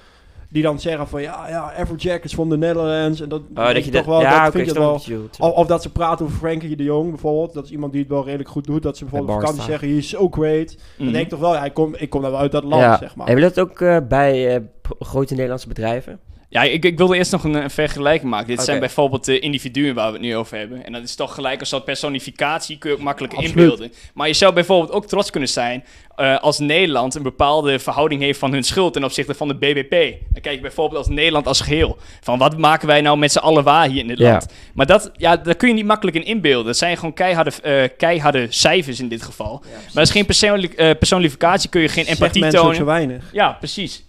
Die 0.49 0.63
dan 0.63 0.80
zeggen 0.80 1.08
van 1.08 1.21
ja, 1.21 1.49
ja, 1.49 1.73
Afrojack 1.78 2.23
is 2.23 2.34
van 2.36 2.49
de 2.49 2.58
Netherlands. 2.58 3.21
En 3.21 3.30
dat, 3.30 3.41
Oh, 3.41 3.56
denk 3.56 3.73
dat 3.73 3.86
je 3.86 3.91
toch 3.91 4.06
dat... 4.06 4.06
wel, 4.06 4.21
ja, 4.21 4.43
dat 4.43 4.54
vind 4.54 4.67
je 4.67 4.73
wel. 4.73 4.93
Of, 5.39 5.56
of 5.56 5.67
dat 5.67 5.82
ze 5.82 5.91
praten 5.91 6.25
over 6.25 6.38
Frankie 6.38 6.75
de 6.75 6.84
Jong 6.84 7.10
bijvoorbeeld. 7.10 7.54
Dat 7.54 7.65
is 7.65 7.71
iemand 7.71 7.91
die 7.91 8.01
het 8.01 8.10
wel 8.10 8.25
redelijk 8.25 8.49
goed 8.49 8.65
doet. 8.65 8.84
Dat 8.84 8.97
ze 8.97 9.04
bijvoorbeeld 9.06 9.38
op 9.38 9.43
vakantie 9.43 9.69
zeggen, 9.69 9.88
hij 9.88 9.97
is 9.97 10.10
so 10.10 10.30
great. 10.30 10.67
Dan 10.67 11.06
Mhm. 11.06 11.12
denk 11.12 11.23
ik 11.23 11.30
toch 11.30 11.39
wel, 11.39 11.54
ja, 11.54 11.65
ik 11.65 11.73
kom, 11.73 11.95
ik 11.95 12.10
kom 12.10 12.21
nou 12.21 12.36
uit 12.36 12.51
dat 12.51 12.63
land, 12.63 12.82
ja. 12.82 12.97
zeg 12.97 13.15
maar. 13.15 13.28
Hebben 13.28 13.43
dat 13.45 13.60
ook 13.60 13.82
eh, 13.82 13.97
bij 14.08 14.56
eh, 14.56 14.62
grote 14.99 15.34
Nederlandse 15.34 15.67
bedrijven? 15.67 16.19
Ja, 16.49 16.63
ik, 16.63 16.86
ik 16.86 16.97
wilde 16.97 17.15
eerst 17.17 17.31
nog 17.31 17.43
een, 17.43 17.53
een 17.53 17.69
vergelijking 17.69 18.29
maken. 18.29 18.47
Dit 18.47 18.62
zijn 18.63 18.79
bijvoorbeeld 18.79 19.25
de 19.25 19.39
individuen 19.39 19.95
waar 19.95 20.08
we 20.08 20.13
het 20.13 20.21
nu 20.21 20.36
over 20.36 20.58
hebben. 20.58 20.86
En 20.86 20.91
dat 20.93 21.03
is 21.03 21.15
toch 21.15 21.34
gelijk 21.34 21.60
een 21.60 21.65
soort 21.67 21.86
personificatie, 21.86 22.77
kun 22.77 22.89
je 22.89 22.95
ook 22.95 23.01
makkelijk 23.01 23.34
Absoluut. 23.34 23.55
inbeelden. 23.58 23.91
Maar 24.13 24.27
je 24.27 24.34
zou 24.34 24.53
bijvoorbeeld 24.53 24.91
ook 24.91 25.08
trots 25.08 25.29
kunnen 25.29 25.49
zijn 25.49 25.84
eh, 26.15 26.38
als 26.38 26.60
Nederland 26.60 27.15
een 27.15 27.23
bepaalde 27.23 27.79
verhouding 27.79 28.21
heeft 28.21 28.39
van 28.39 28.51
hun 28.51 28.63
schuld 28.63 28.93
ten 28.93 29.03
opzichte 29.03 29.34
van 29.34 29.47
de 29.47 29.55
BBP. 29.55 29.91
Dan 30.31 30.41
kijk 30.41 30.55
je 30.55 30.62
bijvoorbeeld 30.62 30.97
als 30.99 31.08
Nederland 31.15 31.47
als 31.47 31.62
geheel. 31.62 31.97
Van 32.21 32.38
wat 32.38 32.58
maken 32.58 32.88
wij 32.88 33.01
nou 33.01 33.17
met 33.17 33.31
z'n 33.31 33.38
allen 33.38 33.63
waar 33.63 33.88
hier 33.88 34.01
in 34.01 34.08
dit 34.08 34.17
Ja. 34.17 34.31
land? 34.31 34.45
Maar 34.73 34.86
dat, 34.86 35.12
ja, 35.13 35.38
daar 35.38 35.55
kun 35.55 35.67
je 35.67 35.73
niet 35.73 35.86
makkelijk 35.86 36.17
in 36.17 36.25
inbeelden. 36.25 36.65
Dat 36.65 36.77
zijn 36.77 36.97
gewoon 36.97 37.13
keiharde, 37.13 37.51
eh, 37.63 37.84
keiharde 37.97 38.47
cijfers 38.49 38.99
in 38.99 39.08
dit 39.08 39.21
geval. 39.21 39.60
maar 39.63 39.93
dat 39.93 40.03
is 40.03 40.12
geen 40.12 40.25
persoonlijk, 40.25 40.73
eh, 40.73 40.89
personificatie, 40.99 41.69
kun 41.69 41.81
je 41.81 41.88
geen 41.88 42.05
empathie 42.05 42.47
tonen. 42.47 42.75
zo 42.75 42.86
weinig. 42.86 43.23
Ja, 43.31 43.51
precies. 43.51 44.03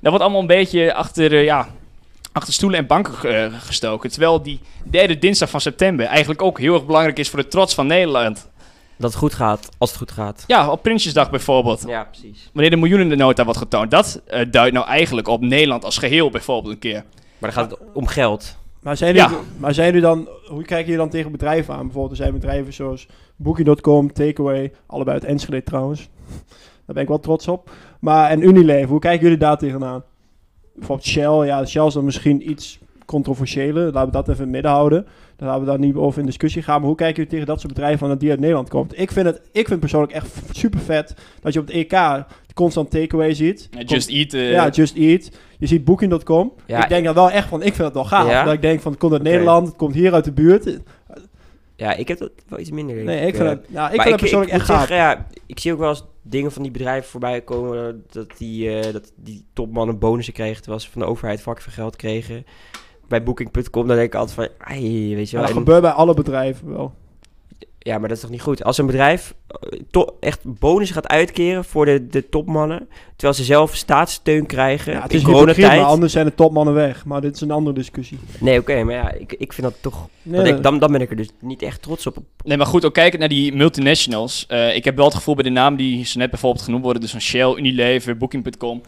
Dat 0.00 0.10
wordt 0.10 0.20
allemaal 0.20 0.40
een 0.40 0.46
beetje 0.46 0.94
achter, 0.94 1.42
ja, 1.42 1.68
achter 2.32 2.52
stoelen 2.52 2.78
en 2.78 2.86
banken 2.86 3.34
eh, 3.44 3.60
gestoken. 3.60 4.10
Terwijl 4.10 4.42
die 4.42 4.60
derde 4.84 5.18
dinsdag 5.18 5.50
van 5.50 5.60
september 5.60 6.06
eigenlijk 6.06 6.42
ook 6.42 6.58
heel 6.58 6.74
erg 6.74 6.86
belangrijk 6.86 7.18
is 7.18 7.28
voor 7.30 7.38
de 7.38 7.48
trots 7.48 7.74
van 7.74 7.86
Nederland. 7.86 8.50
Dat 8.96 9.10
het 9.10 9.20
goed 9.20 9.34
gaat, 9.34 9.68
als 9.78 9.90
het 9.90 9.98
goed 9.98 10.10
gaat. 10.10 10.44
Ja, 10.46 10.70
op 10.70 10.82
Prinsjesdag 10.82 11.30
bijvoorbeeld. 11.30 11.84
Ja, 11.86 12.04
precies. 12.04 12.50
Wanneer 12.52 12.70
de 12.70 12.76
miljoenennota 12.76 13.44
wordt 13.44 13.58
getoond. 13.58 13.90
Dat 13.90 14.20
eh, 14.26 14.46
duidt 14.50 14.74
nou 14.74 14.86
eigenlijk 14.86 15.28
op 15.28 15.40
Nederland 15.40 15.84
als 15.84 15.98
geheel 15.98 16.30
bijvoorbeeld 16.30 16.74
een 16.74 16.80
keer. 16.80 17.04
Maar 17.38 17.52
dan 17.52 17.62
gaat 17.62 17.70
het 17.70 17.80
om 17.92 18.06
geld. 18.06 18.56
Maar 18.80 18.96
zijn, 18.96 19.14
Ja. 19.14 19.28
jullie, 19.28 19.44
maar 19.58 19.74
zijn 19.74 19.86
jullie 19.86 20.02
dan, 20.02 20.28
hoe 20.46 20.62
kijken 20.62 20.84
jullie 20.84 21.00
dan 21.00 21.08
tegen 21.08 21.32
bedrijven 21.32 21.74
aan? 21.74 21.82
Bijvoorbeeld, 21.82 22.10
er 22.10 22.16
zijn 22.24 22.32
bedrijven 22.32 22.72
zoals 22.72 23.06
Booking.com, 23.36 24.12
Takeaway, 24.12 24.72
allebei 24.86 25.16
uit 25.16 25.24
Enschede 25.28 25.62
trouwens. 25.62 26.00
Daar 26.86 26.94
ben 26.94 27.02
ik 27.02 27.08
wel 27.08 27.20
trots 27.20 27.48
op. 27.48 27.70
Maar 28.00 28.30
en 28.30 28.42
Unilever, 28.46 28.88
hoe 28.88 28.98
kijken 29.00 29.22
jullie 29.22 29.38
daar 29.38 29.58
tegenaan? 29.58 30.02
Bijvoorbeeld 30.74 31.08
Shell, 31.08 31.46
ja, 31.46 31.64
Shell 31.64 31.86
is 31.86 31.94
dan 31.94 32.04
misschien 32.04 32.50
iets 32.50 32.78
controversiëler. 33.06 33.84
Laten 33.84 34.04
we 34.06 34.10
dat 34.10 34.28
even 34.28 34.34
in 34.36 34.42
het 34.42 34.50
midden 34.52 34.70
houden. 34.70 35.06
Daar 35.36 35.48
laten 35.48 35.64
we 35.64 35.70
daar 35.70 35.78
niet 35.78 35.94
over 35.96 36.20
in 36.20 36.26
discussie 36.26 36.62
gaan. 36.62 36.78
Maar 36.78 36.86
hoe 36.88 36.96
kijken 36.96 37.14
jullie 37.16 37.30
tegen 37.30 37.46
dat 37.46 37.60
soort 37.60 37.72
bedrijven 37.72 38.02
aan 38.02 38.08
dat 38.08 38.20
die 38.20 38.30
uit 38.30 38.40
Nederland 38.40 38.68
komt? 38.68 38.98
Ik 39.00 39.12
vind 39.12 39.26
het 39.26 39.40
ik 39.52 39.66
vind 39.68 39.80
persoonlijk 39.80 40.12
echt 40.12 40.26
super 40.52 40.80
vet 40.80 41.14
dat 41.40 41.52
je 41.52 41.60
op 41.60 41.66
het 41.66 41.76
EK 41.76 42.24
constant 42.54 42.90
takeaway 42.90 43.34
ziet. 43.34 43.68
Just 43.86 44.08
Eat. 44.10 44.32
eh, 44.32 44.50
Ja, 44.50 44.68
Just 44.68 44.96
Eat. 44.96 45.30
Je 45.58 45.66
ziet 45.66 45.84
Booking.com. 45.84 46.52
Ja, 46.66 46.82
ik 46.82 46.88
denk 46.88 47.04
dan 47.04 47.14
wel 47.14 47.30
echt 47.30 47.48
van, 47.48 47.62
ik 47.62 47.74
vind 47.74 47.84
het 47.86 47.94
wel 47.94 48.04
gaaf. 48.04 48.28
Ja? 48.28 48.44
Dat 48.44 48.52
ik 48.52 48.62
denk 48.62 48.80
van, 48.80 48.90
het 48.90 49.00
komt 49.00 49.12
uit. 49.12 49.22
Nederland, 49.22 49.66
het 49.66 49.76
komt 49.76 49.94
hier 49.94 50.12
uit 50.14 50.24
de 50.24 50.32
buurt. 50.32 50.78
Ja, 51.82 51.94
ik 51.94 52.08
heb 52.08 52.18
dat 52.18 52.30
wel 52.48 52.58
iets 52.58 52.70
minder. 52.70 52.94
denk 52.94 53.06
Nee, 53.06 53.26
ik 53.26 53.34
vind 53.34 53.48
eh. 53.48 53.54
het, 53.54 53.66
ja, 53.68 53.84
ik 53.90 54.00
vind 54.00 54.08
het 54.10 54.20
persoonlijk 54.20 54.50
ik 54.52 54.56
echt 54.58 54.66
gaaf. 54.66 54.78
zeggen, 54.78 54.96
ja, 54.96 55.26
ik 55.46 55.58
zie 55.58 55.72
ook 55.72 55.78
wel 55.78 55.88
eens 55.88 56.04
dingen 56.22 56.52
van 56.52 56.62
die 56.62 56.70
bedrijven 56.70 57.10
voorbij 57.10 57.40
komen. 57.40 58.04
Dat 58.10 58.38
die, 58.38 58.78
eh, 58.80 58.92
dat 58.92 59.12
die 59.16 59.44
topmannen 59.52 59.98
bonussen 59.98 60.34
kregen. 60.34 60.60
Terwijl 60.60 60.80
ze 60.80 60.90
van 60.90 61.00
de 61.00 61.06
overheid 61.06 61.40
vakje 61.42 61.70
geld 61.70 61.96
kregen. 61.96 62.44
Bij 63.08 63.22
Booking.com, 63.22 63.86
dan 63.86 63.96
denk 63.96 64.08
ik 64.12 64.14
altijd 64.14 64.36
van... 64.36 64.48
Ai, 64.68 65.14
weet 65.14 65.30
je 65.30 65.36
wel. 65.36 65.46
dat 65.46 65.54
en- 65.54 65.58
gebeurt 65.60 65.82
bij 65.82 65.90
alle 65.90 66.14
bedrijven 66.14 66.72
wel. 66.72 66.94
Ja, 67.84 67.98
maar 67.98 68.08
dat 68.08 68.16
is 68.16 68.22
toch 68.22 68.32
niet 68.32 68.42
goed? 68.42 68.64
Als 68.64 68.78
een 68.78 68.86
bedrijf 68.86 69.34
eh, 69.46 69.80
to- 69.90 70.16
echt 70.20 70.40
bonussen 70.44 70.94
gaat 70.96 71.08
uitkeren 71.08 71.64
voor 71.64 71.84
de, 71.84 72.06
de 72.06 72.28
topmannen... 72.28 72.88
terwijl 73.16 73.34
ze 73.34 73.44
zelf 73.44 73.74
staatssteun 73.76 74.46
krijgen 74.46 74.92
Ja, 74.92 75.02
het 75.02 75.12
in 75.12 75.18
is 75.18 75.24
hypocriet, 75.24 75.46
maar 75.46 75.56
coronatijd... 75.56 75.92
anders 75.92 76.12
zijn 76.12 76.26
de 76.26 76.34
topmannen 76.34 76.74
weg. 76.74 77.04
Maar 77.04 77.20
dit 77.20 77.34
is 77.34 77.40
een 77.40 77.50
andere 77.50 77.74
discussie. 77.76 78.18
Nee, 78.40 78.58
oké, 78.58 78.82
maar 78.84 78.94
ja, 78.94 79.10
ik, 79.12 79.32
ik 79.32 79.52
vind 79.52 79.66
dat 79.66 79.76
toch... 79.80 80.08
Nee, 80.22 80.36
dat 80.44 80.46
ik, 80.56 80.62
dan, 80.62 80.78
dan 80.78 80.92
ben 80.92 81.00
ik 81.00 81.10
er 81.10 81.16
dus 81.16 81.28
niet 81.40 81.62
echt 81.62 81.82
trots 81.82 82.06
op. 82.06 82.16
Nee, 82.44 82.56
maar 82.56 82.66
goed, 82.66 82.84
ook 82.84 82.94
kijkend 82.94 83.20
naar 83.20 83.28
die 83.28 83.54
multinationals. 83.54 84.46
eh, 84.48 84.74
ik 84.76 84.84
heb 84.84 84.96
wel 84.96 85.04
het 85.04 85.14
gevoel 85.14 85.34
bij 85.34 85.44
de 85.44 85.50
namen 85.50 85.78
die 85.78 86.04
zo 86.04 86.18
net 86.18 86.30
bijvoorbeeld 86.30 86.64
genoemd 86.64 86.84
worden, 86.84 87.02
dus 87.02 87.10
van 87.10 87.20
Shell, 87.20 87.54
Unilever, 87.56 88.16
Booking.com. 88.16 88.80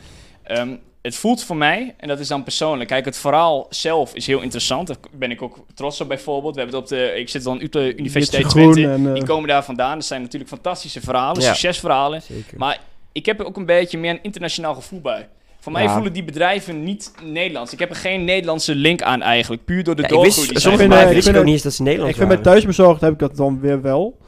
ehm, 0.42 0.76
het 1.04 1.16
voelt 1.16 1.42
voor 1.42 1.56
mij, 1.56 1.94
en 1.96 2.08
dat 2.08 2.18
is 2.18 2.28
dan 2.28 2.42
persoonlijk, 2.42 2.88
kijk, 2.88 3.04
het 3.04 3.16
verhaal 3.16 3.66
zelf 3.70 4.14
is 4.14 4.26
heel 4.26 4.40
interessant. 4.40 4.86
Daar 4.86 4.96
ben 5.12 5.30
ik 5.30 5.42
ook 5.42 5.56
trots 5.74 6.00
op 6.00 6.08
bijvoorbeeld. 6.08 6.54
We 6.54 6.60
hebben 6.60 6.80
het 6.80 6.90
op 6.92 6.98
de, 6.98 7.12
ik 7.18 7.28
zit 7.28 7.42
dan 7.44 7.62
op 7.62 7.72
de 7.72 7.96
Universiteit 7.96 8.48
Twente. 8.48 8.88
en, 8.88 9.06
eh, 9.08 9.14
Die 9.14 9.24
komen 9.24 9.48
daar 9.48 9.64
vandaan. 9.64 9.94
Dat 9.98 10.04
zijn 10.06 10.22
natuurlijk 10.22 10.50
fantastische 10.50 11.00
verhalen, 11.00 11.42
Ja. 11.42 11.48
succesverhalen. 11.48 12.22
Zeker. 12.22 12.58
Maar 12.58 12.80
ik 13.12 13.26
heb 13.26 13.40
er 13.40 13.46
ook 13.46 13.56
een 13.56 13.66
beetje 13.66 13.98
meer 13.98 14.10
een 14.10 14.22
internationaal 14.22 14.74
gevoel 14.74 15.00
bij. 15.00 15.28
Voor 15.60 15.72
mij 15.72 15.82
Ja. 15.82 15.92
voelen 15.94 16.12
die 16.12 16.24
bedrijven 16.24 16.84
niet 16.84 17.12
Nederlands. 17.22 17.72
Ik 17.72 17.78
heb 17.78 17.90
er 17.90 17.96
geen 17.96 18.24
Nederlandse 18.24 18.74
link 18.74 19.02
aan 19.02 19.22
eigenlijk. 19.22 19.64
Puur 19.64 19.84
door 19.84 19.96
de 19.96 20.02
Ja, 20.02 20.08
die 20.08 20.30
sommige 20.30 20.52
ik 20.54 20.60
vind 20.60 20.92
ook 21.28 21.34
het- 21.34 21.44
niet 21.44 21.52
eens 21.54 21.62
dat 21.62 21.72
ze 21.72 21.82
Nederlands 21.82 22.12
ik 22.12 22.22
vind 22.22 22.34
bij 22.34 22.42
thuisbezorgd 22.52 23.00
heb 23.00 23.12
ik 23.12 23.18
dat 23.18 23.36
dan 23.36 23.60
weer 23.60 23.82
wel. 23.82 24.18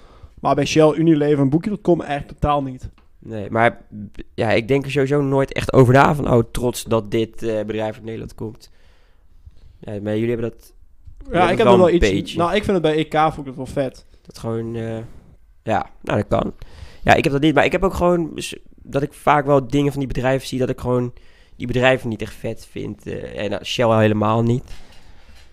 Maar 0.41 0.55
bij 0.55 0.65
Shell, 0.65 0.93
Unilever 0.95 1.39
en 1.39 1.49
Booking.com 1.51 2.01
eigenlijk 2.01 2.39
totaal 2.41 2.63
niet. 2.63 2.89
Nee, 3.29 3.51
maar 3.51 3.83
ja, 4.35 4.51
ik 4.51 4.69
denk 4.69 4.85
er 4.85 4.91
sowieso 4.91 5.23
nooit 5.23 5.53
echt 5.53 5.73
over 5.73 5.95
na 5.95 6.15
van... 6.15 6.31
oh, 6.33 6.43
trots 6.53 6.85
dat 6.85 7.11
dit 7.11 7.43
eh, 7.43 7.65
bedrijf 7.65 7.95
uit 7.95 8.05
Nederland 8.05 8.35
komt. 8.35 8.71
Ja, 9.79 10.01
maar 10.01 10.13
jullie 10.15 10.29
hebben 10.29 10.51
dat, 10.51 10.73
Ja, 11.33 11.51
ik 11.51 11.57
heb 11.59 11.67
wel 11.67 11.73
er 11.75 11.81
wel 11.81 11.91
iets... 11.91 12.11
beetje. 12.11 12.39
Nou, 12.39 12.55
ik 12.55 12.65
vind 12.65 12.73
het 12.73 12.83
bij 12.83 12.97
EK 12.97 13.13
vond 13.19 13.39
ik 13.39 13.47
het 13.47 13.57
wel 13.57 13.67
vet. 13.67 14.05
dat 14.23 14.39
gewoon... 14.39 14.75
eh, 14.75 14.99
ja, 15.63 15.91
nou, 16.01 16.19
dat 16.19 16.27
kan. 16.29 16.53
Ja, 17.03 17.15
ik 17.15 17.25
heb 17.25 17.33
dat 17.33 17.43
niet. 17.43 17.55
Maar 17.55 17.65
ik 17.65 17.73
heb 17.73 17.83
ook 17.85 17.95
gewoon... 17.95 18.39
dat 18.83 19.03
ik 19.03 19.13
vaak 19.13 19.47
wel 19.47 19.67
dingen 19.69 19.91
van 19.91 20.01
die 20.01 20.09
bedrijven 20.09 20.49
zie... 20.49 20.59
dat 20.59 20.69
ik 20.69 20.81
gewoon 20.81 21.13
die 21.57 21.67
bedrijven 21.67 22.09
niet 22.09 22.23
echt 22.23 22.35
vet 22.35 22.67
vind. 22.71 23.07
eh, 23.07 23.53
en 23.53 23.65
Shell 23.67 23.85
al 23.85 23.99
helemaal 23.99 24.43
niet. 24.43 24.65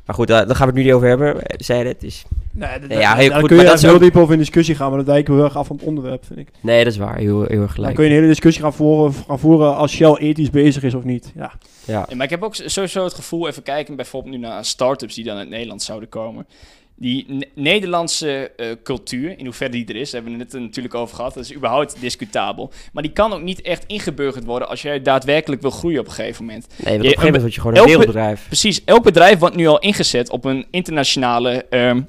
Maar 0.06 0.16
goed, 0.16 0.28
daar, 0.28 0.48
daar 0.48 0.56
gaan 0.56 0.68
we 0.68 0.74
het 0.74 0.82
nu 0.82 0.84
niet 0.84 0.94
over 0.94 1.08
hebben. 1.08 1.36
Zei 1.58 1.88
het, 1.88 2.00
dus... 2.02 2.26
Nee, 2.56 2.80
dat, 2.80 2.92
ja, 3.00 3.16
heel 3.16 3.30
daar 3.30 3.40
goed, 3.40 3.48
kun 3.48 3.58
je 3.58 3.64
dat 3.64 3.82
heel 3.82 3.94
ook- 3.94 4.00
diep 4.02 4.18
over 4.18 4.34
in 4.34 4.40
discussie 4.40 4.76
gaan, 4.76 4.88
maar 4.90 4.98
dat 4.98 5.08
wijken 5.08 5.32
we 5.34 5.40
heel 5.40 5.48
erg 5.50 5.58
af 5.58 5.68
van 5.68 5.76
het 5.76 5.86
onderwerp, 5.86 6.26
vind 6.26 6.40
ik. 6.40 6.48
Nee, 6.62 6.84
dat 6.84 6.94
is 6.94 7.00
waar. 7.00 7.18
Heel, 7.18 7.40
heel 7.42 7.48
erg 7.48 7.58
Dan 7.60 7.70
gelijk. 7.70 7.96
kun 7.96 8.04
je 8.04 8.10
een 8.10 8.16
hele 8.16 8.28
discussie 8.28 8.64
gaan 8.64 8.74
voeren, 8.74 9.14
gaan 9.28 9.40
voeren 9.40 9.76
als 9.76 9.92
Shell 9.92 10.14
ethisch 10.16 10.50
bezig 10.50 10.84
is 10.84 10.94
of 10.94 11.04
niet. 11.04 11.32
Ja. 11.36 11.52
Ja. 11.86 12.06
Ja, 12.10 12.16
maar 12.16 12.24
ik 12.26 12.30
heb 12.32 12.44
ook 12.44 12.56
sowieso 12.56 13.04
het 13.04 13.14
gevoel, 13.14 13.48
even 13.48 13.64
kijken 13.64 13.96
bijvoorbeeld 13.96 14.34
nu 14.36 14.40
naar 14.42 14.66
start-ups 14.66 15.16
die 15.16 15.24
dan 15.24 15.38
uit 15.38 15.50
Nederland 15.50 15.82
zouden 15.84 16.10
komen. 16.10 16.48
Die 16.96 17.26
Ne- 17.28 17.48
Nederlandse 17.56 18.52
eh, 18.58 18.68
cultuur, 18.84 19.40
in 19.40 19.46
hoeverre 19.46 19.72
die 19.72 19.86
er 19.86 19.96
is, 19.96 20.12
daar 20.12 20.22
hebben 20.22 20.40
we 20.40 20.46
het 20.46 20.54
er 20.54 20.62
natuurlijk 20.62 20.96
over 20.96 21.16
gehad. 21.16 21.34
Dat 21.34 21.44
is 21.44 21.56
überhaupt 21.56 21.96
discutabel. 22.00 22.72
Maar 22.94 23.04
die 23.04 23.12
kan 23.12 23.34
ook 23.34 23.42
niet 23.42 23.62
echt 23.62 23.84
ingeburgerd 23.88 24.46
worden 24.46 24.68
als 24.70 24.82
jij 24.82 25.02
daadwerkelijk 25.02 25.62
wil 25.62 25.72
groeien 25.72 26.00
op 26.00 26.06
een 26.06 26.12
gegeven 26.12 26.46
moment. 26.46 26.68
Nee, 26.68 26.78
want 26.78 26.88
op 26.88 26.92
Je- 26.92 26.96
een 26.96 27.04
gegeven 27.04 27.24
moment 27.26 27.42
word 27.42 27.54
je 27.54 27.62
gewoon 27.62 27.76
een 27.76 27.82
elk 27.82 27.92
be- 27.92 27.98
wereldbedrijf. 27.98 28.46
Precies, 28.48 28.84
elk 28.86 29.04
bedrijf 29.04 29.40
wordt 29.40 29.56
nu 29.56 29.68
al 29.68 29.80
ingezet 29.80 30.30
op 30.30 30.46
een 30.46 30.66
internationale 30.72 31.66
ehm, 31.70 32.02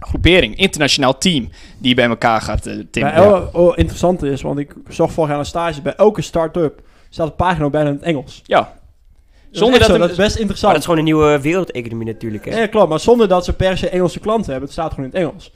groepering, 0.00 0.56
internationaal 0.56 1.18
team 1.18 1.48
die 1.78 1.94
bij 1.94 2.06
elkaar 2.08 2.40
gaat 2.40 2.66
eh 2.66 2.74
Bij 2.74 2.86
timmeren. 2.90 3.22
el- 3.24 3.48
oh, 3.52 3.72
interessant 3.78 4.22
is, 4.22 4.42
want 4.42 4.58
ik 4.58 4.74
zag 4.88 5.12
vorig 5.12 5.30
jaar 5.30 5.38
een 5.38 5.44
stage, 5.46 5.82
bij 5.82 5.94
elke 5.94 6.22
start-up 6.22 6.82
staat 7.08 7.26
de 7.26 7.32
pagina 7.32 7.64
ook 7.64 7.72
bijna 7.72 7.88
in 7.88 7.94
het 7.94 8.04
Engels. 8.04 8.40
Ja, 8.44 8.78
Zonder 9.50 9.78
dat, 9.78 9.88
dat 9.88 9.98
dat 9.98 10.10
is 10.10 10.16
best 10.16 10.30
Maar 10.30 10.40
interessant. 10.40 10.72
dat 10.72 10.80
is 10.80 10.84
gewoon 10.88 10.98
een 10.98 11.04
nieuwe 11.12 11.40
wereldeconomie 11.40 12.06
natuurlijk. 12.06 12.44
Hè? 12.44 12.60
Ja, 12.60 12.66
klopt, 12.66 12.88
maar 12.88 13.00
zonder 13.00 13.28
dat 13.28 13.44
ze 13.44 13.52
per 13.52 13.78
se 13.78 13.88
Engelse 13.88 14.20
klanten 14.20 14.50
hebben. 14.50 14.62
Het 14.64 14.72
staat 14.72 14.90
gewoon 14.94 15.04
in 15.04 15.10
het 15.16 15.20
Engels. 15.20 15.52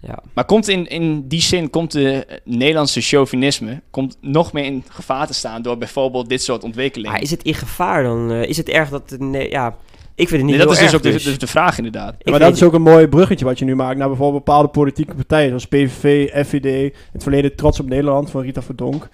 Ja. 0.00 0.18
Maar 0.34 0.44
komt 0.44 0.68
in, 0.68 0.86
in 0.88 1.28
die 1.28 1.40
zin 1.40 1.70
komt 1.70 1.92
de 1.92 2.24
eh, 2.24 2.36
Nederlandse 2.44 3.00
chauvinisme 3.00 3.82
komt 3.90 4.16
nog 4.20 4.52
meer 4.52 4.64
in 4.64 4.84
gevaar 4.88 5.26
te 5.26 5.34
staan 5.34 5.62
door 5.62 5.78
bijvoorbeeld 5.78 6.28
dit 6.28 6.42
soort 6.42 6.64
ontwikkelingen? 6.64 7.12
Maar 7.12 7.22
is 7.22 7.30
het 7.30 7.42
in 7.42 7.54
gevaar 7.54 8.02
dan? 8.02 8.32
Eh, 8.32 8.42
is 8.48 8.56
het 8.56 8.68
erg 8.68 8.88
dat... 8.88 9.10
het- 9.10 9.20
Nee, 9.20 9.50
ja, 9.50 9.76
ik 10.14 10.28
vind 10.28 10.40
het 10.40 10.50
niet 10.50 10.56
Nee, 10.56 10.66
dat 10.66 10.74
is 10.74 10.78
dus 10.78 10.94
ook 10.94 11.04
erg, 11.04 11.22
de, 11.22 11.36
de, 11.36 11.46
vraag 11.46 11.76
inderdaad. 11.76 12.14
Maar 12.24 12.38
dat 12.38 12.54
is 12.54 12.62
ook 12.62 12.72
een 12.72 12.82
mooi 12.82 13.08
bruggetje 13.08 13.44
wat 13.44 13.58
je 13.58 13.64
nu 13.64 13.74
maakt 13.74 13.98
naar 13.98 14.08
bijvoorbeeld 14.08 14.44
bepaalde 14.44 14.68
politieke 14.68 15.14
partijen, 15.14 15.48
zoals 15.48 15.66
PVV, 15.66 16.28
FVD, 16.46 16.64
in 16.64 16.92
het 17.12 17.22
verleden 17.22 17.56
Trots 17.56 17.80
op 17.80 17.88
Nederland 17.88 18.30
van 18.30 18.42
Rita 18.42 18.62
Verdonk. 18.62 19.08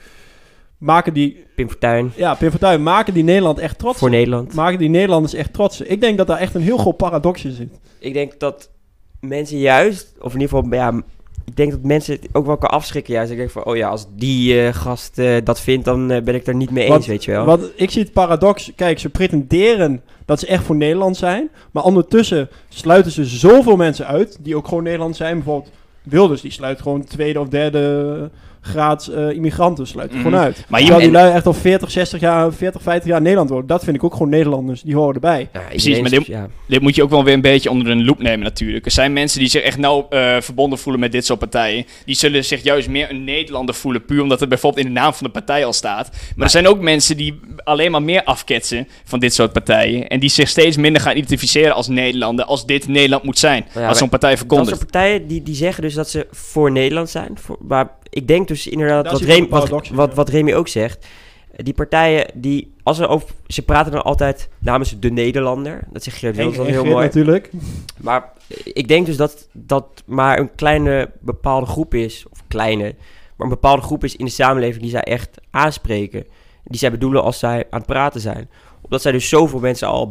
Maken 0.78 1.12
die, 1.12 1.44
Pim 1.54 1.68
Fortuyn 1.68 2.12
ja, 2.16 2.34
Pim 2.34 2.50
Fortuyn, 2.50 2.82
maken 2.82 3.14
die 3.14 3.24
Nederland 3.24 3.58
echt 3.58 3.78
trots. 3.78 3.98
voor 3.98 4.10
Nederland. 4.10 4.54
Maken 4.54 4.78
die 4.78 4.88
Nederlanders 4.88 5.34
echt 5.34 5.52
trots. 5.52 5.80
Ik 5.80 6.00
denk 6.00 6.18
dat 6.18 6.26
daar 6.26 6.38
echt 6.38 6.54
een 6.54 6.62
heel 6.62 6.78
groot 6.78 6.96
paradox 6.96 7.44
in 7.44 7.52
zit. 7.52 7.80
Ik 7.98 8.12
denk 8.12 8.40
dat 8.40 8.70
mensen 9.20 9.58
juist, 9.58 10.14
of 10.20 10.34
in 10.34 10.40
ieder 10.40 10.56
geval, 10.56 10.72
ja, 10.72 11.02
ik 11.50 11.56
denk 11.56 11.70
dat 11.70 11.82
mensen 11.82 12.14
het 12.14 12.28
ook 12.32 12.46
wel 12.46 12.56
kan 12.56 12.70
afschrikken. 12.70 13.14
Juist, 13.14 13.30
ik 13.30 13.36
denk 13.36 13.50
van, 13.50 13.64
oh 13.64 13.76
ja, 13.76 13.88
als 13.88 14.06
die 14.16 14.60
eh, 14.60 14.74
gast 14.74 15.18
eh, 15.18 15.36
dat 15.44 15.60
vindt, 15.60 15.84
dan 15.84 16.10
eh, 16.10 16.22
ben 16.22 16.34
ik 16.34 16.46
er 16.46 16.54
niet 16.54 16.70
mee 16.70 16.82
eens, 16.82 16.92
Want- 16.92 17.06
weet 17.06 17.24
je 17.24 17.30
wel. 17.30 17.44
Want 17.44 17.70
ik 17.74 17.90
zie 17.90 18.02
het 18.02 18.12
paradox. 18.12 18.72
Kijk, 18.76 18.98
ze 18.98 19.08
pretenderen 19.08 20.02
dat 20.24 20.40
ze 20.40 20.46
echt 20.46 20.64
voor 20.64 20.76
Nederland 20.76 21.16
zijn. 21.16 21.50
Maar 21.70 21.84
ondertussen 21.84 22.48
sluiten 22.68 23.12
ze 23.12 23.24
zoveel 23.24 23.76
mensen 23.76 24.06
uit. 24.06 24.38
Die 24.40 24.56
ook 24.56 24.68
gewoon 24.68 24.82
Nederland 24.82 25.16
zijn. 25.16 25.34
Bijvoorbeeld 25.34 25.72
Wilders. 26.02 26.40
Die 26.40 26.50
sluit 26.52 26.80
gewoon 26.82 27.04
tweede 27.04 27.40
of 27.40 27.48
derde 27.48 28.30
graad 28.60 29.06
eh, 29.06 29.30
immigranten. 29.30 29.86
Sluit 29.86 30.10
Mhm. 30.12 30.22
gewoon 30.22 30.38
uit. 30.40 30.64
Maar 30.68 30.82
je, 30.82 30.96
die 30.98 31.10
lui 31.10 31.32
echt 31.32 31.46
al 31.46 31.52
40, 31.52 31.90
60 31.90 32.20
jaar, 32.20 32.52
40, 32.52 32.82
50 32.82 33.08
jaar 33.08 33.16
in 33.16 33.22
Nederland 33.22 33.50
worden. 33.50 33.68
Dat 33.68 33.84
vind 33.84 33.96
ik 33.96 34.04
ook 34.04 34.12
gewoon 34.12 34.28
Nederlanders. 34.28 34.82
Die 34.82 34.94
horen 34.94 35.14
erbij. 35.14 35.48
Ja, 35.52 35.60
Precies, 35.68 36.00
maar 36.00 36.10
dit- 36.10 36.26
ja. 36.26 36.46
dit 36.68 36.80
moet 36.80 36.94
je 36.94 37.02
ook 37.02 37.10
wel 37.10 37.24
weer 37.24 37.34
een 37.34 37.40
beetje 37.40 37.70
onder 37.70 37.88
een 37.88 38.04
loep 38.04 38.18
nemen 38.22 38.40
natuurlijk. 38.44 38.84
Er 38.84 38.90
zijn 38.90 39.12
mensen 39.12 39.38
die 39.38 39.48
zich 39.48 39.62
echt 39.62 39.78
nauw 39.78 40.06
eh, 40.08 40.36
verbonden 40.40 40.78
voelen 40.78 41.00
met 41.00 41.12
dit 41.12 41.24
soort 41.26 41.38
partijen. 41.38 41.84
Die 42.04 42.14
zullen 42.14 42.44
zich 42.44 42.62
juist 42.62 42.88
meer 42.88 43.10
een 43.10 43.24
Nederlander 43.24 43.74
voelen, 43.74 44.04
puur 44.04 44.22
omdat 44.22 44.40
het 44.40 44.48
bijvoorbeeld 44.48 44.86
in 44.86 44.94
de 44.94 45.00
naam 45.00 45.12
van 45.14 45.26
de 45.26 45.32
partij 45.32 45.64
al 45.64 45.72
staat. 45.72 46.10
Maar 46.36 46.44
er 46.44 46.50
zijn 46.50 46.68
ook 46.68 46.80
mensen 46.80 47.16
die 47.16 47.40
alleen 47.64 47.90
maar 47.90 48.02
meer 48.02 48.24
afketsen 48.24 48.88
van 49.04 49.18
dit 49.18 49.34
soort 49.34 49.52
partijen. 49.52 50.08
En 50.08 50.20
die 50.20 50.28
zich 50.30 50.48
steeds 50.48 50.76
minder 50.76 51.02
gaan 51.02 51.16
identificeren 51.16 51.74
als 51.74 51.88
Nederlander, 51.88 52.44
als 52.44 52.66
dit 52.66 52.88
Nederland 52.88 53.22
moet 53.22 53.38
zijn. 53.38 53.64
Ja, 53.74 53.88
als 53.88 53.98
zo'n 53.98 54.08
partij 54.08 54.30
Dat 54.30 54.38
verkondigt. 54.38 54.76
soort 54.78 54.90
partijen 54.90 55.26
die, 55.26 55.42
die 55.42 55.54
zeggen 55.54 55.82
dus 55.82 55.94
dat 55.94 56.10
ze 56.10 56.26
voor 56.30 56.70
Nederland 56.72 57.10
zijn. 57.10 57.30
Voor, 57.34 57.56
maar 57.60 57.90
ik 58.10 58.28
denk 58.28 58.48
dus 58.48 58.66
inderdaad, 58.66 59.04
Dat 59.04 59.12
wat, 59.12 59.22
Remy, 59.22 59.40
een 59.40 59.48
paradox, 59.48 59.88
wat, 59.88 59.98
wat, 59.98 60.08
ja. 60.08 60.14
wat 60.14 60.28
Remy 60.28 60.54
ook 60.54 60.68
zegt. 60.68 61.06
die 61.56 61.74
partijen, 61.74 62.30
die, 62.34 62.72
als 62.82 62.98
er 62.98 63.08
over, 63.08 63.28
ze 63.46 63.62
praten 63.62 63.92
dan 63.92 64.02
altijd 64.02 64.48
namens 64.58 64.98
de 64.98 65.10
Nederlander. 65.10 65.84
Dat 65.92 66.02
zegt 66.02 66.16
Geert 66.16 66.36
Wilders 66.36 66.56
dan 66.56 66.66
heel 66.66 66.84
mooi. 66.84 67.04
natuurlijk. 67.04 67.50
Maar 67.96 68.32
ik 68.64 68.88
denk 68.88 69.06
dus 69.06 69.16
dat 69.16 69.48
dat 69.52 70.02
maar 70.06 70.38
een 70.38 70.54
kleine 70.54 71.10
bepaalde 71.20 71.66
groep 71.66 71.94
is, 71.94 72.24
of 72.30 72.42
kleine, 72.48 72.94
maar 73.36 73.46
een 73.46 73.54
bepaalde 73.54 73.82
groep 73.82 74.04
is 74.04 74.16
in 74.16 74.24
de 74.24 74.30
samenleving 74.30 74.82
die 74.82 74.90
zij 74.90 75.02
echt 75.02 75.40
aanspreken. 75.50 76.26
Die 76.64 76.78
zij 76.78 76.90
bedoelen 76.90 77.22
als 77.22 77.38
zij 77.38 77.66
aan 77.70 77.78
het 77.78 77.88
praten 77.88 78.20
zijn. 78.20 78.50
Omdat 78.82 79.02
zij 79.02 79.12
dus 79.12 79.28
zoveel 79.28 79.60
mensen 79.60 79.88
al 79.88 80.08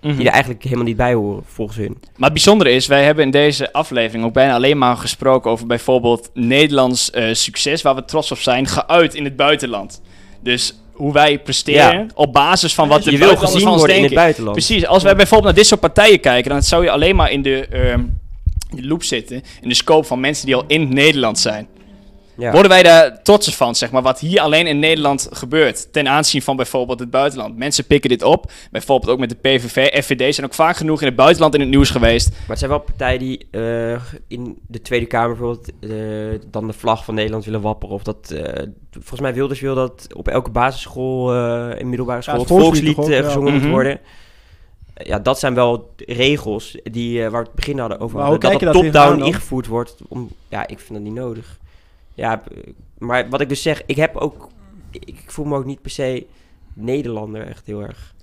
buitensluiten. 0.00 0.08
Mhm. 0.08 0.16
Die 0.16 0.26
er 0.26 0.32
eigenlijk 0.32 0.62
helemaal 0.62 0.84
niet 0.84 0.96
bij 0.96 1.14
horen, 1.14 1.42
volgens 1.46 1.78
hun. 1.78 1.96
Maar 2.00 2.30
het 2.30 2.32
bijzondere 2.32 2.70
is, 2.70 2.86
wij 2.86 3.04
hebben 3.04 3.24
in 3.24 3.30
deze 3.30 3.72
aflevering 3.72 4.24
ook 4.24 4.32
bijna 4.32 4.54
alleen 4.54 4.78
maar 4.78 4.96
gesproken 4.96 5.50
over 5.50 5.66
bijvoorbeeld 5.66 6.30
Nederlands 6.34 7.10
eh, 7.10 7.34
succes, 7.34 7.82
waar 7.82 7.94
we 7.94 8.04
trots 8.04 8.32
op 8.32 8.38
zijn, 8.38 8.66
geuit 8.66 9.14
in 9.14 9.24
het 9.24 9.36
buitenland. 9.36 10.02
Dus 10.42 10.74
hoe 10.92 11.12
wij 11.12 11.38
presteren 11.38 11.98
Ja. 11.98 12.06
op 12.14 12.32
basis 12.32 12.74
van 12.74 12.88
wat 12.88 13.02
de 13.02 13.10
je 13.10 13.18
wil 13.18 13.36
gezien 13.36 13.60
van 13.60 13.70
ons 13.70 13.78
worden 13.78 13.96
in 13.96 14.02
het 14.04 14.14
buitenland. 14.14 14.56
Precies, 14.56 14.86
als 14.86 15.02
wij 15.02 15.16
bijvoorbeeld 15.16 15.44
naar 15.44 15.58
dit 15.58 15.66
soort 15.66 15.80
partijen 15.80 16.20
kijken, 16.20 16.50
dan 16.50 16.62
zou 16.62 16.82
je 16.82 16.90
alleen 16.90 17.16
maar 17.16 17.30
in 17.30 17.42
de, 17.42 17.66
ehm, 17.66 18.00
in 18.70 18.76
de 18.76 18.86
loop 18.86 19.02
zitten, 19.02 19.42
in 19.60 19.68
de 19.68 19.74
scope 19.74 20.06
van 20.06 20.20
mensen 20.20 20.46
die 20.46 20.54
al 20.54 20.64
in 20.66 20.94
Nederland 20.94 21.38
zijn. 21.38 21.68
Ja. 22.40 22.52
Worden 22.52 22.70
wij 22.70 22.82
daar 22.82 23.22
trots 23.22 23.56
van, 23.56 23.74
zeg 23.74 23.90
maar, 23.90 24.02
wat 24.02 24.18
hier 24.20 24.40
alleen 24.40 24.66
in 24.66 24.78
Nederland 24.78 25.28
gebeurt, 25.30 25.92
ten 25.92 26.08
aanzien 26.08 26.42
van 26.42 26.56
bijvoorbeeld 26.56 27.00
het 27.00 27.10
buitenland. 27.10 27.56
Mensen 27.56 27.86
pikken 27.86 28.10
dit 28.10 28.22
op, 28.22 28.50
bijvoorbeeld 28.70 29.12
ook 29.12 29.18
met 29.18 29.28
de 29.28 29.34
PVV, 29.34 30.04
FVD 30.04 30.34
zijn 30.34 30.46
ook 30.46 30.54
vaak 30.54 30.76
genoeg 30.76 31.00
in 31.00 31.06
het 31.06 31.16
buitenland 31.16 31.54
in 31.54 31.60
het 31.60 31.68
nieuws 31.68 31.90
geweest. 31.90 32.30
Maar 32.30 32.48
het 32.48 32.58
zijn 32.58 32.70
wel 32.70 32.80
partijen 32.80 33.18
die 33.18 33.46
eh, 33.50 34.00
in 34.28 34.58
de 34.66 34.82
Tweede 34.82 35.06
Kamer 35.06 35.28
bijvoorbeeld 35.28 35.70
eh, 35.80 36.48
dan 36.50 36.66
de 36.66 36.72
vlag 36.72 37.04
van 37.04 37.14
Nederland 37.14 37.44
willen 37.44 37.60
wapperen. 37.60 37.94
Of 37.94 38.02
dat, 38.02 38.30
eh, 38.30 38.66
volgens 38.90 39.20
mij 39.20 39.34
Wilders 39.34 39.60
wil 39.60 39.74
dat 39.74 40.06
op 40.14 40.28
elke 40.28 40.50
basisschool 40.50 41.34
en 41.34 41.88
middelbare 41.88 42.22
school 42.22 42.40
het 42.40 42.48
het 42.48 42.58
volkslied 42.58 42.96
ook, 42.96 43.08
ja. 43.08 43.22
gezongen 43.22 43.52
moet 43.52 43.62
Mhm. 43.62 43.70
worden. 43.70 44.00
Ja, 45.04 45.18
dat 45.18 45.38
zijn 45.38 45.54
wel 45.54 45.94
regels 45.96 46.76
die, 46.82 47.24
eh, 47.24 47.30
waar 47.30 47.40
we 47.40 47.46
het 47.46 47.56
begin 47.56 47.78
hadden 47.78 48.00
over 48.00 48.16
Maar 48.16 48.24
hadden. 48.26 48.50
Dat 48.50 48.58
kijk 48.58 48.72
dat 48.72 48.82
top-down 48.82 49.22
ingevoerd 49.22 49.66
wordt. 49.66 49.96
Om, 50.08 50.28
ja, 50.48 50.66
ik 50.66 50.78
vind 50.78 50.92
dat 50.92 51.00
niet 51.00 51.14
nodig. 51.14 51.58
Ja, 52.20 52.42
eh, 52.54 52.72
maar 52.98 53.28
wat 53.28 53.40
ik 53.40 53.48
dus 53.48 53.62
zeg, 53.62 53.82
ik 53.86 53.96
heb 53.96 54.16
ook... 54.16 54.48
Ik, 54.90 55.22
voel 55.26 55.44
me 55.44 55.56
ook 55.56 55.64
niet 55.64 55.82
per 55.82 55.90
se 55.90 56.26
Nederlander 56.74 57.46
echt 57.46 57.66
heel 57.66 57.80
erg. 57.82 58.14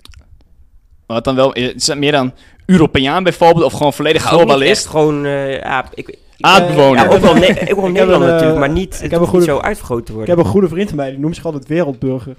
Wat 1.06 1.24
dan 1.24 1.34
wel, 1.34 1.52
is 1.52 1.86
het 1.86 1.98
meer 1.98 2.12
dan 2.12 2.32
Europeaan 2.66 3.22
bijvoorbeeld, 3.22 3.64
of 3.64 3.72
gewoon 3.72 3.92
volledig 3.92 4.22
echt 4.22 4.30
globalist? 4.30 4.86
gewoon, 4.86 5.24
eh, 5.24 5.60
ja, 5.60 5.84
ik, 5.94 6.08
ik, 6.08 6.18
Aardbewoner. 6.40 7.04
Ja, 7.04 7.14
ook 7.14 7.20
wel, 7.20 7.34
ne 7.34 7.48
ook 7.70 7.76
wel 7.80 7.86
Ik 7.86 7.92
Nederland 7.92 8.22
een, 8.22 8.28
eh, 8.28 8.32
natuurlijk, 8.34 8.58
maar 8.58 8.70
niet, 8.70 9.00
ik 9.02 9.10
heb 9.10 9.32
niet 9.32 9.42
zo 9.42 9.58
uitvergroot 9.58 10.06
te 10.06 10.12
Ik 10.12 10.16
worden. 10.18 10.36
heb 10.36 10.44
een 10.44 10.50
goede 10.50 10.68
vriend 10.68 10.88
van 10.88 10.96
mij, 10.96 11.10
die 11.10 11.18
noemt 11.18 11.34
zich 11.34 11.44
altijd 11.44 11.66
wereldburger. 11.66 12.36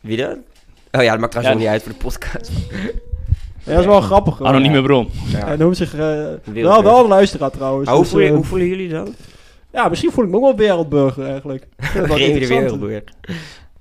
Wie 0.00 0.16
dan? 0.16 0.38
Oh 0.92 1.02
ja, 1.02 1.10
dat 1.10 1.20
maakt 1.20 1.32
trouwens 1.32 1.42
Ja. 1.42 1.50
nog 1.52 1.58
niet 1.58 1.68
uit 1.68 1.82
voor 1.82 1.92
de 1.92 1.98
podcast. 1.98 2.50
Ja, 3.64 3.72
dat 3.72 3.80
is 3.80 3.86
wel 3.86 4.00
grappig. 4.00 4.38
hoor. 4.38 4.46
Anonieme 4.46 4.82
bron. 4.82 5.10
Hij 5.12 5.56
noemt 5.56 5.76
zich... 5.76 5.94
eh, 5.94 6.00
wel, 6.52 6.82
wel 6.82 7.00
een 7.00 7.08
luisteraar 7.08 7.50
trouwens. 7.50 7.86
Maar 7.86 7.94
hoe, 7.94 8.02
dus, 8.02 8.12
voelen, 8.12 8.28
eh, 8.28 8.34
hoe 8.34 8.44
voelen 8.44 8.68
jullie 8.68 8.88
dan? 8.88 9.14
Ja, 9.76 9.88
misschien 9.88 10.10
voel 10.12 10.24
ik 10.24 10.30
me 10.30 10.36
ook 10.36 10.42
wel 10.42 10.56
wereldburger 10.56 11.26
eigenlijk. 11.26 11.66
De 11.92 12.06
wereldburger. 12.46 13.02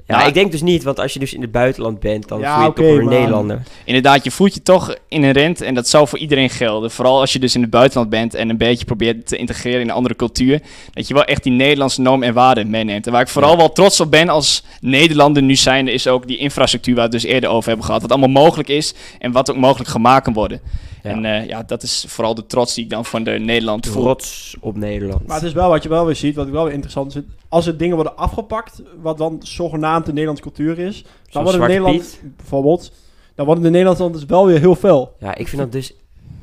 Ja, 0.07 0.19
Ja. 0.19 0.25
ik 0.25 0.33
denk 0.33 0.51
dus 0.51 0.61
niet, 0.61 0.83
want 0.83 0.99
als 0.99 1.13
je 1.13 1.19
dus 1.19 1.33
in 1.33 1.41
het 1.41 1.51
buitenland 1.51 1.99
bent, 1.99 2.27
dan 2.27 2.39
Ja, 2.39 2.55
voel 2.55 2.65
je 2.65 2.73
toch 2.73 2.85
weer 2.85 2.99
een 2.99 3.05
Nederlander. 3.09 3.61
Inderdaad, 3.85 4.23
je 4.23 4.31
voelt 4.31 4.53
je 4.53 4.61
toch 4.61 4.95
inherent 5.07 5.61
en 5.61 5.73
dat 5.73 5.87
zou 5.87 6.07
voor 6.07 6.19
iedereen 6.19 6.49
gelden. 6.49 6.91
Vooral 6.91 7.19
als 7.19 7.33
je 7.33 7.39
dus 7.39 7.55
in 7.55 7.61
het 7.61 7.69
buitenland 7.69 8.09
bent 8.09 8.33
en 8.33 8.49
een 8.49 8.57
beetje 8.57 8.85
probeert 8.85 9.27
te 9.27 9.37
integreren 9.37 9.81
in 9.81 9.89
een 9.89 9.95
andere 9.95 10.15
cultuur. 10.15 10.61
Dat 10.93 11.07
je 11.07 11.13
wel 11.13 11.23
echt 11.25 11.43
die 11.43 11.51
Nederlandse 11.51 12.01
normen 12.01 12.27
en 12.27 12.33
waarden 12.33 12.69
meeneemt. 12.69 13.05
En 13.05 13.11
waar 13.11 13.21
ik 13.21 13.27
vooral 13.27 13.51
Ja. 13.51 13.57
wel 13.57 13.71
trots 13.71 13.99
op 13.99 14.11
ben 14.11 14.29
als 14.29 14.63
Nederlander 14.81 15.43
nu 15.43 15.55
zijnde, 15.55 15.91
is 15.91 16.07
ook 16.07 16.27
die 16.27 16.37
infrastructuur 16.37 16.95
waar 16.95 17.07
we 17.09 17.13
het 17.15 17.21
dus 17.23 17.31
eerder 17.31 17.49
over 17.49 17.67
hebben 17.67 17.85
gehad. 17.85 18.01
Wat 18.01 18.11
allemaal 18.11 18.43
mogelijk 18.43 18.69
is 18.69 18.93
en 19.19 19.31
wat 19.31 19.49
ook 19.51 19.57
mogelijk 19.57 19.89
gemaakt 19.89 20.23
kan 20.23 20.33
worden. 20.33 20.61
En 21.05 21.25
eh, 21.25 21.47
ja, 21.47 21.63
dat 21.63 21.83
is 21.83 22.05
vooral 22.07 22.35
de 22.35 22.45
trots 22.45 22.73
die 22.73 22.83
ik 22.83 22.89
dan 22.89 23.05
van 23.05 23.23
de 23.23 23.31
Nederland 23.31 23.87
voel. 23.87 24.01
Trots 24.01 24.55
op 24.59 24.77
Nederland. 24.77 25.27
Maar 25.27 25.35
het 25.35 25.45
is 25.45 25.53
wel 25.53 25.69
wat 25.69 25.83
je 25.83 25.89
wel 25.89 26.05
weer 26.05 26.15
ziet, 26.15 26.35
wat 26.35 26.47
ik 26.47 26.53
wel 26.53 26.63
weer 26.63 26.73
interessant 26.73 27.13
vind. 27.13 27.25
Als 27.49 27.67
er 27.67 27.77
dingen 27.77 27.95
worden 27.95 28.17
afgepakt, 28.17 28.81
wat 29.01 29.17
dan 29.17 29.39
zogenaamd 29.43 30.05
de 30.05 30.11
Nederlandse 30.11 30.43
cultuur 30.43 30.79
is, 30.79 31.01
dan 31.01 31.11
Zoals 31.29 31.51
worden 31.51 31.67
de 31.67 31.73
Zwarte 31.73 31.73
Nederland 31.73 32.37
bijvoorbeeld, 32.37 32.91
dan 33.35 33.45
worden 33.45 33.63
de 33.63 33.69
Nederlanders 33.69 34.25
wel 34.25 34.45
weer 34.45 34.59
heel 34.59 34.75
fel. 34.75 35.15
Ja, 35.19 35.35
ik 35.35 35.47
vind 35.47 35.61
dat 35.61 35.71
dus 35.71 35.93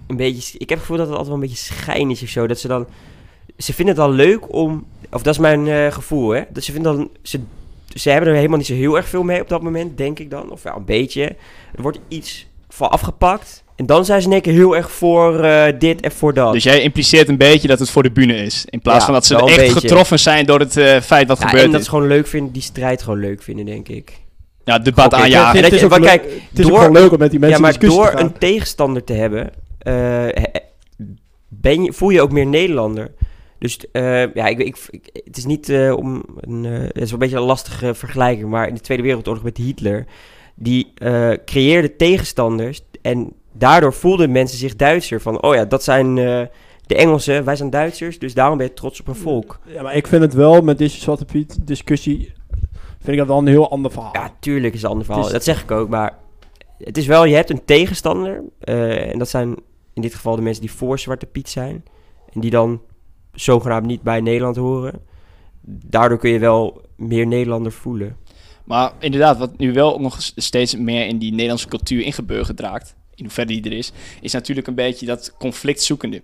een 0.06 0.16
beetje... 0.16 0.58
Ik 0.58 0.68
heb 0.68 0.78
het 0.78 0.78
gevoel 0.78 0.96
dat 0.96 1.06
het 1.06 1.16
altijd 1.16 1.34
wel 1.34 1.42
een 1.42 1.48
beetje 1.48 1.64
schijn 1.74 2.10
is 2.10 2.22
of 2.22 2.28
zo. 2.28 2.46
Dat 2.46 2.58
ze 2.58 2.68
dan... 2.68 2.86
Ze 3.56 3.74
vinden 3.74 3.94
het 3.94 4.04
dan 4.04 4.14
leuk 4.14 4.54
om... 4.54 4.86
Of 5.10 5.22
dat 5.22 5.34
is 5.34 5.40
mijn 5.40 5.68
eh, 5.68 5.92
gevoel, 5.92 6.30
hè. 6.30 6.42
Dat 6.52 6.62
ze 6.62 6.72
vinden 6.72 6.96
dan... 6.96 7.10
Ze, 7.22 7.40
ze 7.94 8.10
hebben 8.10 8.28
er 8.28 8.36
helemaal 8.36 8.58
niet 8.58 8.66
zo 8.66 8.74
heel 8.74 8.96
erg 8.96 9.08
veel 9.08 9.22
mee 9.22 9.40
op 9.40 9.48
dat 9.48 9.62
moment, 9.62 9.96
denk 9.96 10.18
ik 10.18 10.30
dan. 10.30 10.50
Of 10.50 10.62
ja, 10.62 10.76
een 10.76 10.84
beetje. 10.84 11.36
Er 11.74 11.82
wordt 11.82 11.98
iets 12.08 12.46
van 12.68 12.90
afgepakt. 12.90 13.61
En 13.76 13.86
dan 13.86 14.04
zijn 14.04 14.20
ze 14.20 14.26
in 14.26 14.32
één 14.32 14.42
keer 14.42 14.52
heel 14.52 14.76
erg 14.76 14.90
voor 14.92 15.44
eh, 15.44 15.78
dit 15.78 16.00
en 16.00 16.12
voor 16.12 16.34
dat. 16.34 16.52
Dus 16.52 16.62
jij 16.62 16.80
impliceert 16.82 17.28
een 17.28 17.36
beetje 17.36 17.68
dat 17.68 17.78
het 17.78 17.90
voor 17.90 18.02
de 18.02 18.10
bühne 18.10 18.34
is. 18.34 18.64
In 18.70 18.80
plaats 18.80 18.98
Ja, 18.98 19.04
van 19.04 19.14
dat 19.14 19.26
ze 19.26 19.36
echt 19.36 19.56
beetje. 19.56 19.72
getroffen 19.80 20.18
zijn 20.18 20.46
door 20.46 20.58
het 20.60 20.76
eh, 20.76 21.00
feit 21.00 21.28
wat 21.28 21.38
ja, 21.38 21.44
gebeurd 21.46 21.64
en 21.64 21.70
dat 21.70 21.80
is. 21.80 21.86
ze 21.86 21.92
gewoon 21.92 22.06
leuk 22.08 22.26
vinden, 22.26 22.52
die 22.52 22.62
strijd 22.62 23.02
gewoon 23.02 23.18
leuk 23.20 23.42
vinden, 23.42 23.64
denk 23.66 23.88
ik. 23.88 24.20
Ja, 24.64 24.78
debat 24.78 25.06
Oké, 25.12 25.16
aanjagen. 25.22 25.48
En 25.58 25.62
het, 25.62 25.64
dat 25.64 25.72
is 25.72 25.78
je- 25.78 25.84
ook 25.84 25.90
maar 25.90 26.00
kijk, 26.00 26.22
het 26.50 26.58
is 26.58 26.64
ook 26.64 26.70
door- 26.70 26.78
gewoon 26.80 26.96
leuk 27.02 27.12
om 27.12 27.18
met 27.18 27.30
die 27.30 27.40
mensen 27.40 27.60
ja, 27.60 27.64
maar 27.70 27.78
door 27.78 28.10
te 28.10 28.16
gaan. 28.16 28.26
een 28.26 28.38
tegenstander 28.38 29.04
te 29.04 29.12
hebben, 29.12 29.50
eh, 29.78 30.26
ben 31.48 31.82
je, 31.84 31.92
voel 31.92 32.10
je 32.10 32.22
ook 32.22 32.32
meer 32.32 32.46
Nederlander. 32.46 33.10
Dus 33.58 33.78
eh, 33.92 34.34
ja, 34.34 34.46
ik, 34.46 34.58
ik, 34.58 34.76
ik- 34.90 35.10
het 35.24 35.36
is 35.36 35.44
niet 35.44 35.68
eh, 35.68 35.92
om 35.96 36.22
een. 36.40 36.64
eh, 36.64 36.72
het 36.72 36.96
is 36.96 37.02
wel 37.02 37.12
een 37.12 37.18
beetje 37.18 37.36
een 37.36 37.42
lastige 37.42 37.94
vergelijking, 37.94 38.48
maar 38.50 38.68
in 38.68 38.74
de 38.74 38.80
Tweede 38.80 39.02
Wereldoorlog 39.02 39.42
met 39.42 39.56
Hitler, 39.56 40.06
die 40.54 40.92
eh, 40.94 41.30
creëerde 41.44 41.96
tegenstanders 41.96 42.80
en 43.02 43.32
daardoor 43.52 43.92
voelden 43.92 44.32
mensen 44.32 44.58
zich 44.58 44.76
Duitser. 44.76 45.20
Van, 45.20 45.42
oh 45.42 45.54
ja, 45.54 45.64
dat 45.64 45.82
zijn 45.82 46.18
eh, 46.18 46.40
de 46.86 46.94
Engelsen, 46.94 47.44
wij 47.44 47.56
zijn 47.56 47.70
Duitsers, 47.70 48.18
dus 48.18 48.34
daarom 48.34 48.58
ben 48.58 48.66
je 48.66 48.72
trots 48.74 49.00
op 49.00 49.08
een 49.08 49.14
volk. 49.14 49.58
Ja, 49.66 49.82
maar 49.82 49.94
ik 49.96 50.06
vind 50.06 50.22
het 50.22 50.34
wel, 50.34 50.60
met 50.62 50.78
deze 50.78 51.00
Zwarte 51.00 51.24
Piet 51.24 51.58
discussie, 51.66 52.32
vind 52.98 53.08
ik 53.12 53.16
dat 53.18 53.26
wel 53.26 53.38
een 53.38 53.46
heel 53.46 53.70
ander 53.70 53.90
verhaal. 53.90 54.10
Ja, 54.12 54.34
tuurlijk 54.40 54.74
is 54.74 54.82
het 54.82 54.82
een 54.84 54.90
ander 54.90 55.06
verhaal. 55.06 55.26
Is- 55.26 55.32
Dat 55.32 55.44
zeg 55.44 55.62
ik 55.62 55.70
ook. 55.70 55.88
Maar 55.88 56.18
het 56.78 56.96
is 56.98 57.06
wel, 57.06 57.24
je 57.24 57.34
hebt 57.34 57.50
een 57.50 57.64
tegenstander. 57.64 58.42
eh, 58.60 59.10
en 59.12 59.18
dat 59.18 59.28
zijn 59.28 59.54
in 59.94 60.02
dit 60.02 60.14
geval 60.14 60.36
de 60.36 60.42
mensen 60.42 60.62
die 60.62 60.72
voor 60.72 60.98
Zwarte 60.98 61.26
Piet 61.26 61.48
zijn. 61.48 61.84
En 62.32 62.40
die 62.40 62.50
dan 62.50 62.80
zogenaamd 63.32 63.86
niet 63.86 64.02
bij 64.02 64.20
Nederland 64.20 64.56
horen. 64.56 65.00
Daardoor 65.64 66.18
kun 66.18 66.30
je 66.30 66.38
wel 66.38 66.80
meer 66.96 67.26
Nederlander 67.26 67.72
voelen. 67.72 68.16
Maar 68.64 68.92
inderdaad, 68.98 69.38
wat 69.38 69.58
nu 69.58 69.72
wel 69.72 69.94
ook 69.94 70.00
nog 70.00 70.16
steeds 70.20 70.76
meer 70.76 71.06
in 71.06 71.18
die 71.18 71.30
Nederlandse 71.30 71.68
cultuur 71.68 72.02
ingeburgerd 72.02 72.60
raakt, 72.60 72.94
in 73.14 73.24
hoeverre 73.24 73.48
die 73.48 73.64
er 73.64 73.72
is, 73.72 73.92
is 74.20 74.32
natuurlijk 74.32 74.66
een 74.66 74.74
beetje 74.74 75.06
dat 75.06 75.32
conflictzoekende. 75.38 76.22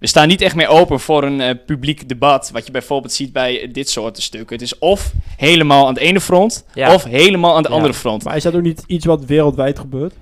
We 0.00 0.06
staan 0.06 0.28
niet 0.28 0.40
echt 0.40 0.54
meer 0.54 0.68
open 0.68 1.00
voor 1.00 1.22
een 1.24 1.40
eh, 1.40 1.54
publiek 1.66 2.08
debat, 2.08 2.50
wat 2.52 2.66
je 2.66 2.72
bijvoorbeeld 2.72 3.12
ziet 3.12 3.32
bij 3.32 3.60
eh, 3.62 3.72
dit 3.72 3.90
soort 3.90 4.22
stukken. 4.22 4.56
Het 4.56 4.64
is 4.64 4.78
of 4.78 5.12
helemaal 5.36 5.86
aan 5.86 5.94
het 5.94 6.02
ene 6.02 6.20
front, 6.20 6.64
Ja. 6.74 6.94
of 6.94 7.04
helemaal 7.04 7.56
aan 7.56 7.62
de 7.62 7.68
Ja. 7.68 7.74
andere 7.74 7.94
front. 7.94 8.24
Maar 8.24 8.36
is 8.36 8.42
dat 8.42 8.54
ook 8.54 8.62
niet 8.62 8.84
iets 8.86 9.04
wat 9.04 9.24
wereldwijd 9.24 9.78
gebeurt? 9.78 10.14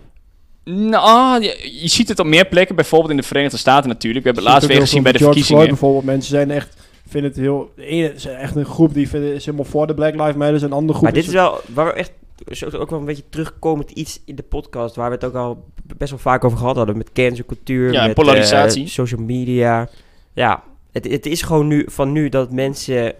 Nou, 0.65 1.43
je, 1.43 1.79
je 1.81 1.89
ziet 1.89 2.09
het 2.09 2.19
op 2.19 2.27
meer 2.27 2.45
plekken, 2.47 2.77
bijvoorbeeld 2.77 3.11
in 3.11 3.17
de 3.17 3.23
Verenigde 3.23 3.57
Staten 3.57 3.89
natuurlijk. 3.89 4.25
We 4.25 4.31
hebben 4.31 4.45
het 4.45 4.53
laatst 4.53 4.69
weer 4.73 4.81
gezien 4.87 5.03
bij 5.03 5.13
de 5.13 5.19
George 5.19 5.35
verkiezingen. 5.39 5.63
Floyd 5.63 5.81
bijvoorbeeld, 5.81 6.15
mensen 6.15 6.31
zijn 6.31 6.51
echt, 6.51 6.77
vinden 7.09 7.31
het 7.31 7.41
heel, 7.41 7.73
de 7.77 7.87
ene 7.87 8.15
is 8.15 8.25
echt 8.27 8.57
een 8.57 8.65
groep 8.65 8.95
die 8.95 9.09
vinden, 9.09 9.35
is 9.35 9.45
helemaal 9.45 9.67
voor 9.67 9.87
de 9.87 9.95
Black 9.95 10.13
Lives 10.15 10.35
Matter, 10.35 10.57
en 10.57 10.63
een 10.65 10.73
andere 10.73 10.93
groep 10.93 11.03
Maar 11.03 11.13
dit 11.13 11.27
is 11.27 11.33
wel, 11.33 11.61
waar 11.75 11.87
we 11.87 11.93
echt 11.93 12.13
zo 12.51 12.69
ook 12.79 12.91
wel 12.91 12.99
een 12.99 13.05
beetje 13.05 13.29
terugkomend 13.29 13.91
iets 13.91 14.21
in 14.25 14.35
de 14.35 14.43
podcast. 14.43 14.95
Waar 14.97 15.09
we 15.09 15.15
het 15.15 15.25
ook 15.25 15.35
al 15.35 15.65
best 15.97 16.11
wel 16.11 16.19
vaak 16.19 16.45
over 16.45 16.59
gehad 16.59 16.77
hadden. 16.77 16.97
Met 16.97 17.13
cancelcultuur, 17.13 17.93
Ja, 17.93 18.07
met 18.07 18.15
polarisatie. 18.15 18.83
eh, 18.85 18.89
social 18.91 19.21
media. 19.23 19.89
Ja, 20.33 20.63
het, 20.93 21.11
het 21.11 21.27
is 21.27 21.43
gewoon 21.43 21.67
nu 21.67 21.85
van 21.91 22.13
nu 22.13 22.29
dat 22.29 22.53
mensen 22.53 23.15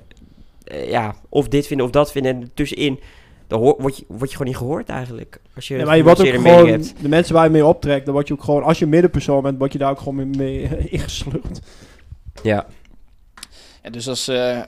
eh, 0.65 0.91
ja, 0.91 1.15
of 1.29 1.49
dit 1.49 1.67
vinden 1.67 1.87
of 1.87 1.93
dat 1.93 2.13
vinden. 2.13 2.35
En 2.35 2.51
tussenin 2.55 3.01
dan 3.47 3.61
hoor, 3.61 3.75
word, 3.79 3.97
je, 3.97 4.05
word 4.09 4.31
je 4.31 4.37
gewoon 4.37 4.47
niet 4.53 4.57
gehoord 4.61 4.89
eigenlijk. 4.89 5.41
Als 5.55 5.69
je, 5.69 5.77
Ja, 5.77 5.85
maar 5.85 5.97
je 5.97 6.03
wordt 6.03 6.21
ook 6.21 6.27
gewoon, 6.27 6.69
hebt. 6.69 6.95
de 7.01 7.09
mensen 7.09 7.35
waar 7.35 7.45
je 7.45 7.51
mee 7.51 7.67
optrekt, 7.67 8.05
dan 8.05 8.15
word 8.15 8.29
je 8.29 8.35
ook 8.35 8.43
gewoon, 8.45 8.63
als 8.63 8.79
je 8.79 8.87
middenpersoon 8.87 9.43
bent, 9.43 9.59
word 9.59 9.73
je 9.73 9.79
daar 9.79 9.91
ook 9.91 9.99
gewoon 9.99 10.31
mee, 10.37 10.69
ingesleurd. 10.91 11.61
Ja. 12.43 12.67
Ja, 13.83 13.91
dus 13.91 14.09
als, 14.09 14.29
eh, 14.29 14.61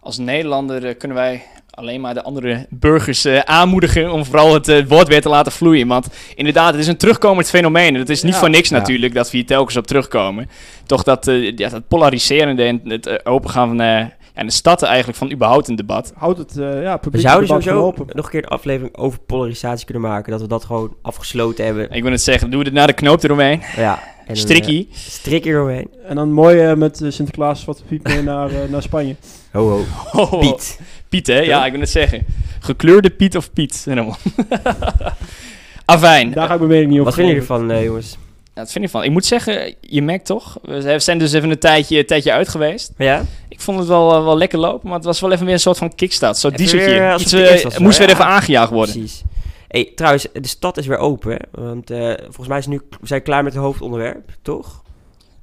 als 0.00 0.18
Nederlander 0.18 0.94
kunnen 0.94 1.16
wij 1.16 1.42
alleen 1.78 2.00
maar 2.00 2.14
de 2.14 2.22
andere 2.22 2.66
burgers 2.70 3.24
eh, 3.24 3.38
aanmoedigen 3.38 4.12
om 4.12 4.24
vooral 4.24 4.54
het 4.54 4.68
eh, 4.68 4.86
woord 4.86 5.08
weer 5.08 5.20
te 5.20 5.28
laten 5.28 5.52
vloeien. 5.52 5.86
Want 5.88 6.06
inderdaad, 6.34 6.70
het 6.72 6.80
is 6.80 6.86
een 6.86 6.96
terugkomend 6.96 7.48
fenomeen. 7.48 7.94
En 7.94 8.00
het 8.00 8.08
is 8.10 8.22
niet 8.22 8.32
Ja. 8.32 8.38
voor 8.38 8.50
niks 8.50 8.68
Ja. 8.68 8.76
natuurlijk 8.78 9.14
dat 9.14 9.30
we 9.30 9.36
hier 9.36 9.46
telkens 9.46 9.76
op 9.76 9.86
terugkomen. 9.86 10.48
Toch 10.86 11.02
dat, 11.02 11.28
eh, 11.28 11.56
ja, 11.56 11.68
dat 11.68 11.88
polariserende 11.88 12.62
en 12.62 12.80
het 12.84 13.06
eh, 13.06 13.32
opengaan 13.32 13.68
van 13.68 13.80
eh, 13.80 14.04
ja, 14.34 14.44
de 14.44 14.50
stad 14.50 14.82
eigenlijk 14.82 15.18
van 15.18 15.32
überhaupt 15.32 15.68
een 15.68 15.76
debat. 15.76 16.12
Houdt 16.16 16.38
het, 16.38 16.56
eh 16.58 16.82
ja, 16.82 16.92
We 16.92 16.98
publiek 16.98 17.22
zouden 17.22 17.48
debat 17.48 17.62
sowieso 17.62 17.86
open. 17.86 18.06
nog 18.16 18.24
een 18.24 18.30
keer 18.30 18.42
een 18.42 18.48
aflevering 18.48 18.96
over 18.96 19.18
polarisatie 19.26 19.84
kunnen 19.84 20.02
maken. 20.10 20.30
Dat 20.32 20.40
we 20.40 20.46
dat 20.46 20.64
gewoon 20.64 20.94
afgesloten 21.02 21.64
hebben. 21.64 21.90
Ik 21.90 22.02
wil 22.02 22.12
het 22.12 22.22
zeggen, 22.22 22.50
doen 22.50 22.58
we 22.60 22.64
het 22.64 22.74
naar 22.74 22.86
de 22.86 22.92
knoop 22.92 23.22
eromheen. 23.22 23.62
Ja. 23.76 24.02
En 24.02 24.34
een, 24.34 24.36
Strikkie. 24.46 24.88
eh, 24.92 24.96
strikkie 24.96 25.50
eromheen. 25.52 25.88
En 26.08 26.16
dan 26.16 26.32
mooi 26.32 26.58
eh, 26.60 26.74
met 26.74 27.00
eh, 27.02 27.10
Sinterklaas 27.10 27.64
wat 27.64 27.82
Piet 27.88 28.02
mee 28.02 28.22
naar, 28.22 28.50
eh, 28.50 28.68
naar 28.68 28.82
Spanje. 28.82 29.16
Ho 29.52 29.68
ho. 29.68 29.84
Oh, 30.20 30.38
Piet. 30.40 30.80
Piet, 31.08 31.26
hè? 31.26 31.38
Ja, 31.40 31.66
ik 31.66 31.72
wil 31.72 31.80
het 31.80 31.90
zeggen. 31.90 32.26
Gekleurde 32.60 33.10
Piet 33.10 33.36
of 33.36 33.52
Piet. 33.52 33.82
Helemaal. 33.84 34.16
Afijn. 35.84 36.32
Daar 36.32 36.46
ga 36.46 36.52
ik 36.52 36.58
mijn 36.58 36.70
mening 36.70 36.90
niet 36.90 37.00
over 37.00 37.04
Wat 37.04 37.14
vinden 37.14 37.34
jullie 37.34 37.48
geven. 37.48 37.62
ervan, 37.64 37.76
eh, 37.78 37.84
jongens? 37.84 38.16
Ja, 38.54 38.64
dat 38.64 38.72
vind 38.72 38.84
ik 38.84 38.90
van. 38.90 39.04
Ik 39.04 39.10
moet 39.10 39.24
zeggen, 39.26 39.74
je 39.80 40.02
merkt 40.02 40.26
toch, 40.26 40.58
we 40.62 41.00
zijn 41.00 41.18
dus 41.18 41.32
even 41.32 41.50
een 41.50 41.58
tijdje, 41.58 41.98
een 41.98 42.06
tijdje 42.06 42.32
uit 42.32 42.48
geweest. 42.48 42.92
Ja? 42.98 43.24
Ik 43.48 43.60
vond 43.60 43.78
het 43.78 43.88
wel, 43.88 44.14
eh, 44.14 44.24
wel 44.24 44.38
lekker 44.38 44.58
lopen, 44.58 44.88
maar 44.88 44.96
het 44.96 45.06
was 45.06 45.20
wel 45.20 45.32
even 45.32 45.44
weer 45.44 45.54
een 45.54 45.60
soort 45.60 45.78
van 45.78 45.94
kickstart. 45.94 46.40
Dieseltje. 46.56 46.86
weer 46.90 47.12
als 47.12 47.22
Iets, 47.22 47.32
het 47.62 47.78
moest 47.78 47.98
weer 47.98 48.08
even 48.08 48.24
Ja. 48.24 48.30
aangejaagd 48.30 48.70
worden. 48.70 48.94
Precies. 48.94 49.22
Hey, 49.68 49.92
trouwens, 49.94 50.26
de 50.32 50.48
stad 50.48 50.76
is 50.76 50.86
weer 50.86 50.98
open, 50.98 51.30
hè? 51.32 51.62
Want 51.62 51.90
eh, 51.90 52.12
volgens 52.24 52.48
mij 52.48 52.58
is 52.58 52.66
nu, 52.66 52.80
we 53.00 53.06
zijn 53.06 53.22
klaar 53.22 53.44
met 53.44 53.52
het 53.52 53.62
hoofdonderwerp, 53.62 54.30
toch? 54.42 54.82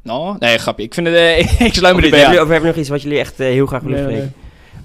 Nou, 0.04 0.36
nee, 0.40 0.58
grapje. 0.58 0.84
Ik 0.84 0.94
vind 0.94 1.08
het, 1.08 1.16
ik 1.68 1.74
sluit 1.74 1.96
me 1.96 2.02
erbij 2.02 2.26
aan. 2.26 2.32
of 2.32 2.38
hebben 2.38 2.62
we 2.62 2.68
nog 2.68 2.76
iets 2.76 2.90
wat 2.90 3.02
jullie 3.02 3.20
echt 3.20 3.38
heel 3.38 3.66
graag 3.66 3.82
willen 3.82 4.08
Nee? 4.08 4.30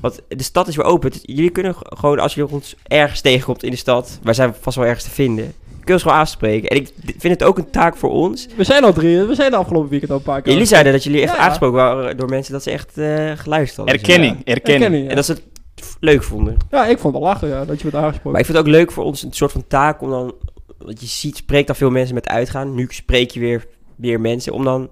Want 0.01 0.21
de 0.29 0.43
stad 0.43 0.69
is 0.69 0.77
weer 0.77 0.85
open. 0.85 1.11
Dus 1.11 1.21
jullie 1.23 1.51
kunnen 1.51 1.75
gewoon, 1.79 2.19
als 2.19 2.35
je 2.35 2.49
ons 2.49 2.75
ergens 2.83 3.21
tegenkomt 3.21 3.63
in 3.63 3.71
de 3.71 3.77
stad, 3.77 4.19
wij 4.23 4.35
zijn 4.35 4.55
vast 4.61 4.77
wel 4.77 4.87
ergens 4.87 5.05
te 5.05 5.11
vinden, 5.11 5.45
kun 5.71 5.85
je 5.85 5.93
ons 5.93 6.03
gewoon 6.03 6.17
aanspreken. 6.17 6.69
En 6.69 6.77
ik 6.77 6.93
vind 7.19 7.41
het 7.41 7.43
ook 7.43 7.59
een 7.59 7.71
taak 7.71 7.97
voor 7.97 8.11
ons. 8.11 8.49
We 8.57 8.65
zijn 8.65 8.85
al 8.85 8.93
drie, 8.93 9.23
we 9.23 9.35
zijn 9.35 9.51
de 9.51 9.57
afgelopen 9.57 9.91
weekend 9.91 10.11
al 10.11 10.17
een 10.17 10.23
paar 10.23 10.43
keer. 10.43 10.53
Jullie 10.53 10.67
zeiden 10.67 10.93
dat 10.93 11.05
jullie 11.05 11.21
echt 11.21 11.31
Ja, 11.31 11.37
ja. 11.37 11.43
aangesproken 11.43 11.77
waren 11.77 12.17
door 12.17 12.29
mensen 12.29 12.53
dat 12.53 12.63
ze 12.63 12.71
echt 12.71 12.99
eh, 12.99 13.31
geluisterd 13.35 13.77
hadden. 13.77 13.95
Erkenning, 13.95 14.37
erkenning. 14.45 14.83
Erkenning, 14.83 15.05
ja. 15.05 15.11
En 15.11 15.17
dat 15.17 15.25
ze 15.25 15.33
het 15.33 15.43
leuk 16.01 16.23
vonden. 16.23 16.57
Ja, 16.71 16.87
ik 16.87 16.99
vond 16.99 17.15
het 17.15 17.23
wel 17.23 17.33
lachen, 17.33 17.49
ja, 17.49 17.65
dat 17.65 17.77
je 17.81 17.91
werd 17.91 18.05
aangesproken. 18.05 18.31
Maar 18.31 18.41
ik 18.41 18.47
vind 18.47 18.59
het 18.59 18.67
ook 18.67 18.73
leuk 18.73 18.93
voor 18.93 19.05
ons 19.05 19.23
een 19.23 19.33
soort 19.33 19.53
van 19.53 19.65
taak 19.69 20.03
om 20.03 20.11
dan... 20.11 20.35
Want 20.79 21.01
je 21.01 21.07
ziet, 21.07 21.37
spreekt 21.37 21.67
dan 21.67 21.77
veel 21.77 21.91
mensen 21.91 22.15
met 22.15 22.29
uitgaan. 22.29 22.75
Nu 22.75 22.87
spreek 22.91 23.31
je 23.31 23.41
weer 23.41 23.67
meer 23.97 24.21
mensen 24.21 24.53
om 24.53 24.65
dan 24.65 24.81
een 24.81 24.89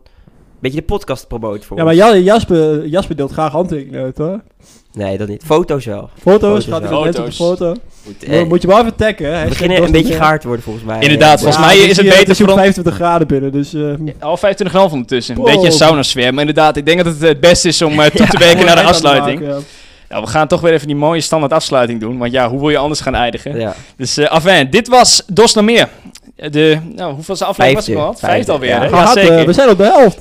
beetje 0.60 0.78
de 0.78 0.84
podcast 0.84 1.20
te 1.20 1.26
promoten 1.26 1.62
voor 1.64 1.76
Ja, 1.76 1.84
maar 1.84 2.10
ons. 2.14 2.24
Jasper, 2.24 2.86
Jasper 2.86 3.16
deelt 3.16 3.32
graag 3.32 3.52
handtekeningen 3.52 4.02
uit, 4.04 4.18
hoor. 4.18 4.40
Nee, 4.98 5.18
dat 5.18 5.28
niet. 5.28 5.42
Foto's 5.46 5.84
wel. 5.84 6.10
Foto's, 6.20 6.64
gaat 6.64 6.82
hij 6.82 6.90
mensen 7.00 7.22
op 7.24 7.30
de 7.30 7.36
foto. 7.36 7.74
Goed, 8.06 8.26
Mo- 8.28 8.34
eh, 8.34 8.44
Moet 8.46 8.62
je 8.62 8.68
wel 8.68 8.78
even 8.78 8.94
taggen, 8.96 9.34
hè. 9.34 9.42
we 9.42 9.48
beginnen 9.48 9.82
een 9.82 9.90
beetje 9.92 10.14
gaar 10.14 10.40
te 10.40 10.46
worden 10.46 10.64
volgens 10.64 10.84
mij. 10.84 11.00
Inderdaad, 11.00 11.34
Eh, 11.36 11.42
volgens 11.42 11.56
Ja, 11.56 11.66
mij 11.66 11.76
is 11.78 11.96
het 11.96 12.06
beter 12.06 12.18
Het 12.20 12.28
is 12.28 12.36
voor 12.36 12.44
ook 12.46 12.52
ons- 12.52 12.60
25 12.60 12.94
graden 12.94 13.26
binnen, 13.26 13.52
dus... 13.52 13.74
eh, 13.74 13.82
Al 14.20 14.36
25,5 14.36 14.92
ondertussen. 14.92 15.34
Een 15.34 15.40
Wow. 15.40 15.50
beetje 15.50 15.66
een 15.66 15.72
sauna 15.72 16.02
sfeer. 16.02 16.30
Maar 16.32 16.40
inderdaad, 16.40 16.76
ik 16.76 16.86
denk 16.86 17.04
dat 17.04 17.06
het 17.06 17.20
het 17.20 17.40
beste 17.40 17.68
is 17.68 17.82
om 17.82 18.00
eh, 18.00 18.10
toe 18.16 18.26
te 18.26 18.38
werken 18.38 18.66
naar 18.66 18.76
de 18.76 18.82
afsluiting. 18.82 19.40
maken, 19.40 19.54
ja. 19.56 19.62
Nou, 20.08 20.22
we 20.24 20.28
gaan 20.28 20.48
toch 20.48 20.60
weer 20.60 20.72
even 20.72 20.86
die 20.86 20.96
mooie 20.96 21.20
standaard 21.20 21.52
afsluiting 21.52 22.00
doen. 22.00 22.18
Want 22.18 22.32
ja, 22.32 22.48
hoe 22.48 22.60
wil 22.60 22.70
je 22.70 22.78
anders 22.78 23.00
gaan 23.00 23.14
eindigen? 23.14 23.58
Ja. 23.60 23.74
Dus 23.96 24.16
eh 24.16 24.26
afijn, 24.26 24.70
dit 24.70 24.88
was 24.88 25.22
Dos 25.26 25.54
meer. 25.54 25.88
De, 26.50 26.78
nou, 26.96 27.14
hoeveelste 27.14 27.44
aflevering 27.44 27.76
was 27.76 27.86
het 27.86 27.96
Vijfde. 27.96 28.12
al? 28.12 28.14
Vijfde 28.18 28.26
Vijfde, 28.26 28.52
alweer, 28.52 28.68
ja. 28.70 28.80
hè? 28.80 28.88
Gehad, 28.88 29.16
eh, 29.16 29.22
zeker. 29.26 29.46
we 29.46 29.52
zijn 29.52 29.68
op 29.68 29.78
de 29.78 29.84
helft. 29.84 30.20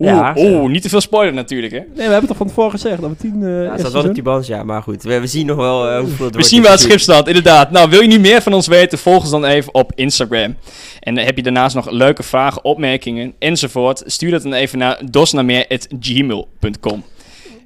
Oeh, 0.00 0.10
Ja, 0.10 0.34
oeh, 0.36 0.70
niet 0.70 0.82
te 0.82 0.88
veel 0.88 1.00
spoiler 1.00 1.34
natuurlijk, 1.34 1.72
hè? 1.72 1.78
Nee, 1.78 1.88
we 1.94 2.02
hebben 2.02 2.26
toch 2.28 2.36
van 2.36 2.46
tevoren 2.46 2.70
gezegd 2.70 3.00
dat 3.00 3.10
we 3.10 3.16
tien... 3.16 3.42
eh 3.42 3.48
Ja, 3.48 3.54
het 3.56 3.64
staat 3.64 3.76
wel 3.76 3.84
op 3.86 3.90
seizoen- 3.90 4.12
die 4.12 4.22
band, 4.22 4.46
ja. 4.46 4.62
Maar 4.64 4.82
goed, 4.82 5.02
we, 5.02 5.20
we 5.20 5.26
zien 5.26 5.46
nog 5.46 5.56
wel 5.56 5.88
eh, 5.88 5.98
hoeveel 6.00 6.26
het 6.26 6.36
We 6.36 6.42
zien 6.44 6.62
waar 6.62 6.70
het 6.70 6.80
schip 6.80 7.00
staat, 7.00 7.26
inderdaad. 7.26 7.70
Nou, 7.70 7.90
wil 7.90 8.00
je 8.00 8.08
nu 8.08 8.18
meer 8.18 8.42
van 8.42 8.52
ons 8.52 8.66
weten, 8.66 8.98
volg 8.98 9.20
ons 9.22 9.30
dan 9.30 9.44
even 9.44 9.74
op 9.74 9.92
Instagram. 9.94 10.56
En 11.00 11.14
dan 11.14 11.24
heb 11.24 11.36
je 11.36 11.42
daarnaast 11.42 11.74
nog 11.74 11.90
leuke 11.90 12.22
vragen, 12.22 12.64
opmerkingen 12.64 13.32
enzovoort. 13.38 14.02
Stuur 14.06 14.30
dat 14.30 14.42
dan 14.42 14.52
even 14.52 14.78
naar 14.78 15.00
dosnameer.gmail.com. 15.10 17.04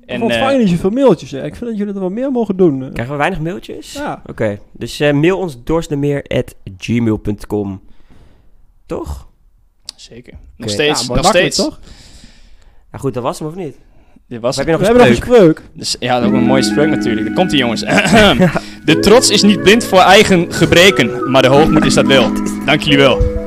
En, 0.07 0.21
we 0.21 0.27
eh, 0.27 0.33
ontvangen 0.33 0.59
niet 0.59 0.69
zoveel 0.69 0.91
mailtjes, 0.91 1.31
hè. 1.31 1.45
Ik 1.45 1.55
vind 1.57 1.71
dat 1.71 1.79
jullie 1.79 1.95
er 1.95 2.01
wel 2.01 2.11
meer 2.11 2.31
mogen 2.31 2.57
doen. 2.57 2.83
eh. 2.85 2.89
Krijgen 2.93 3.13
we 3.13 3.19
weinig 3.19 3.41
mailtjes? 3.41 3.93
Ja. 3.93 4.23
Oké, 4.27 4.59
dus 4.73 5.01
eh, 5.01 5.13
mail 5.13 5.39
ons 5.39 5.57
dorsnemeer.gmail.com. 5.65 7.81
Toch? 8.87 9.27
zeker. 9.97 10.33
Nog 10.57 10.71
steeds, 10.71 11.07
Ja, 11.07 11.15
nog 11.15 11.27
steeds. 11.27 11.57
toch? 11.57 11.81
Nou 12.95 13.07
goed, 13.07 13.15
dat 13.15 13.23
was 13.23 13.39
hem 13.39 13.49
of 13.49 13.55
niet? 13.55 13.77
Dit 14.29 14.41
was 14.41 14.57
heb 14.57 14.67
je 14.67 14.73
We 14.73 14.79
nog 14.79 14.89
een 14.89 14.97
hebben 14.97 15.13
nog 15.13 15.27
een 15.27 15.37
spreuk? 15.37 15.63
Dus, 15.73 15.97
ja, 16.01 16.15
dat 16.15 16.23
is 16.23 16.29
ook 16.29 16.35
een 16.35 16.47
mooie 16.47 16.63
spreuk 16.63 16.89
natuurlijk. 16.89 17.27
Daar 17.27 17.35
komt 17.35 17.53
ie 17.53 17.59
jongens. 17.59 17.81
de 18.85 18.99
trots 19.01 19.31
is 19.31 19.43
niet 19.43 19.63
blind 19.63 19.85
voor 19.85 19.99
eigen 19.99 20.53
gebreken, 20.53 21.31
maar 21.31 21.43
de 21.43 21.49
hoogmoed 21.49 21.85
is 21.85 21.95
dat 21.95 22.07
wel. 22.07 22.33
Dank 22.65 22.81
jullie 22.81 22.99
wel. 22.99 23.44